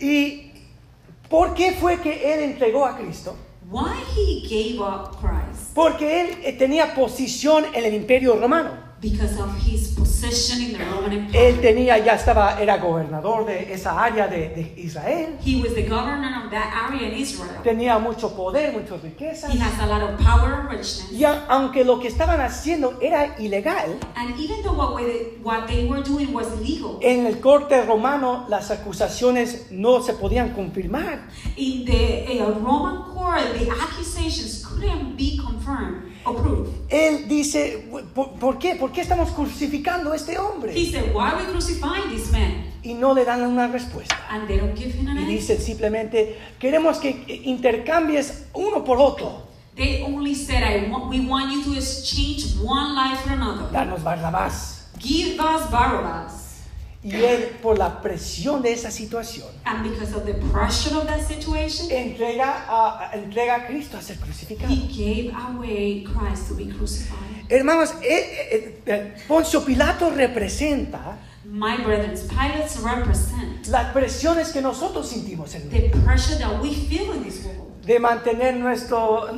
¿Y 0.00 0.52
por 1.28 1.54
qué 1.54 1.72
fue 1.72 2.00
que 2.00 2.32
él 2.32 2.40
entregó 2.40 2.86
a 2.86 2.96
Cristo? 2.96 3.36
Why 3.70 4.02
he 4.16 4.48
gave 4.48 4.80
up 4.80 5.18
Christ? 5.20 5.74
Porque 5.74 6.22
él 6.22 6.38
eh, 6.42 6.54
tenía 6.54 6.94
posición 6.94 7.66
en 7.74 7.84
el 7.84 7.92
imperio 7.92 8.36
romano. 8.36 8.87
Because 9.00 9.38
of 9.38 9.54
his 9.64 9.94
position 9.94 10.60
in 10.60 10.72
the 10.72 10.84
Roman 10.84 11.12
Él 11.12 11.18
Empire. 11.26 11.52
tenía, 11.62 11.98
ya 12.04 12.14
estaba, 12.14 12.60
era 12.60 12.78
gobernador 12.78 13.46
de 13.46 13.72
esa 13.72 14.02
área 14.02 14.26
de, 14.26 14.48
de 14.48 14.74
Israel. 14.76 15.36
He 15.40 15.60
was 15.62 15.72
the 15.74 15.82
governor 15.84 16.44
of 16.44 16.50
that 16.50 16.90
area 16.90 17.06
in 17.08 17.14
Israel. 17.14 17.62
Tenía 17.62 18.00
mucho 18.00 18.34
poder, 18.34 18.72
muchas 18.72 19.00
riquezas. 19.00 19.54
He 19.54 19.58
has 19.60 19.78
a 19.80 19.86
lot 19.86 20.02
of 20.02 20.18
power 20.20 20.52
and 20.54 20.68
richness. 20.70 21.12
Y 21.12 21.22
a- 21.22 21.44
aunque 21.48 21.84
lo 21.84 22.00
que 22.00 22.08
estaban 22.08 22.40
haciendo 22.40 22.98
era 23.00 23.36
ilegal, 23.38 24.00
And 24.16 24.34
even 24.36 24.64
though 24.64 24.74
what, 24.76 24.96
we- 24.96 25.38
what 25.44 25.68
they 25.68 25.86
were 25.86 26.02
doing 26.02 26.32
was 26.34 26.48
illegal, 26.60 26.98
en 27.00 27.26
el 27.26 27.38
corte 27.38 27.80
romano 27.84 28.46
las 28.48 28.72
acusaciones 28.72 29.70
no 29.70 30.02
se 30.02 30.14
podían 30.14 30.54
confirmar. 30.54 31.20
in 31.56 31.84
the 31.84 32.40
uh, 32.42 32.50
Roman 32.58 33.14
court, 33.14 33.42
the 33.56 33.70
accusations 33.70 34.66
couldn't 34.66 35.16
be 35.16 35.36
confirmed. 35.38 36.07
Él 36.88 37.28
dice, 37.28 37.88
¿por, 38.14 38.32
por 38.32 38.58
qué? 38.58 38.76
¿Por 38.76 38.92
qué 38.92 39.00
estamos 39.00 39.30
crucificando 39.30 40.12
a 40.12 40.16
este 40.16 40.38
hombre? 40.38 40.72
He 40.74 40.90
said, 40.90 41.14
Why 41.14 41.30
are 41.30 41.36
we 41.44 41.50
crucifying 41.50 42.10
this 42.10 42.30
man? 42.30 42.64
Y 42.82 42.94
no 42.94 43.14
le 43.14 43.24
dan 43.24 43.42
una 43.42 43.66
respuesta. 43.68 44.16
And 44.30 44.46
they 44.46 44.58
don't 44.58 44.76
give 44.76 44.92
him 44.94 45.08
an 45.08 45.18
Y 45.18 45.24
dicen 45.24 45.60
simplemente, 45.60 46.38
queremos 46.58 46.98
que 46.98 47.42
intercambies 47.44 48.46
uno 48.54 48.84
por 48.84 48.98
otro. 48.98 49.48
They 49.74 50.02
only 50.02 50.34
said, 50.34 50.62
I 50.62 50.90
want, 50.90 51.08
We 51.08 51.20
want 51.20 51.52
you 51.52 51.62
to 51.64 51.78
exchange 51.78 52.56
one 52.62 52.94
life 52.94 53.20
for 53.20 53.32
another. 53.32 53.70
Barrabás. 53.72 54.88
Give 54.98 55.38
us 55.38 55.70
Barabbas. 55.70 56.47
Y 57.02 57.14
él, 57.14 57.56
por 57.62 57.78
la 57.78 58.02
presión 58.02 58.60
de 58.60 58.72
esa 58.72 58.90
situación, 58.90 59.46
And 59.64 59.88
because 59.88 60.12
of 60.14 60.24
the 60.24 60.34
pressure 60.34 60.96
of 60.96 61.06
that 61.06 61.20
situation, 61.20 61.90
entrega 61.90 62.64
a, 62.68 63.10
entrega 63.14 63.54
a 63.56 63.66
Cristo 63.66 63.96
a 63.96 64.02
ser 64.02 64.18
crucificado. 64.18 64.68
he 64.68 64.88
gave 64.88 65.32
away 65.34 66.04
Christ 66.04 66.48
to 66.48 66.54
be 66.54 66.66
crucified. 66.66 67.46
Hermanos, 67.48 67.94
eh, 68.02 68.48
eh, 68.50 68.82
eh, 68.84 69.14
Poncio 69.28 69.64
Pilato 69.64 70.10
representa 70.10 71.18
My 71.44 71.76
brethren, 71.78 72.14
Pilates 72.28 72.82
represent 72.82 73.66
las 73.68 73.92
presiones 73.92 74.52
que 74.52 74.60
nosotros 74.60 75.08
sentimos 75.08 75.54
en 75.54 75.70
the 75.70 75.90
pressure 76.04 76.36
that 76.38 76.60
we 76.60 76.74
feel 76.74 77.14
in 77.14 77.22
this 77.22 77.44
world 77.44 77.68
de 77.86 77.98
mantener 77.98 78.54
nuestro, 78.56 79.32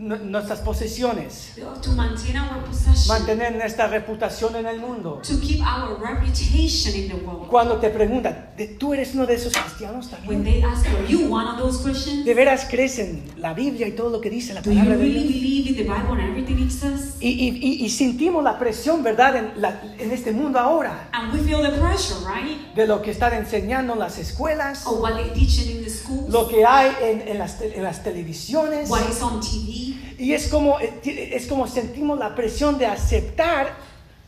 nuestras 0.00 0.60
posesiones, 0.60 1.52
to 1.82 1.90
maintain 1.92 2.36
our 2.38 2.64
possession, 2.64 3.06
mantener 3.08 3.54
nuestra 3.56 3.86
reputación 3.86 4.56
en 4.56 4.66
el 4.66 4.78
mundo. 4.80 5.20
to 5.22 5.38
keep 5.40 5.60
our 5.60 5.98
reputation 6.00 6.94
in 6.94 7.08
the 7.08 7.14
world. 7.16 7.48
Cuando 7.48 7.76
te 7.76 7.90
preguntan, 7.90 8.50
¿de- 8.56 8.68
¿tú 8.68 8.94
eres 8.94 9.14
uno 9.14 9.26
de 9.26 9.34
esos 9.34 9.52
cristianos 9.52 10.06
When 10.26 10.42
también? 10.42 10.44
they 10.44 10.62
ask, 10.62 10.86
Are 10.86 11.06
you 11.06 11.30
one 11.32 11.46
of 11.48 11.58
those 11.58 11.82
Christians? 11.82 12.24
¿De 12.24 12.32
veras 12.34 12.66
crees 12.70 12.98
en 12.98 13.22
la 13.36 13.52
Biblia 13.52 13.86
y 13.88 13.92
todo 13.92 14.08
lo 14.10 14.20
que 14.20 14.30
dice 14.30 14.54
la 14.54 14.62
palabra 14.62 14.96
de 14.96 15.04
Dios? 15.04 15.24
believe 15.24 15.68
in 15.70 15.76
the 15.76 15.82
Bible 15.82 16.12
and 16.12 16.30
everything 16.30 16.58
it 16.64 16.70
says? 16.70 17.16
Y, 17.20 17.28
y- 17.28 17.58
y- 17.60 17.84
y 17.84 17.90
sentimos 17.90 18.42
la 18.42 18.58
presión, 18.58 19.02
¿verdad?, 19.02 19.36
en, 19.36 19.60
la- 19.60 19.82
en 19.98 20.10
este 20.12 20.32
mundo 20.32 20.58
ahora, 20.58 21.09
And 21.22 21.32
we 21.32 21.40
feel 21.40 21.62
the 21.62 21.78
pressure, 21.78 22.16
right? 22.26 22.74
de 22.74 22.86
lo 22.86 23.00
que 23.02 23.10
están 23.10 23.32
enseñando 23.34 23.92
en 23.94 23.98
las 23.98 24.18
escuelas, 24.18 24.86
Of 24.86 25.00
what 25.00 25.14
they 25.16 25.30
teaching 25.30 25.76
in 25.78 25.84
the 25.84 25.90
schools, 25.90 26.28
lo 26.32 26.48
que 26.48 26.64
hay 26.64 26.90
en, 27.02 27.28
en 27.28 27.38
las, 27.38 27.60
en 27.60 27.82
las 27.82 28.02
televisiones. 28.02 28.88
what 28.88 29.08
is 29.08 29.20
on 29.22 29.40
TV. 29.40 29.96
Y 30.18 30.32
es 30.34 30.48
como, 30.48 30.78
eh, 30.80 30.92
ti- 31.02 31.10
es 31.32 31.46
como 31.46 31.66
sentimos 31.66 32.18
la 32.18 32.34
presión 32.34 32.78
de 32.78 32.86
aceptar 32.86 33.74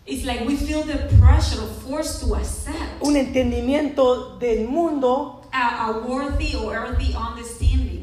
It's 0.05 0.24
like 0.24 0.44
we 0.46 0.57
feel 0.57 0.83
the 0.83 0.96
pressure 1.20 1.61
or 1.62 1.68
forced 1.88 2.20
to 2.26 2.35
accept 2.35 3.00
un 3.02 3.14
entendimiento 3.16 4.37
del 4.38 4.66
mundo 4.66 5.42
a, 5.52 5.87
a 5.87 5.92
worthy 6.09 6.57
or 6.57 6.74
earthly 6.74 7.14
understanding 7.14 8.01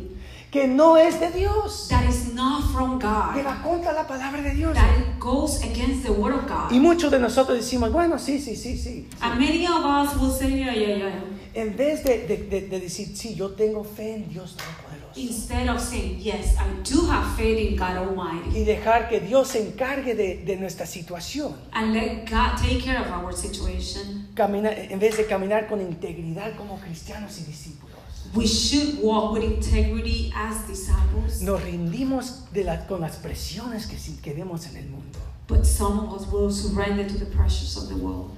que 0.51 0.67
no 0.67 0.97
es 0.97 1.19
de 1.19 1.29
Dios, 1.31 1.87
that 1.89 2.03
is 2.09 2.33
not 2.33 2.63
from 2.73 2.97
que 2.99 3.07
God, 3.07 3.43
va 3.45 3.61
contra 3.63 3.93
la 3.93 4.07
palabra 4.07 4.41
de 4.41 4.55
Dios. 4.55 4.73
that 4.75 4.97
it 4.99 5.19
goes 5.19 5.61
against 5.63 6.03
the 6.03 6.11
Word 6.11 6.33
of 6.33 6.47
God. 6.47 6.71
Y 6.71 6.79
muchos 6.79 7.11
de 7.11 7.19
nosotros 7.19 7.57
decimos, 7.57 7.91
bueno, 7.91 8.17
sí, 8.17 8.39
sí, 8.39 8.55
sí, 8.55 8.77
sí. 8.77 9.07
And 9.21 9.39
many 9.39 9.67
of 9.67 9.85
us 9.85 10.15
will 10.19 10.31
say, 10.31 10.49
yeah, 10.57 10.73
yeah, 10.73 10.95
yeah. 10.97 11.23
En 11.53 11.75
vez 11.75 12.03
de, 12.03 12.25
de- 12.27 12.37
de- 12.49 12.67
de 12.67 12.79
decir, 12.79 13.15
sí, 13.15 13.35
yo 13.35 13.51
tengo 13.51 13.83
fe 13.83 14.15
en 14.15 14.29
Dios 14.29 14.55
Todopoderoso. 14.55 15.19
Instead 15.19 15.67
of 15.69 15.79
saying, 15.81 16.19
yes, 16.19 16.55
I 16.57 16.81
do 16.83 17.05
have 17.09 17.35
faith 17.35 17.57
in 17.71 17.75
God 17.75 17.97
Almighty. 17.97 18.59
Y 18.59 18.63
dejar 18.63 19.09
que 19.09 19.19
Dios 19.19 19.49
se 19.49 19.59
encargue 19.61 20.15
de, 20.15 20.43
de 20.45 20.55
nuestra 20.57 20.85
situación. 20.85 21.55
And 21.73 21.93
let 21.93 22.25
God 22.29 22.55
take 22.57 22.79
care 22.83 22.99
of 22.99 23.11
our 23.11 23.33
situation. 23.33 24.27
Camina- 24.35 24.71
en 24.73 24.99
vez 24.99 25.17
de 25.17 25.25
caminar 25.25 25.67
con 25.67 25.81
integridad 25.81 26.55
como 26.55 26.79
cristianos 26.79 27.39
y 27.39 27.43
discípulos. 27.45 27.88
We 28.35 28.45
should 28.45 29.01
walk 29.01 29.33
with 29.33 29.43
integrity 29.43 30.31
as 30.35 30.67
disciples. 30.67 31.41
Nos 31.41 31.61
rindimos 31.63 32.43
de 32.53 32.63
la- 32.63 32.85
con 32.85 33.01
las 33.01 33.17
presiones 33.17 33.87
que, 33.87 33.97
que 34.21 34.33
vemos 34.33 34.67
en 34.67 34.77
el 34.77 34.85
mundo. 34.89 35.17
But 35.47 35.65
some 35.65 35.99
of 35.99 36.13
us 36.13 36.27
will 36.31 36.51
surrender 36.51 37.07
to 37.07 37.17
the 37.17 37.25
pressures 37.25 37.75
of 37.77 37.87
the 37.89 37.95
world. 37.95 38.31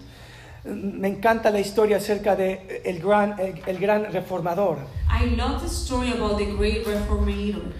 Me 0.63 1.07
encanta 1.09 1.49
la 1.51 1.59
historia 1.59 1.97
acerca 1.97 2.35
de 2.35 2.81
el 2.85 2.99
gran, 2.99 3.35
el, 3.39 3.61
el 3.65 3.79
gran 3.79 4.05
reformador. 4.13 4.77
I 5.09 5.35
love 5.35 5.61
the 5.61 5.67
story 5.67 6.11
about 6.11 6.37
the 6.37 6.45
great 6.45 6.85
reformator, 6.85 7.73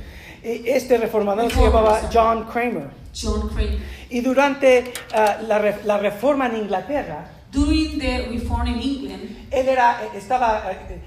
E- 0.44 0.64
Este 0.66 0.98
reformador 0.98 1.52
se 1.52 1.62
llamaba 1.62 2.10
John 2.12 2.46
Kramer. 2.46 2.90
John 3.14 3.48
Crane. 3.50 3.78
Y 4.10 4.22
durante 4.22 4.94
ah, 5.14 5.38
la, 5.48 5.60
la 5.86 5.98
reforma 5.98 6.48
en 6.48 6.58
Inglaterra, 6.58 7.30
During 7.52 8.00
the 8.00 8.28
reform 8.30 8.66
in 8.68 8.80
England, 8.82 9.48
él 9.52 9.68
era, 9.68 10.04
eh, 10.06 10.18
estaba 10.18 10.72
eh, 10.72 11.02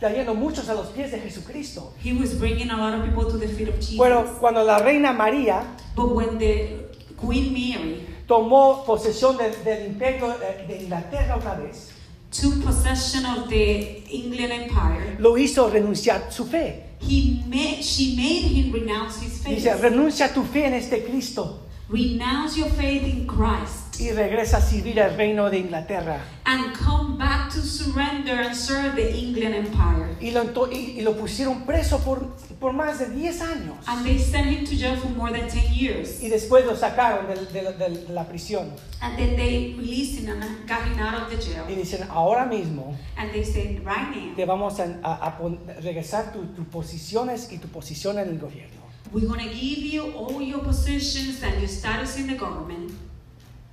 trayendo 0.00 0.34
muchos 0.34 0.68
a 0.68 0.74
los 0.74 0.88
pies 0.88 1.12
de 1.12 1.18
Jesucristo. 1.20 1.92
he 2.02 2.12
was 2.12 2.34
bringing 2.38 2.70
a 2.70 2.76
lot 2.76 2.94
of 2.94 3.04
people 3.04 3.24
to 3.30 3.38
the 3.38 3.46
feet 3.48 3.68
of 3.68 3.76
Jesus. 3.78 3.96
Bueno, 3.96 4.24
cuando 4.40 4.64
la 4.64 4.78
reina 4.78 5.12
María 5.12 5.62
But 5.94 6.12
when 6.14 6.38
the 6.38 6.88
Queen 7.16 7.52
Mary 7.52 8.06
tomó 8.26 8.84
posesión 8.86 9.36
del- 9.36 9.62
del 9.64 9.86
imperio 9.86 10.34
de 10.66 10.82
Inglaterra 10.82 11.36
otra 11.36 11.54
vez, 11.56 11.90
took 12.30 12.62
possession 12.64 13.24
of 13.26 13.48
the 13.48 14.04
England 14.10 14.52
Empire, 14.52 15.16
lo 15.18 15.36
hizo 15.36 15.68
renunciar 15.68 16.30
su 16.32 16.44
fe. 16.46 16.86
he 17.00 17.42
made, 17.46 17.82
she 17.82 18.14
made 18.16 18.42
him 18.46 18.72
renounce 18.72 19.20
his 19.20 19.42
faith. 19.42 19.56
Dice, 19.56 19.74
renuncia 19.76 20.32
tu 20.32 20.42
fe 20.44 20.66
en 20.66 20.74
este 20.74 21.04
Cristo 21.04 21.60
Renounce 21.88 22.56
your 22.56 22.68
faith 22.70 23.02
in 23.02 23.26
Christ 23.26 23.89
y 24.00 24.10
regresa 24.12 24.56
a 24.56 24.60
servir 24.60 25.00
al 25.00 25.16
reino 25.16 25.50
de 25.50 25.58
Inglaterra. 25.58 26.18
and 26.46 26.74
come 26.74 27.16
back 27.16 27.48
to 27.52 27.60
surrender 27.60 28.32
and 28.34 28.56
serve 28.56 28.96
the 28.96 29.08
England 29.16 29.54
Empire. 29.54 30.08
Y 30.20 30.30
lo, 30.32 30.44
y, 30.72 30.98
y 30.98 31.02
lo 31.02 31.12
pusieron 31.16 31.64
preso 31.64 31.98
por, 32.00 32.26
por 32.58 32.72
más 32.72 32.98
de 32.98 33.06
10 33.10 33.40
años. 33.42 33.76
And 33.86 34.04
they 34.04 34.18
sent 34.18 34.46
him 34.48 34.64
to 34.64 34.74
jail 34.74 34.96
for 34.96 35.08
more 35.10 35.30
than 35.30 35.48
10 35.48 35.72
years. 35.74 36.20
Y 36.22 36.28
después 36.28 36.64
lo 36.66 36.74
sacaron 36.76 37.28
del- 37.28 37.46
de, 37.52 37.72
de- 37.72 38.04
de 38.06 38.12
la 38.12 38.24
prisión. 38.26 38.70
And 39.00 39.16
then 39.16 39.36
they 39.36 39.76
released 39.78 40.18
him 40.18 40.28
and 40.30 40.42
got 40.68 40.82
him 40.86 40.98
out 40.98 41.22
of 41.22 41.30
the 41.30 41.36
jail. 41.36 41.64
Y 41.68 41.74
dicen, 41.76 42.02
ahora 42.10 42.46
mismo 42.46 42.96
And 43.16 43.30
they 43.32 43.44
said, 43.44 43.84
right 43.84 44.10
now, 44.14 44.34
te 44.34 44.44
vamos 44.44 44.80
a, 44.80 44.98
a- 45.04 45.26
a 45.28 45.38
pon- 45.38 45.58
regresar 45.82 46.32
tus 46.32 46.52
tus 46.56 46.66
posiciones 46.66 47.52
y 47.52 47.58
tu 47.58 47.68
posición 47.68 48.18
en 48.18 48.28
el 48.28 48.38
gobierno. 48.38 48.80
we're 49.12 49.26
going 49.26 49.40
to 49.40 49.52
give 49.54 49.78
you 49.84 50.12
all 50.16 50.40
your 50.40 50.60
positions 50.62 51.42
and 51.42 51.58
your 51.60 51.68
status 51.68 52.16
in 52.16 52.28
the 52.28 52.34
government, 52.36 52.92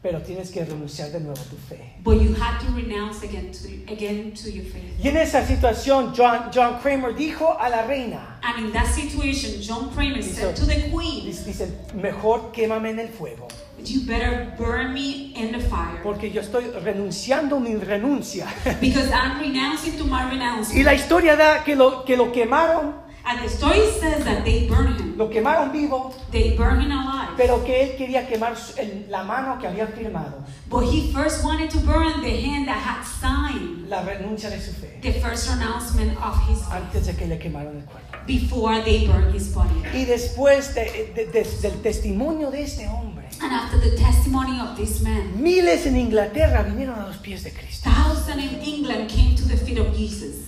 Pero 0.01 0.21
tienes 0.21 0.51
que 0.51 0.63
renunciar 0.63 1.11
de 1.11 1.19
nuevo 1.19 1.39
a 1.41 1.43
tu 1.49 1.55
fe. 1.57 1.95
but 2.03 2.21
you 2.21 2.33
have 2.35 2.59
to 2.63 2.71
renounce 2.73 3.23
again 3.23 3.51
to, 3.51 3.91
again 3.91 4.31
to 4.31 4.49
your 4.49 4.63
faith. 4.65 4.93
Y 5.03 5.07
en 5.09 5.17
esa 5.17 5.43
situación, 5.45 6.13
John, 6.15 6.51
John 6.53 6.79
Kramer 6.81 7.13
dijo 7.15 7.57
a 7.59 7.67
la 7.69 7.83
reina, 7.85 8.39
And 8.43 8.65
in 8.67 8.71
that 8.73 8.85
situation, 8.93 9.59
John 9.61 9.89
Kramer 9.93 10.17
Dice- 10.21 10.35
said 10.35 10.55
to 10.55 10.65
the 10.65 10.89
queen, 10.91 11.25
dice, 11.25 11.67
mejor 11.95 12.51
quémame 12.51 12.91
en 12.91 12.99
el 12.99 13.07
fuego, 13.09 13.47
You 13.83 14.01
better 14.07 14.53
burn 14.57 14.93
me 14.93 15.33
in 15.35 15.51
the 15.51 15.59
fire 15.59 15.99
porque 16.03 16.31
yo 16.31 16.41
estoy 16.41 16.65
renunciando 16.83 17.59
mi 17.59 17.75
renuncia. 17.75 18.47
because 18.81 19.11
I'm 19.11 19.39
renouncing 19.39 19.97
to 19.97 20.03
my 20.05 20.23
Y 20.25 20.29
renouncement. 20.31 20.85
la 20.85 20.93
historia 20.93 21.35
da 21.35 21.63
que 21.63 21.75
lo, 21.75 22.03
que 22.05 22.15
lo 22.17 22.31
quemaron, 22.31 22.95
And 23.29 23.39
the 23.43 23.49
story 23.49 23.91
says 23.99 24.23
that 24.23 24.45
they 24.45 24.67
burned 24.69 24.99
him, 25.01 25.17
lo 25.17 25.29
quemaron 25.29 25.71
vivo, 25.73 26.13
they 26.31 26.55
burned 26.55 26.81
him 26.83 26.91
alive. 26.91 27.35
pero 27.35 27.61
que 27.65 27.83
él 27.83 27.97
quería 27.97 28.25
quemar 28.25 28.55
el- 28.77 29.05
la 29.09 29.23
mano 29.23 29.59
que 29.59 29.67
había 29.67 29.85
firmado, 29.87 30.43
But 30.69 30.85
he 30.85 31.11
first 31.11 31.43
wanted 31.43 31.69
to 31.71 31.79
burn 31.79 32.21
the 32.21 32.29
hand 32.41 32.67
that 32.67 32.77
had 32.77 33.03
signed 33.03 33.89
la 33.89 34.01
renuncia 34.03 34.49
de 34.49 34.61
su 34.61 34.71
fe, 34.71 34.99
the 35.01 35.11
first 35.19 35.49
renouncement 35.49 36.17
of 36.23 36.35
his 36.49 36.59
faith 36.59 36.71
antes 36.73 37.05
de 37.07 37.13
que 37.15 37.27
le 37.27 37.37
quemaron 37.37 37.75
el 37.77 37.83
cuerpo. 37.83 38.17
before 38.25 38.81
they 38.83 39.07
burned 39.07 39.33
his 39.35 39.53
body. 39.53 39.75
Y 39.93 40.05
después 40.05 40.73
de- 40.73 41.11
de- 41.13 41.25
de- 41.25 41.43
del 41.61 41.81
testimonio 41.81 42.49
de 42.49 42.63
este 42.63 42.87
hombre, 42.87 43.27
And 43.41 43.51
after 43.53 43.77
the 43.79 43.91
testimony 43.97 44.59
of 44.61 44.75
this 44.77 45.01
man, 45.01 45.41
miles 45.43 45.85
en 45.85 45.95
Inglaterra 45.97 46.63
vinieron 46.63 46.97
a 46.99 47.07
los 47.07 47.17
pies 47.17 47.43
de 47.43 47.51
Cristo. 47.51 47.89
thousands 47.89 48.41
in 48.53 48.61
England 48.63 49.09
came 49.09 49.35
to 49.35 49.43
the 49.45 49.57
feet 49.57 49.77
of 49.79 49.93
Jesus. 49.95 50.46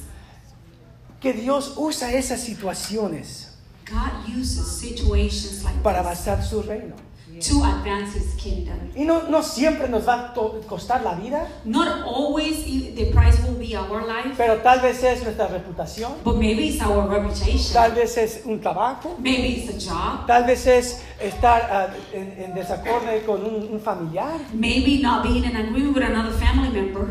Que 1.21 1.34
Dios 1.34 1.73
usa 1.77 2.13
esas 2.13 2.39
situaciones 2.41 3.47
God 3.89 4.38
uses 4.38 4.65
situations 4.67 5.63
like 5.63 5.82
para 5.84 5.99
avanzar 5.99 6.43
su 6.43 6.62
reino. 6.62 6.95
to 7.41 7.63
advance 7.63 8.13
his 8.15 8.34
kingdom. 8.36 8.75
Y 8.95 9.05
no, 9.05 9.29
no 9.29 9.41
siempre 9.41 9.88
nos 9.88 10.05
va 10.05 10.32
a 10.32 10.34
costar 10.67 11.03
la 11.03 11.13
vida, 11.15 11.47
Not 11.63 12.03
always 12.03 12.65
the 12.95 13.05
price 13.13 13.38
will 13.43 13.55
be 13.58 13.75
our 13.77 14.05
life, 14.05 14.34
pero 14.36 14.58
tal 14.62 14.82
vez 14.82 15.01
es 15.03 15.23
nuestra 15.23 15.47
reputación, 15.47 16.12
but 16.23 16.36
maybe 16.36 16.67
it's 16.67 16.82
our 16.82 17.08
reputation. 17.10 17.71
tal 17.73 17.93
vez 17.93 18.17
es 18.17 18.41
un 18.45 18.60
trabajo, 18.60 19.15
Maybe 19.19 19.63
it's 19.63 19.88
a 19.88 19.89
job. 19.89 20.25
tal 20.27 20.43
vez 20.45 20.67
es 20.67 21.01
estar 21.21 21.62
ah, 21.71 21.88
en, 22.13 22.43
en 22.43 22.53
desacuerdo 22.55 23.08
con 23.25 23.45
un, 23.45 23.69
un 23.71 23.79
familiar, 23.79 24.39
Maybe 24.53 24.99
not 25.01 25.23
being 25.23 25.45
in 25.45 25.55
agreement 25.55 25.95
with 25.95 26.03
another 26.03 26.34
family 26.34 26.69
member. 26.69 27.08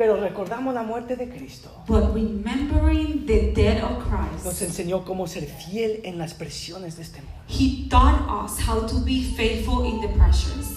Pero 0.00 0.16
recordamos 0.16 0.72
la 0.72 0.82
muerte 0.82 1.14
de 1.14 1.28
Cristo. 1.28 1.68
But 1.86 2.14
remembering 2.14 3.26
the 3.26 3.52
death 3.54 3.82
of 3.84 3.98
Nos 4.10 4.40
Christ, 4.44 4.62
enseñó 4.62 5.04
cómo 5.04 5.26
ser 5.26 5.44
fiel 5.46 6.00
en 6.04 6.16
las 6.16 6.32
presiones 6.32 6.96
de 6.96 7.02
este 7.02 7.20
mundo. 7.20 7.34
He 7.48 7.86
taught 7.90 8.18
us 8.42 8.58
how 8.66 8.86
to 8.86 8.94
be 9.04 9.20
faithful 9.36 9.84
in 9.84 10.00
the 10.00 10.08
pressures. 10.08 10.68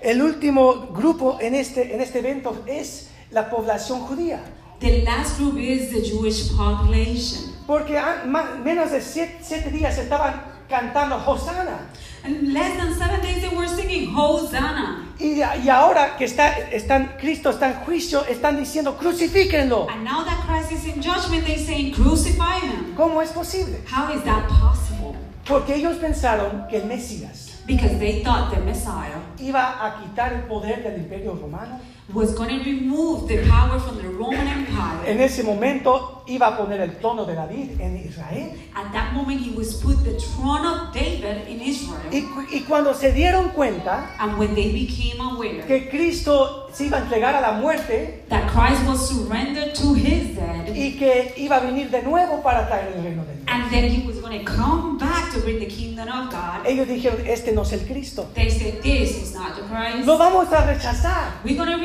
El 0.00 0.22
último 0.22 0.86
grupo 0.94 1.36
en 1.42 1.54
este, 1.54 1.94
en 1.94 2.00
este 2.00 2.20
evento 2.20 2.62
es 2.66 3.10
la 3.30 3.50
población 3.50 4.00
judía. 4.00 4.40
The 4.80 5.02
last 5.02 5.38
group 5.38 5.58
is 5.58 5.90
the 5.90 6.00
Jewish 6.00 6.50
population. 6.56 7.52
Porque 7.66 7.98
a- 7.98 8.24
menos 8.64 8.92
de 8.92 9.02
siete, 9.02 9.40
siete 9.42 9.70
días 9.72 9.98
estaban 9.98 10.40
cantando 10.70 11.16
Hosanna. 11.16 11.90
In 12.26 12.54
less 12.54 12.78
than 12.78 12.94
seven 12.94 13.20
days, 13.20 13.42
they 13.42 13.54
were 13.54 13.68
singing 13.68 14.14
Hosanna. 14.16 15.03
Y, 15.18 15.40
y 15.40 15.68
ahora 15.68 16.16
que 16.16 16.24
está, 16.24 16.58
están, 16.70 17.16
Cristo 17.18 17.50
está 17.50 17.70
en 17.70 17.74
juicio, 17.84 18.24
están 18.26 18.56
diciendo, 18.56 18.96
crucifíquenlo. 18.96 19.88
And 19.88 20.04
now 20.04 20.24
that 20.24 20.44
Christ 20.46 20.72
is 20.72 20.86
in 20.86 21.00
judgment, 21.00 21.46
they're 21.46 21.58
saying, 21.58 21.92
Crucify 21.92 22.60
him. 22.60 22.94
¿Cómo 22.96 23.22
es 23.22 23.30
posible? 23.30 23.78
How 23.86 24.12
is 24.12 24.22
that 24.24 24.48
possible? 24.48 25.14
Porque 25.46 25.74
ellos 25.74 25.96
pensaron 25.98 26.66
que 26.68 26.78
el 26.78 26.86
Mesías 26.86 27.54
Because 27.66 27.98
they 27.98 28.22
thought 28.22 28.52
the 28.52 28.60
Messiah 28.60 29.20
iba 29.38 29.86
a 29.86 30.02
quitar 30.02 30.34
el 30.34 30.42
poder 30.42 30.82
del 30.82 30.98
imperio 30.98 31.34
romano. 31.34 31.80
Was 32.12 32.34
going 32.34 32.50
to 32.50 32.64
remove 32.64 33.28
the 33.28 33.48
power 33.48 33.78
from 33.80 33.96
the 33.96 34.08
Roman 34.08 34.46
Empire. 34.46 35.06
En 35.06 35.20
ese 35.20 35.42
momento 35.42 36.22
iba 36.26 36.48
a 36.48 36.56
poner 36.56 36.80
el 36.80 36.98
trono 36.98 37.24
de 37.24 37.34
David 37.34 37.80
en 37.80 37.96
Israel. 37.96 38.52
At 38.74 38.92
that 38.92 39.12
moment, 39.14 39.40
he 39.40 39.54
was 39.56 39.74
put 39.74 40.04
the 40.04 40.18
throne 40.20 40.66
of 40.66 40.92
David 40.92 41.48
in 41.48 41.60
Israel. 41.62 42.02
Y, 42.12 42.26
y 42.52 42.60
cuando 42.68 42.92
se 42.92 43.12
dieron 43.12 43.50
cuenta 43.50 44.10
And 44.18 44.38
when 44.38 44.54
they 44.54 44.70
became 44.72 45.20
aware 45.20 45.64
que 45.66 45.88
Cristo 45.88 46.68
se 46.72 46.86
iba 46.86 46.98
a 46.98 47.00
entregar 47.00 47.34
a 47.36 47.40
la 47.40 47.52
muerte 47.52 48.24
that 48.28 48.50
Christ 48.50 48.86
was 48.86 49.08
surrendered 49.08 49.74
to 49.74 49.94
his 49.94 50.34
dead, 50.34 50.74
y 50.74 50.96
que 50.98 51.32
iba 51.36 51.56
a 51.56 51.60
venir 51.60 51.90
de 51.90 52.02
nuevo 52.02 52.42
para 52.42 52.66
traer 52.66 52.94
el 52.96 53.02
reino 53.02 53.24
de 53.24 53.34
Dios, 53.34 53.44
and 53.48 53.70
then 53.70 53.88
he 53.88 54.06
was 54.06 54.20
going 54.20 54.38
to 54.38 54.44
come 54.44 54.98
back 54.98 55.32
to 55.32 55.40
bring 55.40 55.58
the 55.58 55.66
kingdom 55.66 56.08
of 56.08 56.30
God, 56.30 56.66
ellos 56.66 56.86
dijeron, 56.88 57.24
este 57.26 57.52
no 57.52 57.62
es 57.62 57.72
el 57.72 57.80
Cristo. 57.86 58.28
they 58.34 58.50
said, 58.50 58.82
This 58.82 59.16
is 59.22 59.34
not 59.34 59.56
the 59.56 59.62
Christ. 59.62 60.06
Lo 60.06 60.18
vamos 60.18 60.52
a 60.52 60.66
rechazar. 60.66 61.40
We're 61.44 61.56
going 61.56 61.70
to 61.70 61.78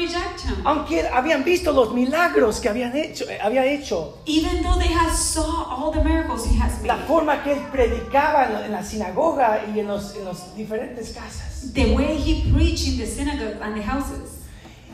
Aunque 0.66 1.08
habían 1.08 1.44
visto 1.44 1.72
los 1.72 1.94
milagros 1.94 2.60
que 2.60 2.70
habían 2.70 2.96
hecho, 2.96 3.26
eh, 3.30 3.40
había 3.42 3.66
hecho, 3.66 4.18
Even 4.26 4.64
though 4.64 4.78
they 4.80 4.88
had 4.94 5.12
saw 5.14 5.66
all 5.70 5.92
the 5.92 6.04
miracles 6.04 6.46
he 6.46 6.58
has 6.60 6.82
la 6.84 6.96
made, 6.96 7.08
forma 7.08 7.44
que 7.44 7.54
él 7.54 7.60
predicaba 7.72 8.46
en 8.48 8.54
la, 8.54 8.66
en 8.66 8.72
la 8.72 8.84
sinagoga 8.84 9.64
y 9.74 9.80
en 9.80 9.88
los, 9.88 10.16
en 10.16 10.26
los 10.26 10.56
diferentes 10.56 11.14
casas. 11.14 11.74
the 11.74 11.94
way 11.96 12.16
he 12.18 12.52
preached 12.54 12.88
in 12.88 12.98
the 12.98 13.06
synagogue 13.06 13.58
and 13.62 13.76
the 13.76 13.82
houses, 13.84 14.38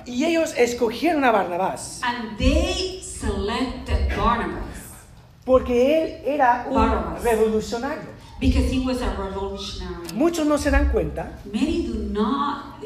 Y 0.07 0.23
ellos 0.25 0.53
escogieron 0.57 1.23
a 1.23 1.31
Barnabás 1.31 1.99
and 2.03 2.37
they 2.37 3.01
selected 3.01 4.15
Barnabas 4.15 4.61
porque 5.43 6.03
él 6.03 6.21
era 6.25 6.65
un 6.69 6.75
Barnabas. 6.75 7.23
revolucionario. 7.23 8.13
because 8.39 8.69
he 8.71 8.79
was 8.85 9.01
a 9.01 9.09
revolutionary. 9.15 10.13
Muchos 10.13 10.45
no 10.45 10.57
se 10.57 10.69
dan 10.69 10.89
cuenta 10.91 11.39
Many 11.51 11.87
do 11.87 11.93
not 12.11 12.83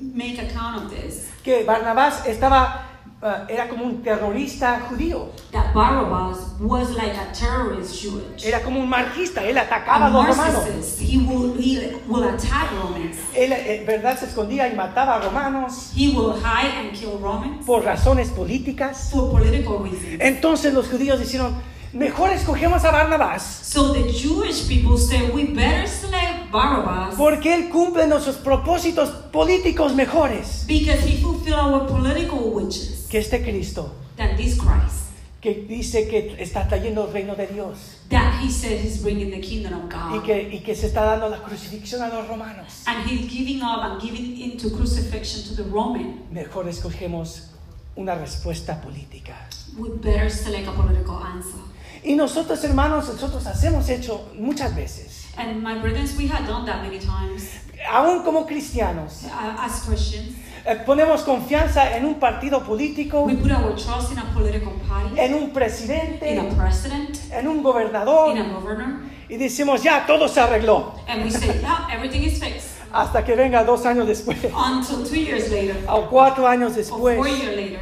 make 0.00 0.38
account 0.38 0.84
of 0.84 0.90
this. 0.90 1.30
Que 1.42 1.64
Barnabás 1.64 2.26
estaba, 2.26 2.88
eh, 3.22 3.34
era 3.48 3.68
como 3.68 3.84
un 3.84 4.02
terrorista 4.02 4.80
judío, 4.88 5.30
That 5.52 5.74
Barabbas 5.74 6.38
was 6.60 6.90
like 6.90 7.16
a 7.16 7.32
terrorist 7.32 7.94
Jewish. 8.00 8.44
era 8.44 8.60
como 8.62 8.80
un 8.80 8.88
marxista, 8.88 9.42
él 9.44 9.58
atacaba 9.58 10.06
A 10.06 10.06
a 10.06 10.10
los 10.10 10.26
romanos. 10.28 10.64
He 11.00 11.18
will, 11.18 11.54
he 11.58 11.96
will 12.08 12.24
attack 12.24 12.70
Romans. 12.82 13.16
Él, 13.34 13.52
en 13.52 13.86
verdad, 13.86 14.18
se 14.18 14.26
escondía 14.26 14.68
y 14.68 14.74
mataba 14.76 15.16
a 15.16 15.20
romanos 15.20 15.92
He 15.96 16.08
will 16.08 16.34
hide 16.36 16.72
and 16.78 16.92
kill 16.92 17.18
Romans 17.20 17.64
por 17.66 17.84
razones 17.84 18.28
políticas. 18.30 19.10
for 19.10 19.30
political 19.30 19.82
reasons. 19.82 20.20
Entonces 20.20 20.72
los 20.72 20.88
judíos 20.88 21.18
dijeron, 21.20 21.54
mejor 21.92 22.30
escogemos 22.30 22.84
a 22.84 22.90
Barnabás 22.90 23.42
So 23.42 23.92
the 23.92 24.10
Jewish 24.12 24.66
people 24.68 24.96
said, 24.98 25.32
we 25.34 25.44
better 25.44 25.86
select 25.86 26.50
Barabbas 26.50 27.14
porque 27.16 27.54
él 27.54 27.68
cumple 27.70 28.06
nuestros 28.06 28.36
propósitos 28.36 29.10
políticos 29.32 29.94
mejores 29.94 30.64
because 30.66 31.02
he 31.06 31.16
fulfilled 31.22 31.58
our 31.58 31.86
political 31.86 32.38
wishes 32.52 33.06
que 33.10 33.18
este 33.18 33.42
Cristo 33.42 33.94
than 34.16 34.36
this 34.36 34.56
Christ. 34.58 35.10
que 35.40 35.66
dice 35.68 36.06
que 36.08 36.36
está 36.38 36.68
trayendo 36.68 37.06
el 37.06 37.12
reino 37.12 37.34
de 37.34 37.46
Dios 37.48 37.98
That 38.10 38.40
he 38.42 38.50
said 38.50 38.78
he's 38.78 39.02
bringing 39.02 39.30
the 39.30 39.40
kingdom 39.40 39.72
of 39.72 39.90
y 39.90 40.18
God. 40.18 40.22
que, 40.24 40.48
y 40.52 40.60
que 40.60 40.74
se 40.74 40.86
está 40.88 41.04
dando 41.04 41.28
la 41.30 41.38
crucifixión 41.42 42.02
a 42.02 42.08
los 42.08 42.28
romanos. 42.28 42.82
And 42.86 43.06
he's 43.08 43.26
giving 43.30 43.62
up 43.62 43.82
and 43.82 44.00
giving 44.00 44.38
into 44.38 44.68
crucifixion 44.70 45.42
to 45.48 45.62
the 45.62 45.68
Roman. 45.70 46.20
Mejor 46.30 46.68
escogemos 46.68 47.48
una 47.96 48.14
respuesta 48.14 48.80
política. 48.82 49.48
We 49.78 49.88
better 49.88 50.28
select 50.30 50.68
a 50.68 50.72
political 50.72 51.16
answer. 51.24 51.58
Y 52.04 52.14
nosotros 52.14 52.62
hermanos, 52.64 53.08
nosotros 53.08 53.46
hacemos 53.46 53.88
hecho 53.88 54.28
muchas 54.38 54.74
veces, 54.74 55.28
And 55.36 55.62
my 55.62 55.74
brothers, 55.80 56.16
we 56.18 56.26
had 56.26 56.46
done 56.46 56.66
that 56.66 56.82
many 56.82 56.98
times. 56.98 57.48
aún 57.90 58.22
como 58.24 58.44
cristianos, 58.46 59.24
As 59.58 59.80
Christians, 59.86 60.36
eh, 60.64 60.76
ponemos 60.84 61.22
confianza 61.22 61.96
en 61.96 62.04
un 62.04 62.14
partido 62.20 62.62
político, 62.64 63.22
we 63.24 63.34
put 63.34 63.50
our 63.52 63.74
trust 63.76 64.12
in 64.12 64.18
a 64.18 64.24
political 64.34 64.72
party, 64.88 65.18
en 65.18 65.34
un 65.34 65.42
in 65.44 65.50
presidente, 65.52 66.38
a 66.38 66.48
president, 66.56 67.18
en 67.32 67.46
un 67.48 67.62
gobernador 67.62 68.30
in 68.36 68.38
a 68.42 68.48
governor, 68.52 69.00
y 69.28 69.36
decimos 69.36 69.82
ya 69.82 70.04
todo 70.06 70.28
se 70.28 70.40
arregló 70.40 70.94
and 71.08 71.22
we 71.24 71.30
say, 71.30 71.58
yeah, 71.60 71.86
everything 71.90 72.22
is 72.24 72.38
fixed. 72.38 72.68
hasta 72.92 73.24
que 73.24 73.34
venga 73.34 73.64
dos 73.64 73.86
años 73.86 74.06
después 74.06 74.36
Until 74.54 75.04
two 75.08 75.16
years 75.16 75.50
later, 75.50 75.76
o 75.88 76.02
cuatro 76.10 76.46
años 76.46 76.72
or 76.72 76.76
después. 76.78 77.16
four 77.16 77.28
years 77.28 77.56
later. 77.56 77.80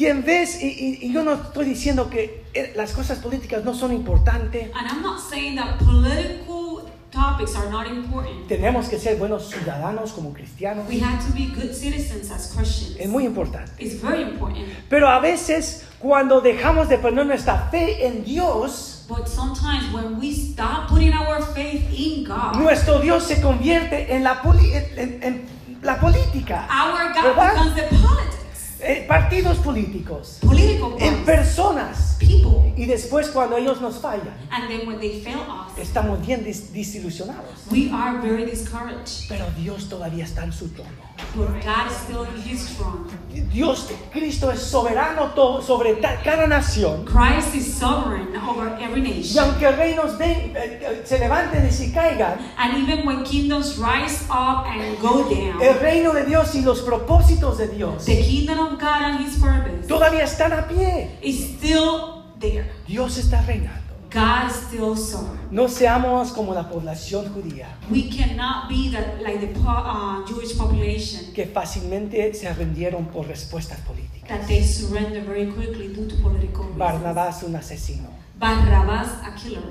Y 0.00 0.06
en 0.06 0.24
vez, 0.24 0.62
y, 0.62 0.66
y- 0.66 0.98
y 1.02 1.12
yo 1.12 1.22
no 1.22 1.34
estoy 1.34 1.66
diciendo 1.66 2.08
que 2.08 2.42
eh, 2.54 2.72
las 2.74 2.92
cosas 2.92 3.18
políticas 3.18 3.64
no 3.66 3.74
son 3.74 3.92
importantes, 3.92 4.70
And 4.74 4.86
I'm 4.90 5.02
not 5.02 5.20
saying 5.20 5.56
that 5.56 5.76
political 5.78 6.88
topics 7.10 7.54
are 7.54 7.68
not 7.70 7.86
important. 7.86 8.48
tenemos 8.48 8.88
que 8.88 8.98
ser 8.98 9.16
buenos 9.18 9.50
ciudadanos 9.50 10.12
como 10.12 10.32
cristianos, 10.32 10.86
We 10.88 11.00
have 11.02 11.18
to 11.26 11.34
be 11.34 11.48
good 11.54 11.74
citizens 11.74 12.30
as 12.30 12.50
Christians. 12.56 12.96
es 12.98 13.08
muy 13.10 13.26
importante. 13.26 13.72
It's 13.78 14.00
very 14.00 14.22
important. 14.22 14.64
Pero 14.88 15.06
a 15.10 15.20
veces 15.20 15.84
cuando 15.98 16.40
dejamos 16.40 16.88
de 16.88 16.96
poner 16.96 17.26
nuestra 17.26 17.68
fe 17.70 18.06
en 18.06 18.24
Dios, 18.24 19.04
But 19.06 19.26
sometimes 19.28 19.92
when 19.92 20.18
we 20.18 20.30
stop 20.30 20.88
putting 20.88 21.12
our 21.12 21.42
faith 21.52 21.82
in 21.92 22.24
God, 22.24 22.54
nuestro 22.56 23.00
Dios 23.00 23.24
se 23.24 23.42
convierte 23.42 24.14
en 24.14 24.24
la, 24.24 24.40
poli- 24.40 24.72
en- 24.72 24.98
en- 24.98 25.22
en 25.22 25.48
la 25.82 25.98
política, 26.00 26.66
our 26.70 27.12
God 27.12 27.22
¿Verdad? 27.24 27.52
becomes 27.54 27.74
the 27.74 27.96
politics, 27.96 28.36
en 28.82 29.06
partidos 29.06 29.58
políticos, 29.58 30.38
political 30.40 30.92
en 30.98 30.98
parties, 30.98 31.24
personas. 31.24 32.16
people. 32.18 32.72
Y 32.76 32.86
después 32.86 33.28
cuando 33.28 33.56
ellos 33.56 33.80
nos 33.80 33.98
fallan, 33.98 34.34
And 34.50 34.68
then 34.68 34.86
when 34.86 34.98
they 34.98 35.20
fail 35.22 35.38
us, 35.40 35.76
estamos 35.78 36.24
bien 36.26 36.44
dis- 36.44 36.72
desilusionados. 36.72 37.66
we 37.70 37.90
are 37.92 38.18
very 38.20 38.44
discouraged. 38.44 39.28
Pero 39.28 39.46
Dios 39.56 39.88
todavía 39.88 40.24
está 40.24 40.44
en 40.44 40.52
su 40.52 40.68
trono. 40.68 40.90
But 41.36 41.48
God 41.64 41.90
is 41.90 41.96
still 41.96 42.24
in 42.24 42.42
His 42.42 42.68
throne. 42.76 43.08
Dios, 43.52 43.88
Cristo 44.12 44.50
es 44.50 44.60
soberano 44.62 45.32
sobre 45.62 45.94
ta- 45.96 46.20
cada 46.22 46.46
nación. 46.46 47.04
Christ 47.04 47.54
is 47.54 47.74
sovereign 47.74 48.28
over 48.36 48.76
every 48.80 49.00
Y 49.00 49.10
nation. 49.18 49.44
aunque 49.44 49.70
reinos 49.72 50.16
ven- 50.18 50.52
eh, 50.56 50.78
eh, 50.82 51.02
se 51.04 51.18
levanten 51.18 51.66
y 51.66 51.70
se 51.72 51.90
caigan, 51.92 52.38
And 52.56 52.78
even 52.78 53.04
when 53.06 53.24
kingdoms 53.24 53.76
rise 53.76 54.22
up 54.30 54.66
and 54.66 54.98
go 55.00 55.24
down, 55.28 55.60
el 55.62 55.78
reino 55.80 56.12
de 56.12 56.24
Dios 56.26 56.54
y 56.54 56.62
los 56.62 56.80
propósitos 56.82 57.58
de 57.58 57.68
Dios 57.68 58.04
the 58.04 58.20
kingdom 58.22 58.58
of 58.60 58.78
God 58.80 59.02
and 59.02 59.20
His 59.20 59.36
purpose 59.40 59.86
todavía 59.88 60.22
están 60.24 60.52
a 60.52 60.68
pie. 60.68 61.10
is 61.22 61.56
still 61.56 62.22
there. 62.38 62.70
Dios 62.86 63.18
está 63.18 63.42
reinando. 63.42 63.89
God 64.12 64.50
is 64.50 64.56
still 64.56 64.96
sovereign. 64.96 65.38
No 65.50 65.68
seamos 65.68 66.32
como 66.32 66.52
la 66.54 66.68
población 66.68 67.32
judía, 67.32 67.68
We 67.90 68.08
cannot 68.08 68.68
be 68.68 68.90
the, 68.90 69.22
like 69.22 69.40
the 69.40 69.52
uh, 69.60 70.24
Jewish 70.26 70.56
population 70.56 71.32
que 71.32 71.46
fácilmente 71.46 72.34
se 72.34 72.52
rindieron 72.54 73.06
por 73.06 73.26
respuestas 73.26 73.78
políticas. 73.80 74.28
that 74.28 74.46
they 74.48 74.62
surrender 74.64 75.20
very 75.22 75.46
quickly 75.52 75.88
due 75.88 76.06
to 76.08 76.16
political 76.22 76.64
reasons. 76.64 76.78
Barnabás, 76.78 77.42
un 77.42 77.54
asesino. 77.56 78.08
Barrabas, 78.38 79.08
a 79.24 79.34
killer. 79.34 79.62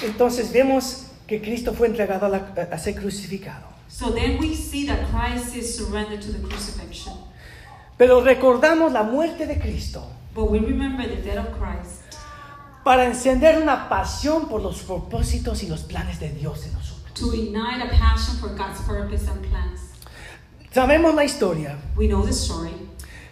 Entonces 0.00 0.52
vemos 0.52 1.06
que 1.26 1.40
Cristo 1.40 1.72
fue 1.74 1.86
entregado 1.88 2.26
a, 2.26 2.28
la- 2.28 2.52
a 2.70 2.78
ser 2.78 2.94
crucificado. 2.96 3.66
So 3.88 4.10
then 4.12 4.38
we 4.38 4.54
see 4.54 4.86
that 4.86 4.98
Christ 5.10 5.56
is 5.56 5.76
surrendered 5.76 6.20
to 6.22 6.32
the 6.32 6.38
crucifixion. 6.46 7.14
Pero 7.96 8.20
recordamos 8.20 8.92
la 8.92 9.02
muerte 9.04 9.46
de 9.46 9.58
Cristo 9.58 10.06
But 10.34 10.50
we 10.50 10.58
remember 10.58 11.06
the 11.08 11.16
death 11.22 11.38
of 11.46 11.58
Christ 11.58 11.95
para 12.86 13.04
encender 13.04 13.58
una 13.60 13.88
pasión 13.88 14.46
por 14.48 14.62
los 14.62 14.82
propósitos 14.84 15.64
y 15.64 15.66
los 15.66 15.80
planes 15.82 16.20
de 16.20 16.30
Dios 16.30 16.64
en 16.66 16.72
nosotros. 16.72 17.12
to 17.18 17.34
ignite 17.34 17.82
a 17.82 17.90
passion 17.90 18.36
for 18.38 18.50
God's 18.50 18.80
purpose 18.86 19.26
and 19.28 19.40
plans. 19.48 19.80
Sabemos 20.72 21.14
la 21.16 21.24
historia. 21.24 21.76
We 21.96 22.06
know 22.06 22.22
the 22.24 22.30
story. 22.32 22.70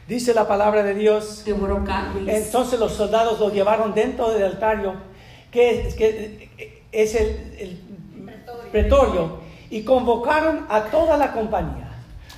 Dice 0.09 0.35
la 0.35 0.49
palabra 0.49 0.83
de 0.83 0.95
Dios. 0.95 1.43
The 1.45 1.53
word 1.53 1.71
of 1.71 1.79
God. 1.87 2.29
Entonces 2.29 2.81
los 2.81 2.95
soldados 2.95 3.39
lo 3.39 3.51
llevaron 3.51 3.95
dentro 3.95 4.31
del 4.31 4.43
altario, 4.43 4.95
que, 5.53 5.87
es- 5.87 5.95
que 5.95 6.51
es 6.91 7.15
el, 7.15 7.29
el 7.61 7.81
pretorio, 8.73 9.39
y 9.71 9.83
convocaron 9.85 10.67
a 10.69 10.85
toda 10.91 11.17
la 11.17 11.33
compañía. 11.33 11.91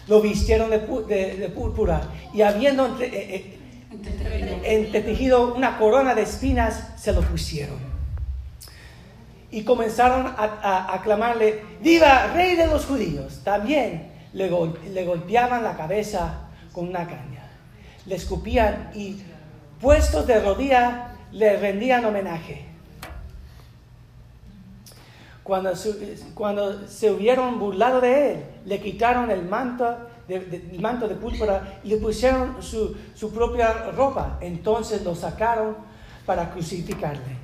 Lo 0.09 0.21
vistieron 0.21 0.69
de, 0.71 0.81
de- 0.81 1.37
de 1.39 1.49
púrpura 1.49 2.03
y 2.35 2.43
habiendo 2.43 2.85
entre- 2.87 3.07
eh, 3.07 3.37
eh. 3.37 3.56
Entretejido 4.65 5.55
una 5.55 5.79
corona 5.79 6.15
de 6.15 6.23
espinas, 6.23 6.93
se 6.97 7.13
lo 7.13 7.23
pusieron. 7.23 7.79
Y 9.51 9.63
comenzaron 9.65 10.27
a, 10.27 10.33
a- 10.63 10.85
a 10.87 10.95
aclamarle, 10.95 11.63
viva, 11.81 12.33
rey 12.35 12.57
de 12.57 12.67
los 12.67 12.85
judíos. 12.87 13.41
También 13.45 14.11
le, 14.33 14.49
gol- 14.51 14.79
le 14.93 15.05
golpeaban 15.05 15.63
la 15.63 15.77
cabeza 15.77 16.49
con 16.73 16.89
una 16.89 17.07
caña. 17.07 17.49
Le 18.07 18.17
escupían 18.17 18.91
y 18.95 19.23
puestos 19.81 20.27
de 20.27 20.41
rodilla 20.41 21.17
le 21.33 21.57
rendían 21.59 22.05
homenaje. 22.05 22.65
Cuando 25.43 25.73
cuando 26.35 26.89
se 26.89 27.11
hubieron 27.13 27.59
burlado 27.61 28.01
de 28.01 28.33
él, 28.33 28.45
le 28.65 28.81
quitaron 28.81 29.31
el 29.31 29.45
manto 29.45 29.97
de, 30.29 30.77
manto 30.81 31.07
de 31.09 31.15
púrpura 31.15 31.81
y 31.85 31.89
le 31.89 31.97
pusieron 31.99 32.63
su, 32.63 32.97
su 33.15 33.33
propia 33.33 33.91
ropa. 33.93 34.39
Entonces 34.41 35.03
lo 35.05 35.15
sacaron 35.15 35.77
para 36.25 36.51
crucificarle. 36.51 37.37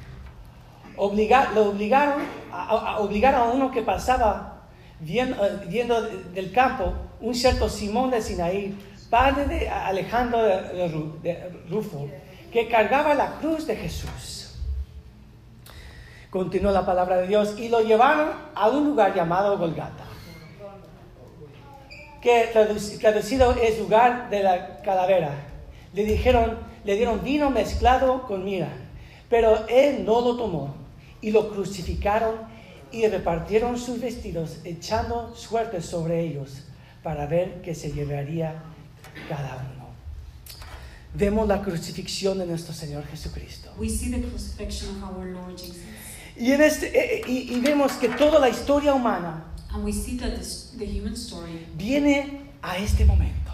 Obliga- 0.97 1.51
lo 1.55 1.71
obligaron 1.71 2.23
a, 2.53 2.99
obligar 2.99 3.35
a 3.35 3.45
uno 3.45 3.71
que 3.71 3.83
pasaba 3.83 4.63
vien- 5.01 5.35
eh, 5.41 5.65
viendo 5.69 6.03
de- 6.03 6.23
del 6.35 6.53
campo, 6.53 6.93
un 7.21 7.35
cierto 7.35 7.69
Simón 7.69 8.11
de 8.11 8.21
Sinaí, 8.21 8.77
padre 9.09 9.47
de 9.47 9.69
Alejandro 9.69 10.43
de 10.43 11.51
Rufo, 11.71 12.09
que 12.53 12.69
cargaba 12.69 13.15
la 13.15 13.37
cruz 13.41 13.67
de 13.67 13.77
Jesús. 13.77 14.55
Continuó 16.31 16.73
la 16.73 16.85
palabra 16.87 17.19
de 17.19 17.29
Dios 17.29 17.59
y 17.59 17.69
lo 17.69 17.81
llevaron 17.81 18.29
a 18.55 18.69
un 18.69 18.85
lugar 18.87 19.15
llamado 19.15 19.59
Golgata, 19.59 20.05
que 22.23 22.51
traduc- 22.55 22.99
traducido 23.01 23.53
es 23.61 23.79
lugar 23.79 24.31
de 24.31 24.43
la 24.43 24.81
calavera. 24.83 25.31
Le 25.93 26.05
dijeron, 26.05 26.57
le 26.85 26.97
dieron 26.97 27.23
vino 27.23 27.51
mezclado 27.51 28.23
con 28.27 28.45
mira, 28.45 28.69
pero 29.29 29.67
él 29.69 30.05
no 30.07 30.21
lo 30.21 30.37
tomó 30.37 30.75
y 31.21 31.31
lo 31.31 31.51
crucificaron 31.53 32.37
y 32.91 33.07
repartieron 33.07 33.79
sus 33.79 34.01
vestidos 34.01 34.59
echando 34.65 35.35
suerte 35.35 35.83
sobre 35.83 36.21
ellos 36.21 36.63
para 37.03 37.27
ver 37.27 37.61
qué 37.63 37.75
se 37.75 37.93
llevaría 37.93 38.63
cada 39.29 39.57
uno. 39.57 39.83
Vemos 41.15 41.47
la 41.47 41.61
crucifixión 41.61 42.39
de 42.39 42.47
nuestro 42.47 42.73
Señor 42.73 43.05
Jesucristo. 43.07 43.71
We 43.79 43.89
see 43.89 44.11
the 44.11 44.23
crucifixion 44.23 45.03
of 45.03 45.17
our 45.19 45.27
Lord 45.27 45.59
Jesus. 45.59 45.77
Y, 46.37 46.53
en 46.53 46.63
este, 46.63 47.23
y, 47.29 47.55
y 47.55 47.61
vemos 47.61 47.93
que 47.95 48.09
toda 48.09 48.39
la 48.39 48.49
historia 48.49 48.95
humana 48.95 49.52
And 49.75 49.85
we 49.85 49.93
see 49.93 50.17
that 50.19 50.37
this, 50.37 50.73
the 50.77 50.85
human 50.85 51.17
story 51.17 51.67
viene 51.77 52.51
a 52.63 52.77
este 52.79 53.05
momento. 53.07 53.53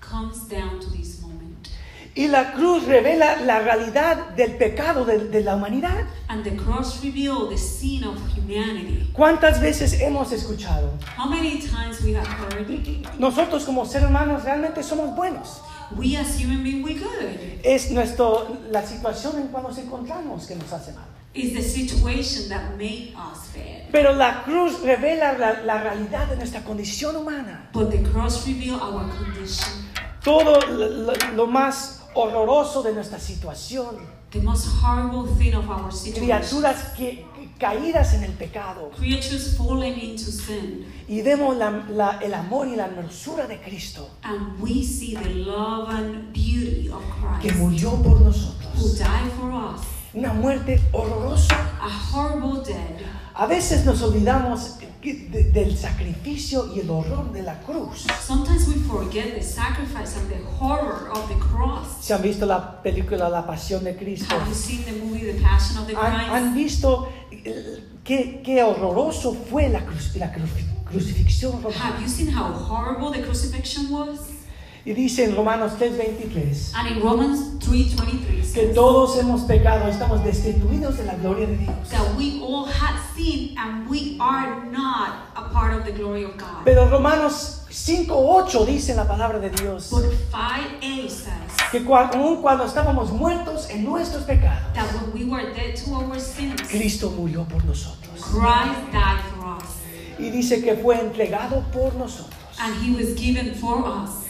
comes 0.00 0.48
down 0.48 0.80
to 0.80 0.90
this 0.90 1.20
moment. 1.20 1.68
Y 2.14 2.26
la 2.28 2.52
cruz 2.52 2.84
revela 2.84 3.40
la 3.42 3.60
realidad 3.60 4.30
del 4.34 4.56
pecado 4.56 5.04
de, 5.04 5.28
de 5.28 5.42
la 5.42 5.54
humanidad. 5.54 6.06
And 6.28 6.42
the 6.42 6.56
cross 6.56 7.00
the 7.00 7.58
sin 7.58 8.04
of 8.04 8.16
humanity. 8.36 9.10
¿Cuántas 9.12 9.60
veces 9.60 10.00
hemos 10.00 10.32
escuchado? 10.32 10.92
How 11.16 11.28
many 11.28 11.60
times 11.60 12.02
we 12.02 12.14
have 12.14 12.26
heard, 12.26 12.66
Nosotros 13.18 13.64
como 13.64 13.84
seres 13.84 14.08
humanos 14.08 14.42
realmente 14.44 14.82
somos 14.82 15.14
buenos. 15.14 15.60
we 15.96 16.16
as 16.16 16.38
human 16.38 16.62
beings, 16.62 16.84
we 16.84 16.94
good. 16.94 17.62
Es 17.62 17.90
nuestro, 17.90 18.58
la 18.70 18.82
situación 18.82 19.38
en 19.38 19.48
cuando 19.48 19.70
nos 19.70 19.78
encontramos 19.78 20.46
que 20.46 20.56
nos 20.56 20.72
hace 20.72 20.92
mal. 20.92 21.06
It's 21.38 21.54
the 21.54 21.62
situation 21.62 22.48
that 22.48 22.76
made 22.76 23.14
us 23.16 23.48
bad. 23.54 23.90
Pero 23.92 24.12
la 24.14 24.42
cruz 24.44 24.80
revela 24.82 25.38
la, 25.38 25.62
la 25.62 25.80
realidad 25.82 26.28
de 26.28 26.36
nuestra 26.36 26.62
condición 26.62 27.16
humana. 27.16 27.68
But 27.72 27.90
the 27.90 28.02
cross 28.02 28.46
revealed 28.46 28.80
our 28.82 29.08
condition. 29.08 29.86
Todo 30.22 30.60
lo, 31.36 31.46
más 31.46 32.02
horroroso 32.14 32.82
de 32.82 32.92
nuestra 32.92 33.18
situación. 33.18 33.96
The 34.30 34.40
most 34.42 34.66
horrible 34.82 35.26
thing 35.38 35.54
of 35.54 35.70
our 35.70 35.90
situation. 35.90 36.26
Criaturas 36.26 36.92
que, 36.96 37.24
que- 37.34 37.48
caídas 37.58 38.12
en 38.12 38.24
el 38.24 38.32
pecado. 38.32 38.90
Creatures 38.98 39.56
fallen 39.56 39.98
into 39.98 40.30
sin. 40.30 40.84
Y 41.08 41.22
vemos 41.22 41.56
la- 41.56 41.70
la- 41.88 42.18
el 42.20 42.34
amor 42.34 42.68
y 42.68 42.76
la 42.76 42.86
hermosura 42.88 43.46
de 43.46 43.58
Cristo 43.62 44.10
And 44.22 44.60
we 44.60 44.82
see 44.84 45.14
the 45.14 45.30
love 45.30 45.88
and 45.88 46.30
beauty 46.34 46.90
of 46.90 47.00
que 47.40 47.48
Christ 47.48 47.58
murió 47.62 47.90
por 48.02 48.18
who 48.18 48.24
nosotros. 48.24 48.98
died 48.98 49.32
for 49.40 49.50
us. 49.50 49.80
Una 50.14 50.32
muerte 50.32 50.80
horrorosa. 50.92 51.54
A 51.80 52.16
horrible 52.16 52.62
death. 52.64 53.00
A 53.34 53.46
veces 53.46 53.84
nos 53.84 54.02
olvidamos 54.02 54.78
de- 55.02 55.50
del 55.52 55.76
sacrificio 55.76 56.74
y 56.74 56.80
el 56.80 56.90
horror 56.90 57.30
de 57.32 57.42
la 57.42 57.60
cruz. 57.60 58.06
Sometimes 58.26 58.66
we 58.66 58.74
forget 58.74 59.34
the 59.34 59.42
sacrifice 59.42 60.16
and 60.18 60.28
the 60.28 60.42
horror 60.58 61.10
of 61.12 61.28
the 61.28 61.36
cross. 61.36 61.86
¿Se 62.00 62.14
han 62.14 62.22
visto 62.22 62.46
la 62.46 62.82
película 62.82 63.28
La 63.28 63.46
Pasión 63.46 63.84
de 63.84 63.96
Cristo? 63.96 64.34
Have 64.34 64.48
you 64.48 64.54
seen 64.54 64.84
the 64.84 64.92
movie 64.92 65.32
The 65.32 65.40
Passion 65.40 65.78
of 65.78 65.86
the 65.86 65.94
¿Han, 65.94 66.54
visto 66.54 67.08
eh, 67.30 67.84
qué, 68.02 68.42
qué 68.44 68.62
horroroso 68.62 69.34
fue 69.34 69.68
la, 69.68 69.84
crucifixión? 69.84 71.62
Have 71.80 72.00
you 72.02 72.08
seen 72.08 72.28
how 72.34 72.52
horrible 72.52 73.12
the 73.12 73.22
crucifixion 73.24 73.90
was? 73.92 74.37
Y 74.88 74.94
dice 74.94 75.24
en 75.24 75.36
Romanos 75.36 75.72
3:23 75.78 76.72
And 76.74 76.88
in 76.96 77.02
Romans 77.02 77.58
3:23 77.60 78.52
que 78.54 78.66
todos 78.68 79.18
hemos 79.18 79.42
pecado, 79.42 79.86
estamos 79.86 80.24
destituidos 80.24 80.96
de 80.96 81.04
la 81.04 81.14
gloria 81.16 81.46
de 81.46 81.58
Dios. 81.58 81.88
that 81.90 82.16
we 82.16 82.40
all 82.42 82.64
had 82.64 82.96
sinned 83.14 83.54
and 83.58 83.86
we 83.86 84.16
are 84.18 84.64
not 84.72 85.28
a 85.36 85.50
part 85.52 85.74
of 85.78 85.84
the 85.84 85.92
glory 85.92 86.24
of 86.24 86.38
God. 86.38 86.64
Pero 86.64 86.88
Romanos 86.88 87.64
5:8 87.70 88.64
dice 88.64 88.94
la 88.94 89.06
palabra 89.06 89.38
de 89.38 89.50
Dios 89.50 89.90
But 89.90 90.04
5a 90.32 91.02
says 91.10 91.26
que 91.70 91.84
cua- 91.84 92.10
aun 92.14 92.40
cuando 92.40 92.64
estábamos 92.64 93.10
muertos 93.12 93.68
en 93.68 93.84
nuestros 93.84 94.22
pecados, 94.24 94.72
that 94.72 94.86
when 94.94 95.12
we 95.12 95.30
were 95.30 95.52
dead 95.52 95.74
to 95.84 95.94
our 95.94 96.18
sins, 96.18 96.62
Cristo 96.62 97.10
murió 97.10 97.44
por 97.46 97.62
nosotros. 97.66 98.22
Christ 98.22 98.90
died 98.90 99.20
for 99.36 99.54
us. 99.58 99.64
Y 100.18 100.30
dice 100.30 100.62
que 100.62 100.76
fue 100.76 100.98
entregado 100.98 101.62
por 101.74 101.92
nosotros. 101.94 102.32
And 102.58 102.74
he 102.82 102.90
was 102.96 103.14
given 103.14 103.54
for 103.54 103.84
us. 103.86 104.24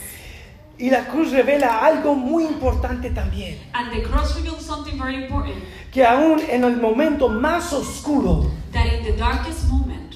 Y 0.78 0.90
la 0.90 1.08
cruz 1.08 1.32
revela 1.32 1.84
algo 1.84 2.14
muy 2.14 2.44
importante 2.44 3.10
también, 3.10 3.58
And 3.72 3.90
the 3.92 4.02
cross 4.02 4.36
reveals 4.36 4.64
something 4.64 4.96
very 4.98 5.16
important 5.24 5.56
que 5.92 6.04
aún 6.04 6.40
en 6.48 6.64
el 6.64 6.76
momento 6.80 7.28
más 7.28 7.72
oscuro, 7.72 8.50
that 8.72 8.86
in 8.86 9.02
the 9.04 9.12
darkest 9.12 9.64
moment, 9.68 10.14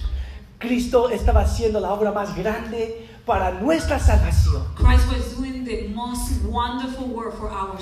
Cristo 0.59 1.09
estaba 1.11 1.41
haciendo 1.43 1.81
la 1.81 1.93
obra 1.93 2.13
más 2.13 2.37
grande 2.37 3.09
para 3.27 3.51
nuestra 3.53 3.99
salvación. 3.99 4.63
Christ 4.77 5.09
was 5.11 5.37
doing 5.37 5.65
the 5.65 5.89
most 5.95 6.31
wonderful 6.45 7.07
work 7.09 7.37
for 7.39 7.51
our 7.51 7.75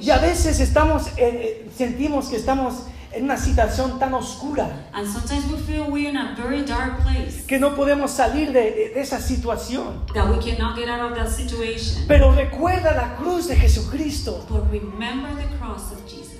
Y 0.00 0.10
a 0.10 0.18
salvation. 0.18 0.20
veces 0.20 0.60
estamos, 0.60 1.08
eh, 1.16 1.64
eh, 1.66 1.70
sentimos 1.76 2.28
que 2.28 2.36
estamos 2.36 2.84
en 3.12 3.24
una 3.24 3.36
situación 3.36 3.98
tan 3.98 4.12
oscura 4.14 4.68
And 4.92 5.06
sometimes 5.08 5.46
we 5.50 5.58
feel 5.58 5.90
we're 5.90 6.08
in 6.10 6.16
a 6.16 6.34
very 6.36 6.62
dark 6.64 7.00
place, 7.02 7.44
que 7.46 7.58
no 7.58 7.74
podemos 7.74 8.10
salir 8.10 8.52
de, 8.52 8.92
de 8.94 9.00
esa 9.00 9.18
situación. 9.20 10.04
that 10.14 10.28
we 10.28 10.38
cannot 10.38 10.76
get 10.76 10.88
out 10.88 11.10
of 11.10 11.16
that 11.16 11.28
situation. 11.30 12.04
Pero 12.06 12.32
recuerda 12.32 12.94
la 12.94 13.16
cruz 13.16 13.48
de 13.48 13.56
Jesucristo, 13.56 14.44
But 14.48 14.70
remember 14.70 15.30
the 15.36 15.48
cross 15.58 15.90
of 15.92 16.04
Jesus, 16.06 16.36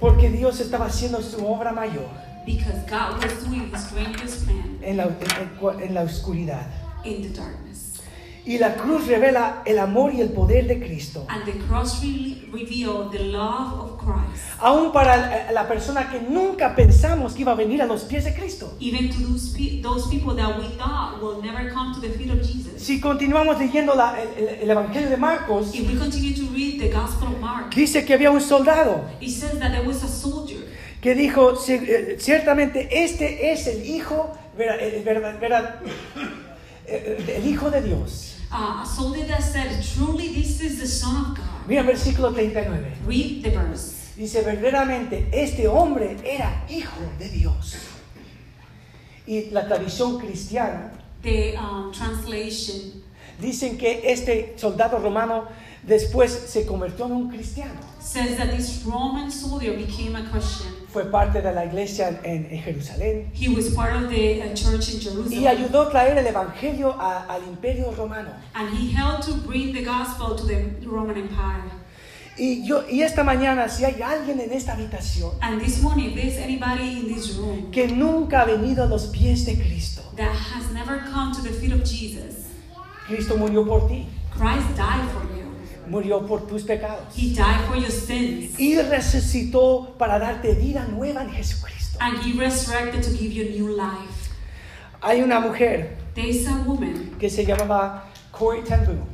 porque 0.00 0.30
Dios 0.30 0.60
estaba 0.60 0.86
haciendo 0.86 1.20
su 1.22 1.44
obra 1.46 1.72
mayor 1.72 2.08
because 2.46 2.78
God 2.88 3.22
was 3.24 3.42
doing 3.44 3.70
his 3.72 3.84
plan 4.44 4.78
en 4.82 4.96
la, 4.98 5.04
en- 5.04 5.80
en 5.82 5.94
la 5.94 6.02
oscuridad. 6.02 6.66
in 7.04 7.22
the 7.22 7.28
darkness. 7.30 7.63
Y 8.46 8.58
la 8.58 8.74
cruz 8.74 9.06
revela 9.06 9.62
el 9.64 9.78
amor 9.78 10.12
y 10.12 10.20
el 10.20 10.28
poder 10.28 10.66
de 10.66 10.78
Cristo. 10.78 11.24
And 11.28 11.44
the 11.46 11.52
cross 11.66 11.98
the 13.10 13.18
love 13.24 13.80
of 13.80 13.98
Christ, 13.98 14.44
Aún 14.60 14.92
para 14.92 15.50
la 15.50 15.66
persona 15.66 16.10
que 16.10 16.20
nunca 16.20 16.74
pensamos 16.76 17.32
que 17.34 17.40
iba 17.42 17.52
a 17.52 17.54
venir 17.54 17.80
a 17.80 17.86
los 17.86 18.02
pies 18.04 18.24
de 18.24 18.34
Cristo. 18.34 18.74
even 18.80 19.08
to 19.10 19.20
those, 19.26 19.54
pe- 19.56 19.80
those 19.82 20.08
people 20.10 20.34
that 20.36 20.58
we 20.58 20.68
thought 20.76 21.20
will 21.22 21.40
never 21.42 21.70
come 21.72 21.94
to 21.94 22.00
the 22.00 22.10
feet 22.10 22.30
of 22.30 22.38
Jesus. 22.42 22.82
Si 22.82 23.00
continuamos 23.00 23.58
leyendo 23.58 23.94
la- 23.94 24.14
el, 24.20 24.28
el- 24.44 24.62
el 24.62 24.70
Evangelio 24.70 25.08
de 25.08 25.16
Marcos, 25.16 25.74
If 25.74 25.88
we 25.90 25.98
continue 25.98 26.34
to 26.34 26.42
read 26.52 26.78
the 26.80 26.90
Gospel 26.90 27.28
of 27.28 27.40
Mark, 27.40 27.70
dice 27.74 28.04
que 28.04 28.12
había 28.14 28.30
un 28.30 28.40
soldado 28.42 29.04
it 29.20 29.30
says 29.30 29.58
that 29.58 29.70
there 29.72 29.86
was 29.86 30.02
a 30.04 30.08
soldier 30.08 30.58
que 31.00 31.14
dijo, 31.14 31.56
"Sí, 31.56 31.72
eh, 31.74 32.16
ciertamente 32.18 32.88
este 33.04 33.52
es 33.52 33.66
el 33.66 33.84
Hijo, 33.86 34.32
eh, 34.58 35.02
eh, 36.86 37.34
el 37.38 37.46
Hijo 37.46 37.70
de 37.70 37.82
Dios. 37.82 38.33
Uh, 38.54 38.82
a 38.82 38.86
soldier 38.86 39.26
that 39.26 39.42
said, 39.42 39.82
Truly, 39.82 40.34
this 40.34 40.60
is 40.60 40.80
the 40.80 40.86
Son 40.86 41.16
of 41.16 41.36
God. 41.36 41.66
Mira 41.66 41.80
el 41.80 41.86
versículo 41.86 42.32
39. 42.32 42.98
Read 43.06 43.42
the 43.42 43.50
verse. 43.50 44.12
Dice, 44.16 44.42
verdaderamente 44.42 45.28
este 45.32 45.66
hombre 45.66 46.16
era 46.24 46.64
hijo 46.68 47.00
de 47.18 47.28
Dios. 47.28 47.76
Y 49.26 49.50
la 49.50 49.66
tradición 49.66 50.18
cristiana 50.18 50.92
The 51.22 51.56
um, 51.56 51.90
translation 51.90 53.02
dicen 53.40 53.76
que 53.78 54.02
este 54.12 54.54
soldado 54.56 54.98
romano 54.98 55.44
después 55.82 56.32
se 56.48 56.64
convirtió 56.66 57.06
en 57.06 57.12
un 57.12 57.28
cristiano. 57.30 57.80
says 58.00 58.36
that 58.36 58.50
this 58.50 58.82
Roman 58.84 59.30
soldier 59.30 59.76
became 59.76 60.14
a 60.16 60.22
Christian. 60.30 60.72
Fue 60.92 61.04
parte 61.10 61.40
de 61.42 61.52
la 61.52 61.64
iglesia 61.64 62.20
en, 62.22 62.46
en 62.50 62.62
Jerusalén 62.62 63.30
He 63.34 63.48
was 63.48 63.70
part 63.74 63.96
of 63.96 64.08
the 64.10 64.42
uh, 64.42 64.54
church 64.54 64.90
in 64.90 65.00
y 65.00 65.02
Jerusalem. 65.02 65.46
ayudó 65.46 65.82
a 65.82 65.90
traer 65.90 66.18
el 66.18 66.26
evangelio 66.26 66.92
a- 67.00 67.24
al 67.28 67.42
imperio 67.48 67.90
romano. 67.92 68.30
And 68.54 68.68
he 68.76 68.92
helped 68.92 69.24
to 69.26 69.34
bring 69.46 69.72
the 69.72 69.82
gospel 69.82 70.36
to 70.36 70.46
the 70.46 70.86
Roman 70.86 71.16
Empire. 71.16 71.64
Y, 72.36 72.64
yo, 72.66 72.82
y 72.90 73.02
esta 73.02 73.22
mañana, 73.22 73.68
si 73.68 73.84
hay 73.84 74.02
alguien 74.02 74.40
en 74.40 74.52
esta 74.52 74.72
habitación 74.72 75.30
And 75.40 75.60
this 75.60 75.80
morning, 75.80 76.10
if 76.10 76.14
there's 76.16 76.36
anybody 76.38 76.98
in 77.00 77.14
this 77.14 77.36
room 77.36 77.70
que 77.70 77.86
nunca 77.88 78.42
ha 78.42 78.44
venido 78.44 78.82
a 78.84 78.86
los 78.86 79.06
pies 79.06 79.44
de 79.46 79.54
Cristo, 79.56 80.02
that 80.16 80.32
has 80.34 80.70
never 80.72 81.00
come 81.12 81.32
to 81.32 81.42
the 81.42 81.50
feet 81.52 81.72
of 81.72 81.84
Jesus, 81.84 82.43
Cristo 83.06 83.36
murió 83.36 83.66
por 83.66 83.86
ti, 83.88 84.06
Christ 84.30 84.76
died 84.76 85.08
for 85.12 85.22
you. 85.36 85.44
murió 85.88 86.26
por 86.26 86.46
tus 86.46 86.62
pecados 86.62 87.02
He 87.14 87.34
died 87.34 87.66
for 87.68 87.76
your 87.76 87.90
sins. 87.90 88.58
y 88.58 88.76
resucitó 88.80 89.94
para 89.98 90.18
darte 90.18 90.54
vida 90.54 90.86
nueva 90.90 91.22
en 91.22 91.30
Jesucristo. 91.30 91.98
And 92.00 92.18
he 92.24 92.32
resurrected 92.38 93.02
to 93.04 93.10
give 93.10 93.32
you 93.32 93.44
new 93.50 93.76
life. 93.76 94.30
Hay 95.02 95.20
una 95.22 95.40
mujer 95.40 95.96
There's 96.14 96.46
a 96.46 96.62
woman 96.66 97.16
que 97.18 97.28
se 97.28 97.44
llamaba 97.44 98.04
Corey 98.32 98.62
Ten 98.62 98.84
Boom. 98.86 99.04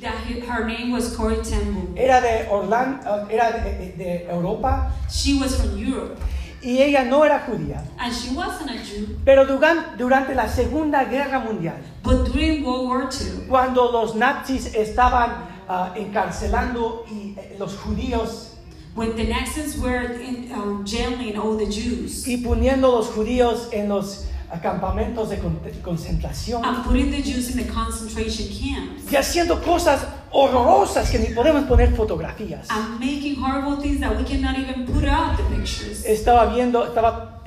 that 0.00 0.14
he- 0.26 0.40
her 0.40 0.64
name 0.66 0.90
was 0.92 1.14
Corey 1.16 1.36
Ten 1.42 1.72
Boom. 1.72 1.94
Era 1.96 2.20
de 2.20 2.48
Orlando, 2.50 3.26
era 3.30 3.52
de, 3.62 3.92
de 3.96 4.26
Europa 4.28 4.90
She 5.08 5.38
was 5.40 5.54
from 5.54 5.78
Europe, 5.78 6.18
y 6.62 6.82
ella 6.82 7.04
no 7.04 7.24
era 7.24 7.40
judía. 7.46 7.82
and 7.98 8.12
she 8.12 8.34
wasn't 8.34 8.70
a 8.70 8.74
Jew. 8.82 9.18
Pero 9.24 9.44
duran- 9.46 9.96
durante 9.98 10.34
la 10.34 10.48
Segunda 10.48 11.04
Guerra 11.04 11.38
Mundial, 11.40 11.76
But 12.02 12.32
during 12.32 12.64
World 12.64 12.88
War 12.88 13.08
II, 13.12 13.46
cuando 13.48 13.90
los 13.92 14.14
nazis 14.14 14.74
estaban 14.74 15.30
ah, 15.68 15.92
encarcelando 15.96 17.04
y 17.10 17.34
eh, 17.38 17.56
los 17.58 17.76
judíos 17.76 18.52
when 18.94 19.14
the 19.14 19.24
Nazis 19.24 19.76
were 19.78 20.14
in, 20.22 20.50
um, 20.52 20.82
jailing 20.86 21.36
all 21.36 21.56
the 21.58 21.66
Jews 21.66 22.26
y 22.26 22.38
poniendo 22.38 22.90
los 22.92 23.08
judíos 23.08 23.68
en 23.72 23.88
los 23.90 24.24
campamentos 24.62 25.28
de 25.28 25.38
con- 25.38 25.58
concentración 25.82 26.64
and 26.64 26.82
putting 26.84 27.10
the 27.10 27.20
Jews 27.22 27.50
in 27.50 27.58
the 27.58 27.70
concentration 27.70 28.48
camps 28.48 29.12
y 29.12 29.16
haciendo 29.16 29.60
cosas 29.62 30.06
horrorosas 30.36 31.10
que 31.10 31.18
ni 31.18 31.26
podemos 31.34 31.64
poner 31.64 31.94
fotografías. 31.94 32.68
and 32.70 32.98
making 33.00 33.36
horrible 33.42 33.76
things 33.80 34.00
that 34.00 34.14
we 34.16 34.24
cannot 34.24 34.56
even 34.58 34.84
put 34.84 35.04
out 35.06 35.36
the 35.36 35.42
pictures. 35.54 36.04
Estaba 36.04 36.46
viendo, 36.54 36.84
estaba 36.86 37.42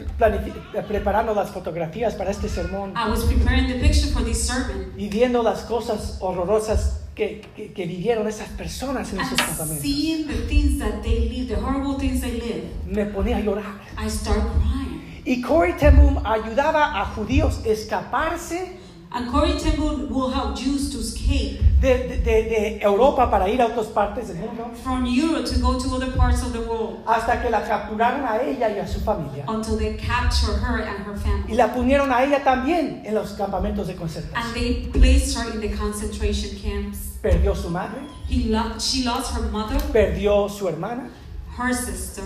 preparando 0.88 1.34
las 1.34 1.50
fotografías 1.52 2.16
para 2.16 2.32
este 2.32 2.50
sermón 2.50 2.94
I 2.96 3.10
was 3.10 3.24
preparing 3.26 3.68
the 3.68 3.76
picture 3.80 4.08
for 4.12 4.24
this 4.24 4.46
sermon 4.48 4.94
y 4.98 5.08
viendo 5.10 5.44
las 5.44 5.62
cosas 5.62 6.18
horrorosas 6.22 7.02
que, 7.16 7.42
que- 7.56 7.74
que 7.74 7.86
vivieron 7.86 8.28
esas 8.28 8.48
personas 8.50 9.12
en 9.14 9.20
esos 9.20 9.38
and 9.40 9.42
campamentos. 9.50 9.82
seeing 9.82 10.28
the 10.28 10.36
things 10.48 10.80
that 10.80 11.02
they 11.04 11.30
live, 11.30 11.48
the 11.54 11.62
horrible 11.62 11.96
things 12.00 12.22
they 12.22 12.40
live. 12.40 12.64
Me 12.86 13.06
ponía 13.06 13.38
a 13.38 13.42
llorar. 13.42 13.66
I 13.98 14.10
start 14.10 14.40
crying. 14.40 15.22
Y 15.26 15.42
Corey 15.42 15.74
Boom 15.96 16.26
ayudaba 16.26 17.00
a 17.02 17.06
judíos 17.06 17.60
escaparse 17.66 18.79
And 19.12 19.28
Corey 19.32 19.58
Temple 19.58 20.06
will 20.12 20.30
help 20.30 20.56
Jews 20.56 20.92
to 20.92 21.00
escape 21.00 21.60
de, 21.82 22.20
de- 22.24 22.44
de- 22.44 22.80
Europa 22.84 23.30
para 23.32 23.50
ir 23.50 23.60
a 23.60 23.66
otras 23.66 23.88
partes 23.88 24.28
del 24.28 24.38
mundo 24.38 24.70
from 24.84 25.04
Europe 25.08 25.46
to 25.46 25.60
go 25.60 25.80
to 25.80 25.96
other 25.96 26.12
parts 26.16 26.44
of 26.44 26.54
the 26.54 26.60
world 26.60 27.00
hasta 27.08 27.42
que 27.42 27.50
la 27.50 27.62
capturaron 27.64 28.24
a 28.24 28.40
ella 28.44 28.70
y 28.70 28.78
a 28.80 28.88
su 28.88 29.00
familia. 29.00 29.46
until 29.48 29.78
they 29.78 29.96
capture 29.98 30.54
her 30.54 30.82
and 30.84 31.04
her 31.08 31.16
Y 31.16 31.20
family. 31.20 31.54
la 31.56 31.74
pusieron 31.74 32.12
a 32.12 32.24
ella 32.24 32.44
también 32.44 33.02
en 33.04 33.16
los 33.16 33.32
campamentos 33.34 33.88
de 33.88 33.94
And 33.94 34.02
concentración. 34.02 34.54
they 34.54 34.90
placed 34.94 35.36
her 35.38 35.50
in 35.56 35.60
the 35.62 35.76
concentration 35.76 36.56
camps. 36.62 37.18
Perdió 37.24 37.56
su 37.56 37.70
madre, 37.72 38.02
He 38.30 38.50
lo- 38.52 38.78
she 38.78 39.04
lost 39.06 39.34
her 39.36 39.50
mother, 39.50 39.82
perdió 39.92 40.48
su 40.50 40.68
hermana, 40.68 41.10
her 41.58 41.74
sister, 41.74 42.26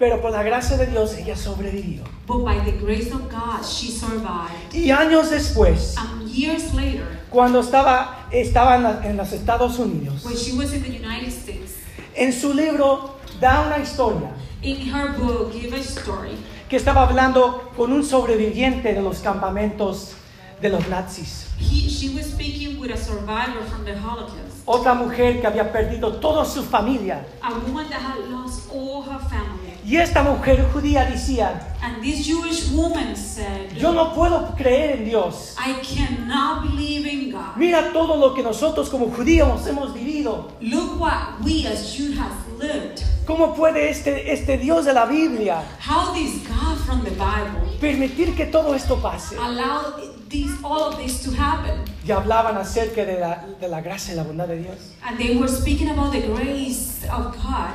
pero 0.00 0.20
por 0.20 0.32
la 0.32 0.42
gracia 0.42 0.76
de 0.76 0.86
Dios 0.86 1.14
ella 1.16 1.36
sobrevivió. 1.36 2.02
but 2.26 2.42
by 2.44 2.58
the 2.64 2.72
grace 2.72 3.12
of 3.12 3.30
God, 3.30 3.62
she 3.64 3.90
survived. 3.92 4.72
Y 4.74 4.90
años 4.90 5.30
después, 5.30 5.94
And 5.96 6.23
years 6.36 6.74
later, 6.74 7.06
cuando 7.30 7.60
estaba, 7.60 8.26
estaba 8.30 8.76
en, 8.76 8.82
la- 8.82 9.00
en 9.06 9.16
los 9.16 9.32
Estados 9.32 9.78
Unidos, 9.78 10.24
when 10.24 10.36
she 10.36 10.52
was 10.56 10.72
in 10.72 10.82
the 10.82 10.90
United 10.90 11.28
States, 11.30 11.76
en 12.14 12.32
su 12.32 12.52
libro 12.54 13.16
da 13.40 13.62
una 13.66 13.78
historia 13.78 14.30
in 14.62 14.76
her 14.92 15.12
book, 15.18 15.52
Give 15.52 15.74
a 15.74 15.80
Story, 15.80 16.36
que 16.68 16.76
estaba 16.76 17.02
hablando 17.02 17.70
con 17.76 17.92
un 17.92 18.02
sobreviviente 18.04 18.94
de 18.94 19.02
los 19.02 19.18
campamentos 19.20 20.14
de 20.60 20.68
los 20.70 20.88
nazis. 20.88 21.46
he, 21.58 21.88
she 21.88 22.08
was 22.14 22.26
speaking 22.26 22.78
with 22.80 22.90
a 22.90 22.96
survivor 22.96 23.62
from 23.70 23.84
the 23.84 23.94
Holocaust, 23.94 24.62
Otra 24.66 24.94
mujer 24.94 25.40
que 25.42 25.46
había 25.46 25.70
perdido 25.70 26.14
toda 26.20 26.44
su 26.46 26.62
familia. 26.62 27.26
a 27.42 27.50
woman 27.66 27.86
that 27.90 28.00
had 28.00 28.18
lost 28.30 28.70
all 28.72 29.02
her 29.02 29.18
family. 29.28 29.63
Y 29.86 29.96
esta 29.98 30.22
mujer 30.22 30.66
judía 30.72 31.04
decía, 31.04 31.60
And 31.82 32.02
this 32.02 32.26
Jewish 32.26 32.70
woman 32.72 33.14
said, 33.14 33.70
yo 33.76 33.92
no 33.92 34.14
puedo 34.14 34.54
creer 34.56 34.96
en 34.98 35.04
Dios. 35.04 35.54
I 35.58 35.74
cannot 35.82 36.62
believe 36.62 37.06
in 37.06 37.30
God. 37.30 37.56
Mira 37.56 37.92
todo 37.92 38.16
lo 38.16 38.32
que 38.34 38.42
nosotros 38.42 38.88
como 38.88 39.10
judíos 39.10 39.66
hemos 39.66 39.92
vivido. 39.92 40.52
Look 40.62 40.98
what 40.98 41.38
we 41.44 41.66
as 41.66 41.94
Jews 41.94 42.16
have 42.18 42.32
lived. 42.58 43.02
¿Cómo 43.26 43.54
puede 43.54 43.90
este, 43.90 44.32
este 44.32 44.58
Dios 44.58 44.84
de 44.84 44.92
la 44.92 45.06
Biblia 45.06 45.62
How 45.80 46.12
this 46.14 46.46
God 46.46 46.78
from 46.84 47.02
the 47.04 47.10
Bible 47.10 47.78
permitir 47.80 48.34
que 48.34 48.46
todo 48.46 48.74
esto 48.74 48.96
pase? 49.00 49.36
allowed 49.38 50.28
this, 50.30 50.50
all 50.62 50.88
of 50.88 50.96
this 50.96 51.22
to 51.22 51.30
happen. 51.30 51.84
Y 52.06 52.12
hablaban 52.12 52.56
acerca 52.56 53.04
de 53.04 53.20
la, 53.20 53.44
de 53.60 53.68
la 53.68 53.80
gracia 53.82 54.14
y 54.14 54.16
la 54.16 54.24
bondad 54.24 54.48
de 54.48 54.58
Dios. 54.58 54.94
And 55.06 55.18
they 55.18 55.36
were 55.36 55.48
speaking 55.48 55.90
about 55.90 56.12
the 56.12 56.22
grace 56.22 57.04
of 57.10 57.34
God. 57.36 57.72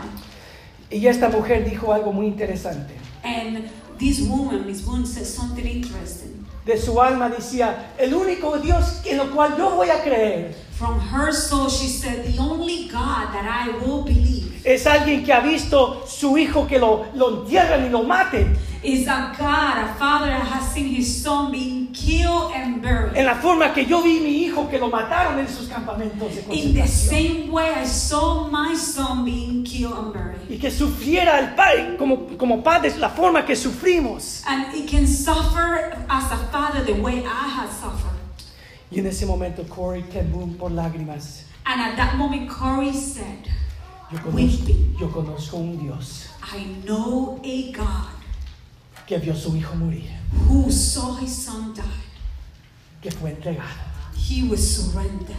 Y 0.90 1.06
esta 1.08 1.30
mujer 1.30 1.70
dijo 1.70 1.94
algo 1.94 2.12
muy 2.12 2.28
interesante. 2.28 2.94
And 3.24 3.70
this 3.98 4.22
woman, 4.22 4.66
Miss 4.66 4.84
Boone, 4.84 5.06
said 5.06 5.26
something 5.26 5.66
interesting. 5.66 6.46
De 6.66 6.78
su 6.78 7.02
alma 7.02 7.30
decía, 7.30 7.94
el 7.98 8.14
único 8.14 8.58
Dios 8.58 9.02
en 9.06 9.18
lo 9.18 9.32
cual 9.32 9.56
yo 9.58 9.76
voy 9.76 9.90
a 9.90 10.02
creer 10.02 10.56
From 10.80 10.98
her 10.98 11.34
soul, 11.34 11.68
she 11.68 11.88
said, 11.90 12.24
The 12.26 12.40
only 12.40 12.88
God 12.88 13.34
that 13.34 13.46
I 13.46 13.70
will 13.86 14.02
believe 14.04 14.62
es 14.64 14.86
alguien 14.88 15.26
que 15.26 15.34
ha 15.34 15.42
visto 15.42 16.06
su 16.08 16.38
hijo 16.38 16.68
que 16.68 16.80
lo, 16.80 17.06
lo 17.16 17.42
entierran 17.42 17.86
y 17.86 17.90
lo 17.90 18.04
maten. 18.04 18.58
is 18.82 19.08
a 19.10 19.36
God, 19.38 19.78
a 19.78 19.94
father 20.00 20.28
that 20.28 20.42
has 20.48 20.72
seen 20.74 20.86
his 20.86 21.22
son 21.22 21.52
being 21.52 21.88
killed 21.92 22.54
and 22.56 22.82
buried. 22.82 23.14
En 23.18 23.26
la 23.26 23.36
forma 23.36 23.74
que 23.74 23.86
yo 23.86 24.02
vi 24.02 24.22
mi 24.22 24.46
hijo 24.46 24.70
que 24.70 24.80
lo 24.80 24.90
mataron 24.90 25.38
en 25.40 25.50
sus 25.50 25.68
campamentos 25.68 26.34
de 26.34 26.42
In 26.56 26.74
the 26.74 26.80
concentración. 26.82 27.10
same 27.10 27.52
way, 27.52 27.74
I 27.74 27.86
saw 27.86 28.48
my 28.50 28.74
son 28.76 29.26
being 29.26 29.66
killed 29.66 29.98
and 29.98 30.14
buried. 30.14 30.40
Y 30.50 30.58
que 30.60 30.72
sufriera 30.72 31.40
el 31.40 31.56
padre 31.56 31.98
como, 31.98 32.38
como 32.38 32.64
padres 32.64 32.98
la 32.98 33.10
forma 33.10 33.46
que 33.46 33.58
sufrimos. 33.58 34.44
And 34.48 34.74
it 34.74 34.90
can 34.90 35.06
suffer 35.06 35.92
as 36.10 36.32
a 36.32 36.38
father 36.54 36.82
the 36.86 36.94
way 37.02 37.26
I 37.26 37.50
had 37.50 37.70
suffered. 37.70 38.19
Y 38.92 39.00
en 39.00 39.06
ese 39.08 39.26
momento 39.26 39.64
Corey 39.68 40.04
Boom 40.32 40.56
por 40.56 40.72
lágrimas. 40.72 41.44
And 41.66 41.80
at 41.82 41.96
that 41.98 42.16
moment, 42.18 42.50
Corey 42.50 42.92
said, 42.94 43.46
Yo 44.12 44.18
conozco, 44.20 44.74
yo 45.00 45.08
conozco 45.12 45.58
un 45.58 45.78
Dios 45.78 46.28
I 46.42 46.64
know 46.86 47.40
a 47.44 47.72
God 47.72 48.10
que 49.06 49.20
vio 49.20 49.36
su 49.36 49.56
hijo 49.56 49.76
morir, 49.76 50.10
who 50.48 50.72
saw 50.72 51.16
his 51.18 51.32
son 51.36 51.74
die. 51.76 51.84
que 53.02 53.12
fue 53.12 53.30
entregado. 53.32 53.70
He 54.16 54.44
was 54.50 54.60
surrendered. 54.60 55.36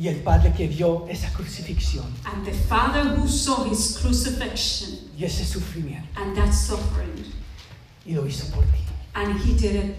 Y 0.00 0.08
el 0.08 0.22
padre 0.24 0.52
que 0.56 0.66
vio 0.66 1.06
esa 1.08 1.28
crucifixión 1.32 2.06
And 2.24 2.44
the 2.44 2.52
father 2.52 3.04
who 3.14 3.28
saw 3.28 3.62
his 3.64 3.98
crucifixion 3.98 4.98
y 5.16 5.24
ese 5.24 5.44
sufrimiento 5.44 6.08
and 6.16 6.34
that 6.36 6.52
suffering, 6.52 7.24
y 8.04 8.14
lo 8.14 8.22
hizo 8.26 8.50
por 8.52 8.64
ti. 8.64 8.82
and 9.14 9.38
he 9.38 9.52
did 9.56 9.76
it. 9.76 9.96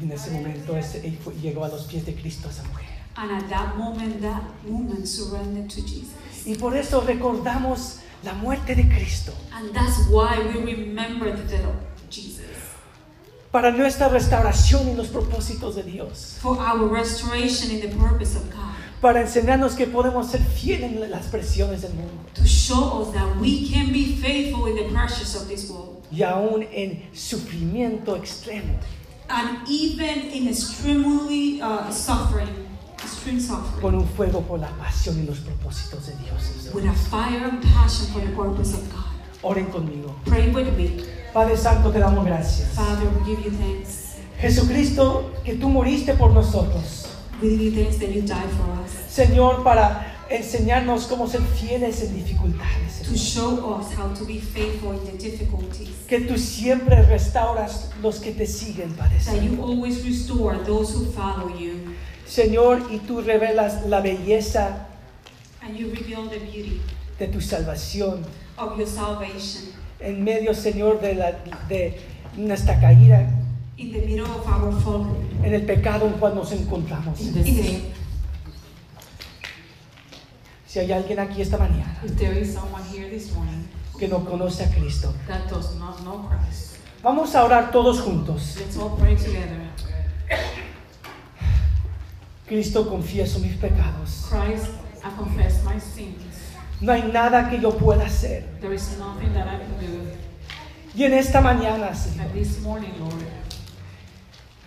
Y 0.00 0.04
en 0.04 0.12
ese 0.12 0.30
momento 0.30 0.76
ese, 0.76 1.06
él 1.06 1.18
fue- 1.22 1.34
llegó 1.34 1.64
a 1.64 1.68
los 1.68 1.84
pies 1.84 2.04
de 2.06 2.14
Cristo 2.14 2.48
esa 2.48 2.62
mujer. 2.64 2.86
And 3.16 3.32
at 3.32 3.48
that 3.48 3.76
moment, 3.76 4.20
that 4.22 4.42
woman 4.66 5.04
surrendered 5.06 5.68
to 5.70 5.80
Jesus. 5.82 6.46
Y 6.46 6.54
por 6.54 6.76
eso 6.76 7.00
recordamos 7.00 7.96
la 8.22 8.32
muerte 8.34 8.74
de 8.76 8.84
Cristo. 8.88 9.32
And 9.52 9.72
that's 9.72 10.06
why 10.08 10.38
we 10.54 10.72
remember 10.74 11.30
the 11.36 11.42
death 11.44 11.64
of 11.66 11.74
Jesus. 12.10 12.44
Para 13.50 13.72
nuestra 13.72 14.08
restauración 14.08 14.88
y 14.90 14.94
los 14.94 15.08
propósitos 15.08 15.74
de 15.74 15.82
Dios. 15.82 16.36
For 16.40 16.58
our 16.60 16.86
restoration 16.88 17.70
in 17.72 17.80
the 17.80 17.88
purpose 17.96 18.36
of 18.36 18.44
God. 18.52 18.74
Para 19.00 19.20
enseñarnos 19.22 19.74
que 19.74 19.86
podemos 19.86 20.30
ser 20.30 20.40
fieles 20.42 20.92
en 20.92 21.10
las 21.10 21.26
presiones 21.26 21.82
del 21.82 21.94
mundo. 21.94 22.12
To 22.34 22.44
show 22.46 23.02
us 23.02 23.12
that 23.14 23.36
we 23.40 23.68
can 23.72 23.92
be 23.92 24.16
faithful 24.20 24.68
in 24.68 24.76
the 24.76 24.92
pressures 24.94 25.34
of 25.34 25.48
this 25.48 25.68
world. 25.70 26.04
Y 26.12 26.22
aún 26.22 26.66
en 26.72 27.08
sufrimiento 27.14 28.16
extremo. 28.16 28.74
And 29.30 29.68
even 29.68 30.30
in 30.30 30.48
extremely 30.48 31.60
uh, 31.60 31.90
suffering, 31.90 32.48
extreme 32.98 33.40
suffering. 33.40 33.80
Con 33.80 33.94
un 33.94 34.06
fuego 34.06 34.42
por 34.42 34.58
la 34.58 34.68
pasión 34.78 35.18
y 35.18 35.26
los 35.26 35.38
propósitos 35.38 36.06
de 36.06 36.14
Dios. 36.24 36.72
With 36.74 36.86
a 36.86 36.94
fire 36.94 37.44
and 37.44 37.62
passion 37.62 38.06
for 38.12 38.20
the 38.20 38.32
purpose 38.34 38.74
of 38.74 38.90
God. 38.90 39.04
Oren 39.42 39.66
conmigo. 39.66 40.14
Pray 40.24 40.50
with 40.50 40.74
me. 40.76 41.04
Padre 41.32 41.56
Santo, 41.56 41.90
te 41.92 41.98
damos 41.98 42.24
gracias. 42.24 42.74
Father, 42.74 43.08
we 43.10 43.34
give 43.34 43.44
you 43.44 43.50
thanks. 43.50 44.16
Jesucristo, 44.40 45.30
que 45.44 45.56
tú 45.56 45.68
moriste 45.68 46.14
por 46.16 46.32
nosotros. 46.32 47.08
We 47.42 47.50
give 47.50 47.60
you 47.60 47.70
thanks 47.72 47.98
that 47.98 48.08
you 48.08 48.22
died 48.22 48.50
for 48.50 48.82
us. 48.82 48.92
Señor, 49.08 49.62
para 49.62 50.17
enseñarnos 50.30 51.06
cómo 51.06 51.26
ser 51.26 51.40
fieles 51.42 52.02
en 52.02 52.14
dificultades. 52.14 53.02
To 53.08 53.14
show 53.16 53.78
us 53.78 53.92
how 53.96 54.12
to 54.14 54.24
be 54.24 54.38
faithful 54.38 54.92
in 54.92 55.04
the 55.04 55.16
difficulties. 55.18 55.88
Que 56.08 56.20
tú 56.20 56.36
siempre 56.38 57.02
restauras 57.02 57.90
los 58.02 58.20
que 58.20 58.32
te 58.32 58.46
siguen, 58.46 58.92
Padre 58.94 59.18
That 59.24 59.42
you 59.42 59.62
always 59.62 60.04
restore 60.04 60.58
those 60.64 60.94
who 60.94 61.06
follow 61.12 61.48
you. 61.58 61.94
Señor, 62.26 62.82
y 62.90 62.98
tú 62.98 63.22
revelas 63.22 63.86
la 63.86 64.00
belleza 64.00 64.86
And 65.62 65.76
you 65.76 65.90
reveal 65.90 66.28
the 66.28 66.38
beauty 66.38 66.80
de 67.18 67.26
tu 67.28 67.40
salvación 67.40 68.24
of 68.58 68.78
your 68.78 68.86
salvation 68.86 69.72
en 70.00 70.22
medio, 70.22 70.52
Señor, 70.54 71.00
de, 71.00 71.14
la, 71.14 71.32
de 71.68 71.98
nuestra 72.36 72.78
caída, 72.80 73.28
in 73.76 73.90
the 73.92 74.00
middle 74.00 74.26
of 74.26 74.46
our 74.46 74.72
fall. 74.82 75.06
en 75.42 75.54
el 75.54 75.62
pecado 75.66 76.06
en 76.06 76.12
cual 76.14 76.34
nos 76.36 76.52
encontramos. 76.52 77.20
In 77.20 77.32
the 77.34 77.40
In 77.48 77.56
the- 77.56 77.62
same, 77.62 77.80
Si 80.68 80.78
hay 80.78 80.92
alguien 80.92 81.18
aquí 81.18 81.40
esta 81.40 81.56
mañana 81.56 81.98
if 82.04 82.14
there 82.16 82.38
is 82.38 82.52
someone 82.52 82.84
here 82.92 83.08
this 83.08 83.32
morning 83.34 83.66
que 83.98 84.06
no 84.06 84.24
conoce 84.24 84.64
a 84.64 84.70
Cristo, 84.70 85.14
that 85.26 85.48
does 85.48 85.74
not 85.76 85.98
know 86.02 86.28
Christ, 86.28 86.76
Vamos 87.02 87.34
a 87.34 87.44
orar 87.44 87.70
todos 87.70 88.00
juntos. 88.00 88.56
Let's 88.58 88.76
all 88.76 88.96
pray 88.98 89.16
together. 89.16 89.68
Cristo, 92.46 92.88
confieso 92.88 93.38
mis 93.38 93.56
pecados. 93.56 94.30
No 96.80 96.92
hay 96.92 97.02
nada 97.12 97.48
que 97.48 97.60
yo 97.60 97.76
pueda 97.76 98.06
hacer. 98.06 98.44
There 98.60 98.74
is 98.74 98.98
nothing 98.98 99.32
that 99.34 99.46
I 99.46 99.58
can 99.58 99.78
do. 99.80 100.12
Y 100.94 101.04
en 101.04 101.14
esta 101.14 101.40
mañana, 101.40 101.94
Señor, 101.94 102.26
And 102.26 102.34
this 102.34 102.60
morning, 102.60 102.92
Lord, 102.98 103.24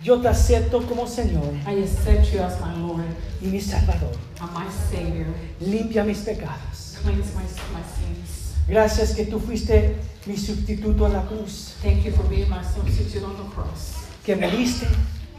yo 0.02 0.20
te 0.20 0.28
acepto 0.28 0.86
como 0.86 1.06
Señor 1.06 1.54
I 1.66 1.82
accept 1.82 2.32
you 2.32 2.40
as 2.42 2.60
my 2.60 2.74
Lord 2.80 3.04
y 3.40 3.46
mi 3.46 3.60
Salvador. 3.60 4.12
and 4.40 4.52
my 4.52 4.66
Savior. 4.90 5.26
Limpia 5.60 6.04
mis 6.04 6.18
pecados. 6.18 6.98
Cleanse 7.02 7.32
my, 7.34 7.42
my 7.42 7.82
sins. 7.82 8.54
Gracias 8.68 9.14
que 9.14 9.24
tú 9.26 9.38
fuiste 9.40 9.96
mi 10.26 10.36
sustituto 10.36 11.06
en 11.06 11.12
la 11.14 11.22
cruz, 11.26 11.74
Thank 11.82 12.04
you 12.04 12.12
for 12.12 12.24
being 12.28 12.48
my 12.48 12.62
substitute 12.62 13.24
on 13.24 13.36
the 13.36 13.54
cross. 13.54 13.94
que 14.24 14.36
moriste. 14.36 14.86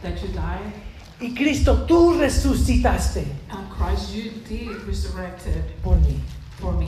That 0.02 0.16
you 0.22 0.28
died. 0.34 0.74
Y 1.22 1.34
Cristo, 1.36 1.86
tú 1.86 2.14
resucitaste 2.20 3.26
And 3.50 3.70
Christ, 3.70 4.14
you 4.14 4.32
did 4.50 4.86
resurrected 4.86 5.64
por 5.82 5.96
mí. 6.02 6.20
for 6.60 6.74
me. 6.74 6.88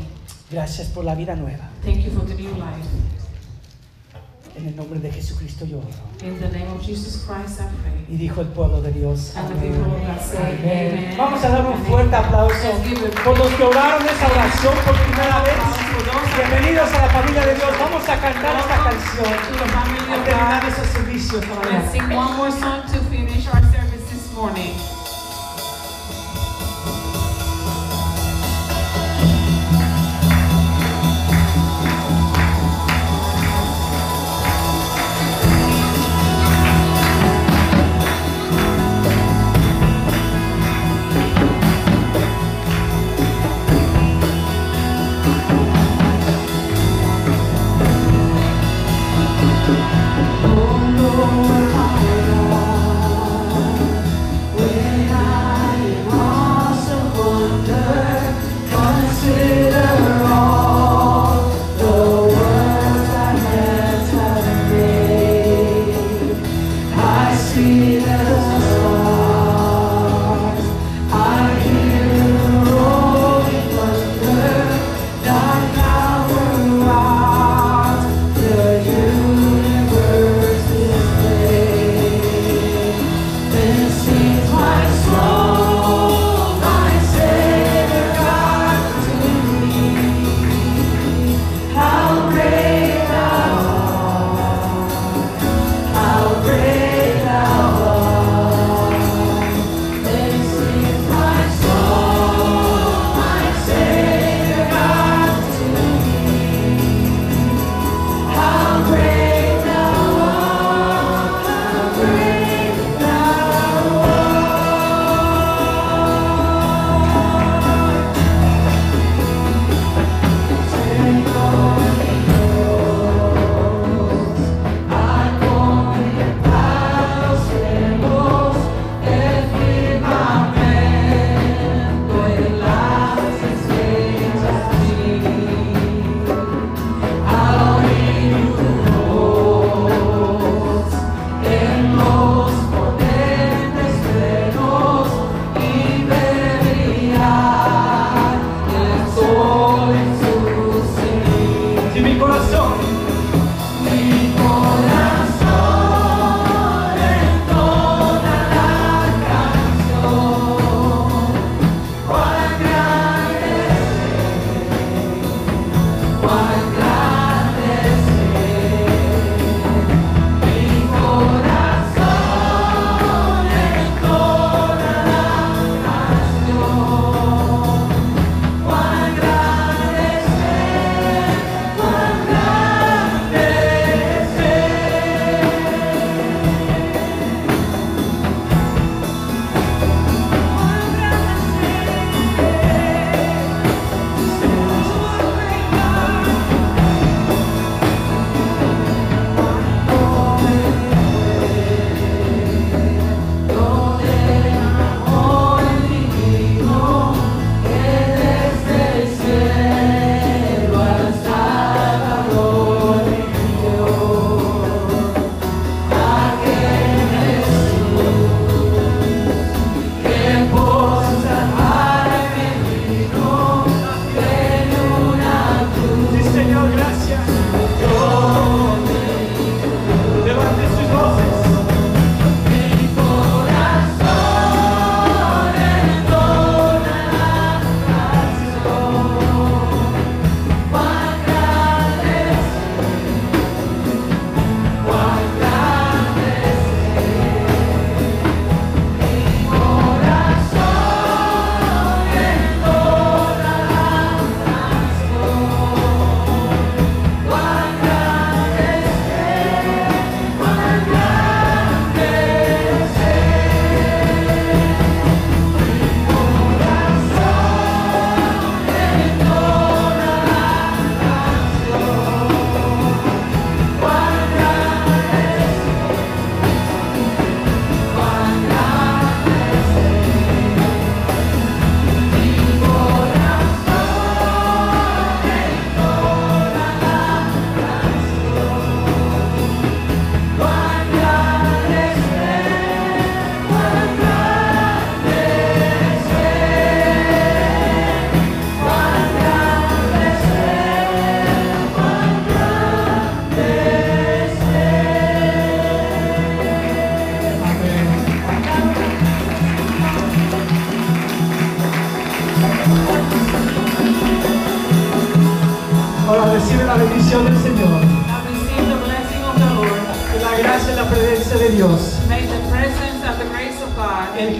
Gracias 0.51 0.87
por 0.89 1.03
la 1.05 1.15
vida 1.15 1.35
nueva. 1.35 1.69
Thank 1.83 2.03
you 2.05 2.11
for 2.11 2.25
the 2.25 2.35
new 2.35 2.51
life. 2.55 2.85
En 4.57 4.67
el 4.67 4.75
nombre 4.75 4.99
de 4.99 5.11
Jesucristo 5.11 5.65
yo 5.65 5.79
oro. 5.79 5.87
In 6.23 6.39
the 6.39 6.47
name 6.47 6.71
of 6.71 6.81
Jesus 6.81 7.25
Christ, 7.25 7.59
I 7.59 7.67
pray. 7.81 8.05
Y 8.07 8.17
dijo 8.17 8.41
el 8.41 8.47
pueblo 8.47 8.81
de 8.81 8.91
Dios. 8.93 9.33
Vamos 11.17 11.43
a 11.43 11.49
dar 11.49 11.65
un 11.65 11.77
fuerte 11.85 12.15
aplauso 12.15 12.71
por 13.23 13.37
los 13.37 13.51
que 13.53 13.63
oraron 13.63 14.03
esa 14.03 14.27
oración 14.31 14.73
por 14.85 14.95
primera 14.95 15.43
vez. 15.43 15.55
Bienvenidos 16.37 16.93
a 16.93 17.01
la 17.01 17.09
familia 17.09 17.45
de 17.45 17.55
Dios. 17.55 17.69
Vamos 17.79 18.03
a 18.07 18.19
cantar 18.19 18.59
esta 18.59 18.83
canción 18.83 19.25
of 20.13 20.23
terminar 20.23 20.63
ese 20.65 20.85
servicio. 20.85 21.41
sing 21.91 22.09
one 22.15 22.37
more 22.37 22.51
song 22.51 22.81
to 22.83 22.99
finish 23.09 23.47
our 23.47 23.61
service 23.61 24.09
this 24.09 24.33
morning. 24.33 24.94
Oh 51.27 51.64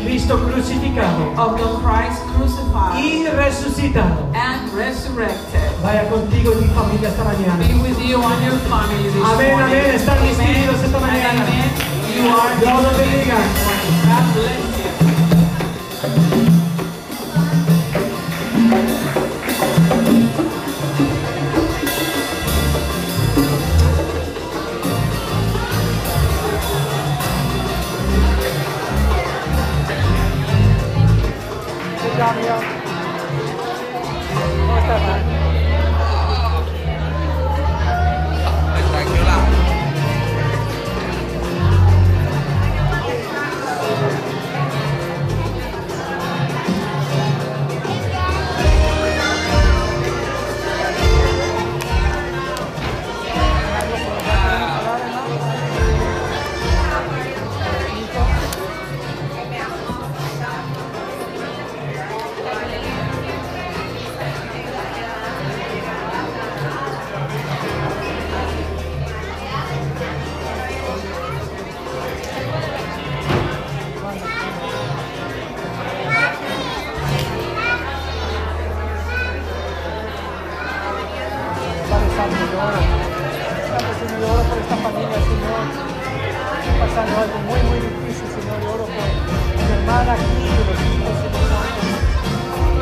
Cristo 0.06 0.38
crucificado 0.38 1.34
of 1.38 1.58
the 1.58 1.66
Christ 1.84 2.22
crucified 2.38 2.96
y 3.04 3.26
resucitado. 3.36 4.30
and 4.36 4.72
resurrected, 4.74 5.72
Vaya 5.82 6.08
contigo 6.10 6.54
y 6.54 6.62
mi 6.66 6.68
familia 6.74 7.10
esta 7.10 7.24
mañana. 7.24 7.58
be 7.58 7.74
with 7.74 7.98
you 8.00 8.22
and 8.22 8.46
your 8.46 8.60
family 8.70 9.10
this 9.10 9.24
Amén, 9.24 9.52
morning. 9.52 9.76
amén. 9.80 9.96
Están 9.96 10.18
Amen. 10.20 10.36
vestidos 10.38 10.84
esta 10.84 11.00
mañana. 11.00 11.42
amen. 11.42 11.72
You 12.16 12.30
are 12.30 12.56
Dios 12.60 12.84
los 12.84 12.98
bendiga. 12.98 13.36
God 14.06 14.26
bless 14.36 14.60
you. 16.50 16.65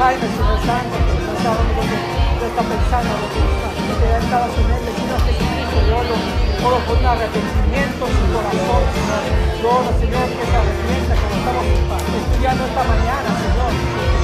Señor 0.03 0.59
Santo, 0.67 0.99
que 0.99 1.15
no 1.15 1.31
lo 1.31 1.79
que 1.79 1.95
lo 2.35 2.45
está 2.51 2.59
pensando, 2.59 3.07
lo 3.23 3.27
que, 3.31 3.39
lo 3.39 4.11
ha 4.11 4.19
estado 4.19 4.45
su 4.51 4.61
mente, 4.67 4.91
Señor 4.99 5.19
Jesucristo. 5.23 5.77
Yo 5.79 5.95
oro, 5.95 6.15
oro 6.59 6.77
por 6.83 6.95
un 6.99 7.07
arrepentimiento 7.07 8.03
en 8.03 8.13
su 8.19 8.25
corazón, 8.35 8.83
Señor. 8.83 9.23
Yo 9.63 9.67
oro, 9.71 9.91
Señor, 10.03 10.27
que 10.27 10.43
se 10.43 10.55
arrepienta, 10.59 11.13
como 11.15 11.35
estamos 11.39 11.63
estudiando 12.19 12.61
esta 12.67 12.83
mañana, 12.83 13.29
Señor. 13.47 13.71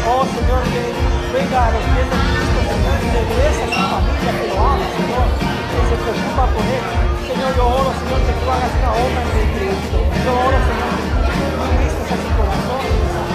Oh, 0.03 0.23
Señor, 0.27 0.61
que 0.67 0.83
venga 1.31 1.59
a 1.63 1.71
los 1.71 1.83
pies 1.95 2.07
de 2.11 2.17
Cristo, 2.27 2.59
Señor, 2.59 2.97
y 2.99 3.09
regrese 3.15 3.63
a 3.63 3.69
su 3.71 3.83
familia, 3.87 4.31
que 4.35 4.45
lo 4.51 4.57
ama, 4.59 4.87
Señor, 4.99 5.27
que 5.31 5.79
se 5.79 5.95
preocupa 5.95 6.43
por 6.59 6.65
él. 6.75 6.83
Señor, 7.23 7.51
yo 7.55 7.63
oro, 7.71 7.91
Señor, 8.03 8.19
que 8.27 8.33
tú 8.35 8.45
hagas 8.51 8.71
una 8.83 8.91
obra 8.99 9.21
en 9.31 9.47
Cristo. 9.55 9.95
Yo 9.95 10.31
oro, 10.43 10.59
Señor, 10.59 10.91
que 11.23 11.45
tú 11.47 11.59
ministres 11.71 12.07
a 12.11 12.15
su 12.19 12.29
corazón, 12.35 12.83
Señor 12.83 13.28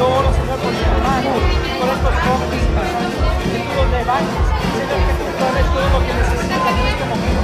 oro, 0.00 0.28
Señor, 0.34 0.58
por 0.58 0.72
mi 0.72 0.82
hermano, 0.82 1.30
por 1.78 1.88
estos 1.94 2.14
jóvenes, 2.24 2.62
que 2.64 3.58
tú 3.62 3.72
los 3.74 3.88
levantes, 3.94 4.44
Señor, 4.74 5.00
que 5.06 5.12
tú 5.14 5.24
tomes 5.38 5.66
todo 5.70 5.88
lo 5.94 5.98
que 6.02 6.12
necesitan 6.14 6.74
en 6.74 6.86
este 6.90 7.04
momento. 7.04 7.42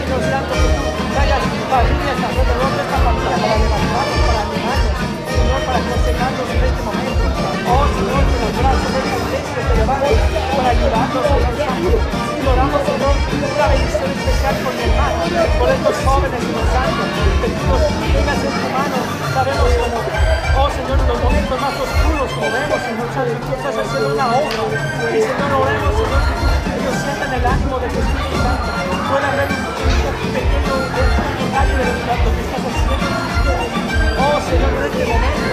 Señor 0.00 0.20
Santo, 0.30 0.52
que 0.56 0.70
tú 0.80 1.02
traigas 1.12 1.42
familias 1.70 2.18
alrededor 2.24 2.70
de 2.72 2.82
esta 2.82 2.98
familia 3.04 3.36
para 3.40 3.56
levantarlos, 3.60 4.20
para 4.26 4.40
animarlos, 4.40 4.96
Señor, 5.30 5.60
para 5.66 5.78
aconsejarlos 5.80 6.48
en 6.50 6.60
este 6.70 6.82
momento. 6.88 7.24
Oh, 7.70 7.84
Señor, 7.94 8.22
que 8.30 8.36
los 8.40 8.52
brazos 8.58 8.90
de 8.90 9.00
esta 9.00 9.16
iglesia 9.20 9.60
se 9.60 9.74
levanten 9.76 10.18
para 10.56 10.68
ayudarlos, 10.74 11.22
Señor 11.30 11.54
Santo. 11.60 11.94
Y 12.00 12.46
oramos, 12.48 12.80
Señor, 12.80 13.14
una 13.20 13.66
bendición 13.70 14.08
especial 14.10 14.54
por 14.64 14.72
mi 14.72 14.82
hermano, 14.88 15.20
por 15.60 15.68
estos 15.68 15.94
jóvenes, 16.00 16.40
Señor 16.40 16.66
Santo, 16.74 17.02
que 17.40 17.48
tú 17.54 17.62
los 17.70 17.82
tengas 18.10 18.40
en 18.40 18.54
tu 18.56 18.68
mano. 18.72 18.98
Sabemos 19.30 19.68
cómo, 19.78 20.29
oh 20.56 20.68
Señor, 20.70 20.98
en 21.00 21.08
los 21.08 21.20
momentos 21.22 21.56
más 21.60 21.74
oscuros, 21.74 22.28
como 22.32 22.48
vemos, 22.50 22.78
Señor 22.80 23.08
Santo, 23.14 23.34
tú 23.46 23.52
estás 23.54 23.76
haciendo 23.76 24.08
una 24.14 24.26
obra. 24.34 24.62
Y 25.10 25.18
Señor, 25.20 25.50
oremos, 25.60 25.92
Señor, 25.94 26.22
que 26.64 26.72
ellos 26.80 26.96
sientan 27.04 27.30
el 27.34 27.44
ánimo 27.46 27.76
de 27.78 27.88
tu 27.90 27.98
Espíritu 28.00 28.36
Santo. 28.40 28.68
Puedan 29.10 29.34
ver 29.36 29.48
un 29.50 30.30
pequeño 30.34 30.74
detalle 30.94 31.74
de 31.78 31.84
lo 31.84 31.94
que 31.94 32.42
estás 32.46 32.62
haciendo. 32.70 33.06
Oh 34.20 34.38
Señor, 34.50 34.70
en 34.70 34.84
este 34.90 35.04
momento, 35.10 35.50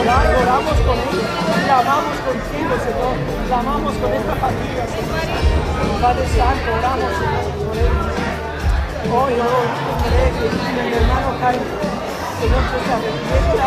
oramos, 0.00 0.36
oramos 0.42 0.76
con 0.86 0.96
ellos, 0.96 1.28
clamamos 1.66 2.16
contigo, 2.26 2.72
Señor, 2.86 3.14
clamamos 3.48 3.92
con 4.00 4.10
esta 4.12 4.34
familia, 4.36 4.84
Señor. 4.86 5.20
Padre 6.00 6.26
Santo, 6.36 6.68
oramos, 6.76 7.10
Señor, 7.16 7.44
por 7.66 7.76
ellos. 7.76 8.26
Hoy 9.06 9.34
oro 9.38 9.62
que 10.02 10.48
mi 10.74 10.94
hermano 10.98 11.30
Jaime, 11.40 11.62
Señor, 12.40 12.62
que 12.70 12.78
se 12.84 12.90
arrepienta 12.90 13.66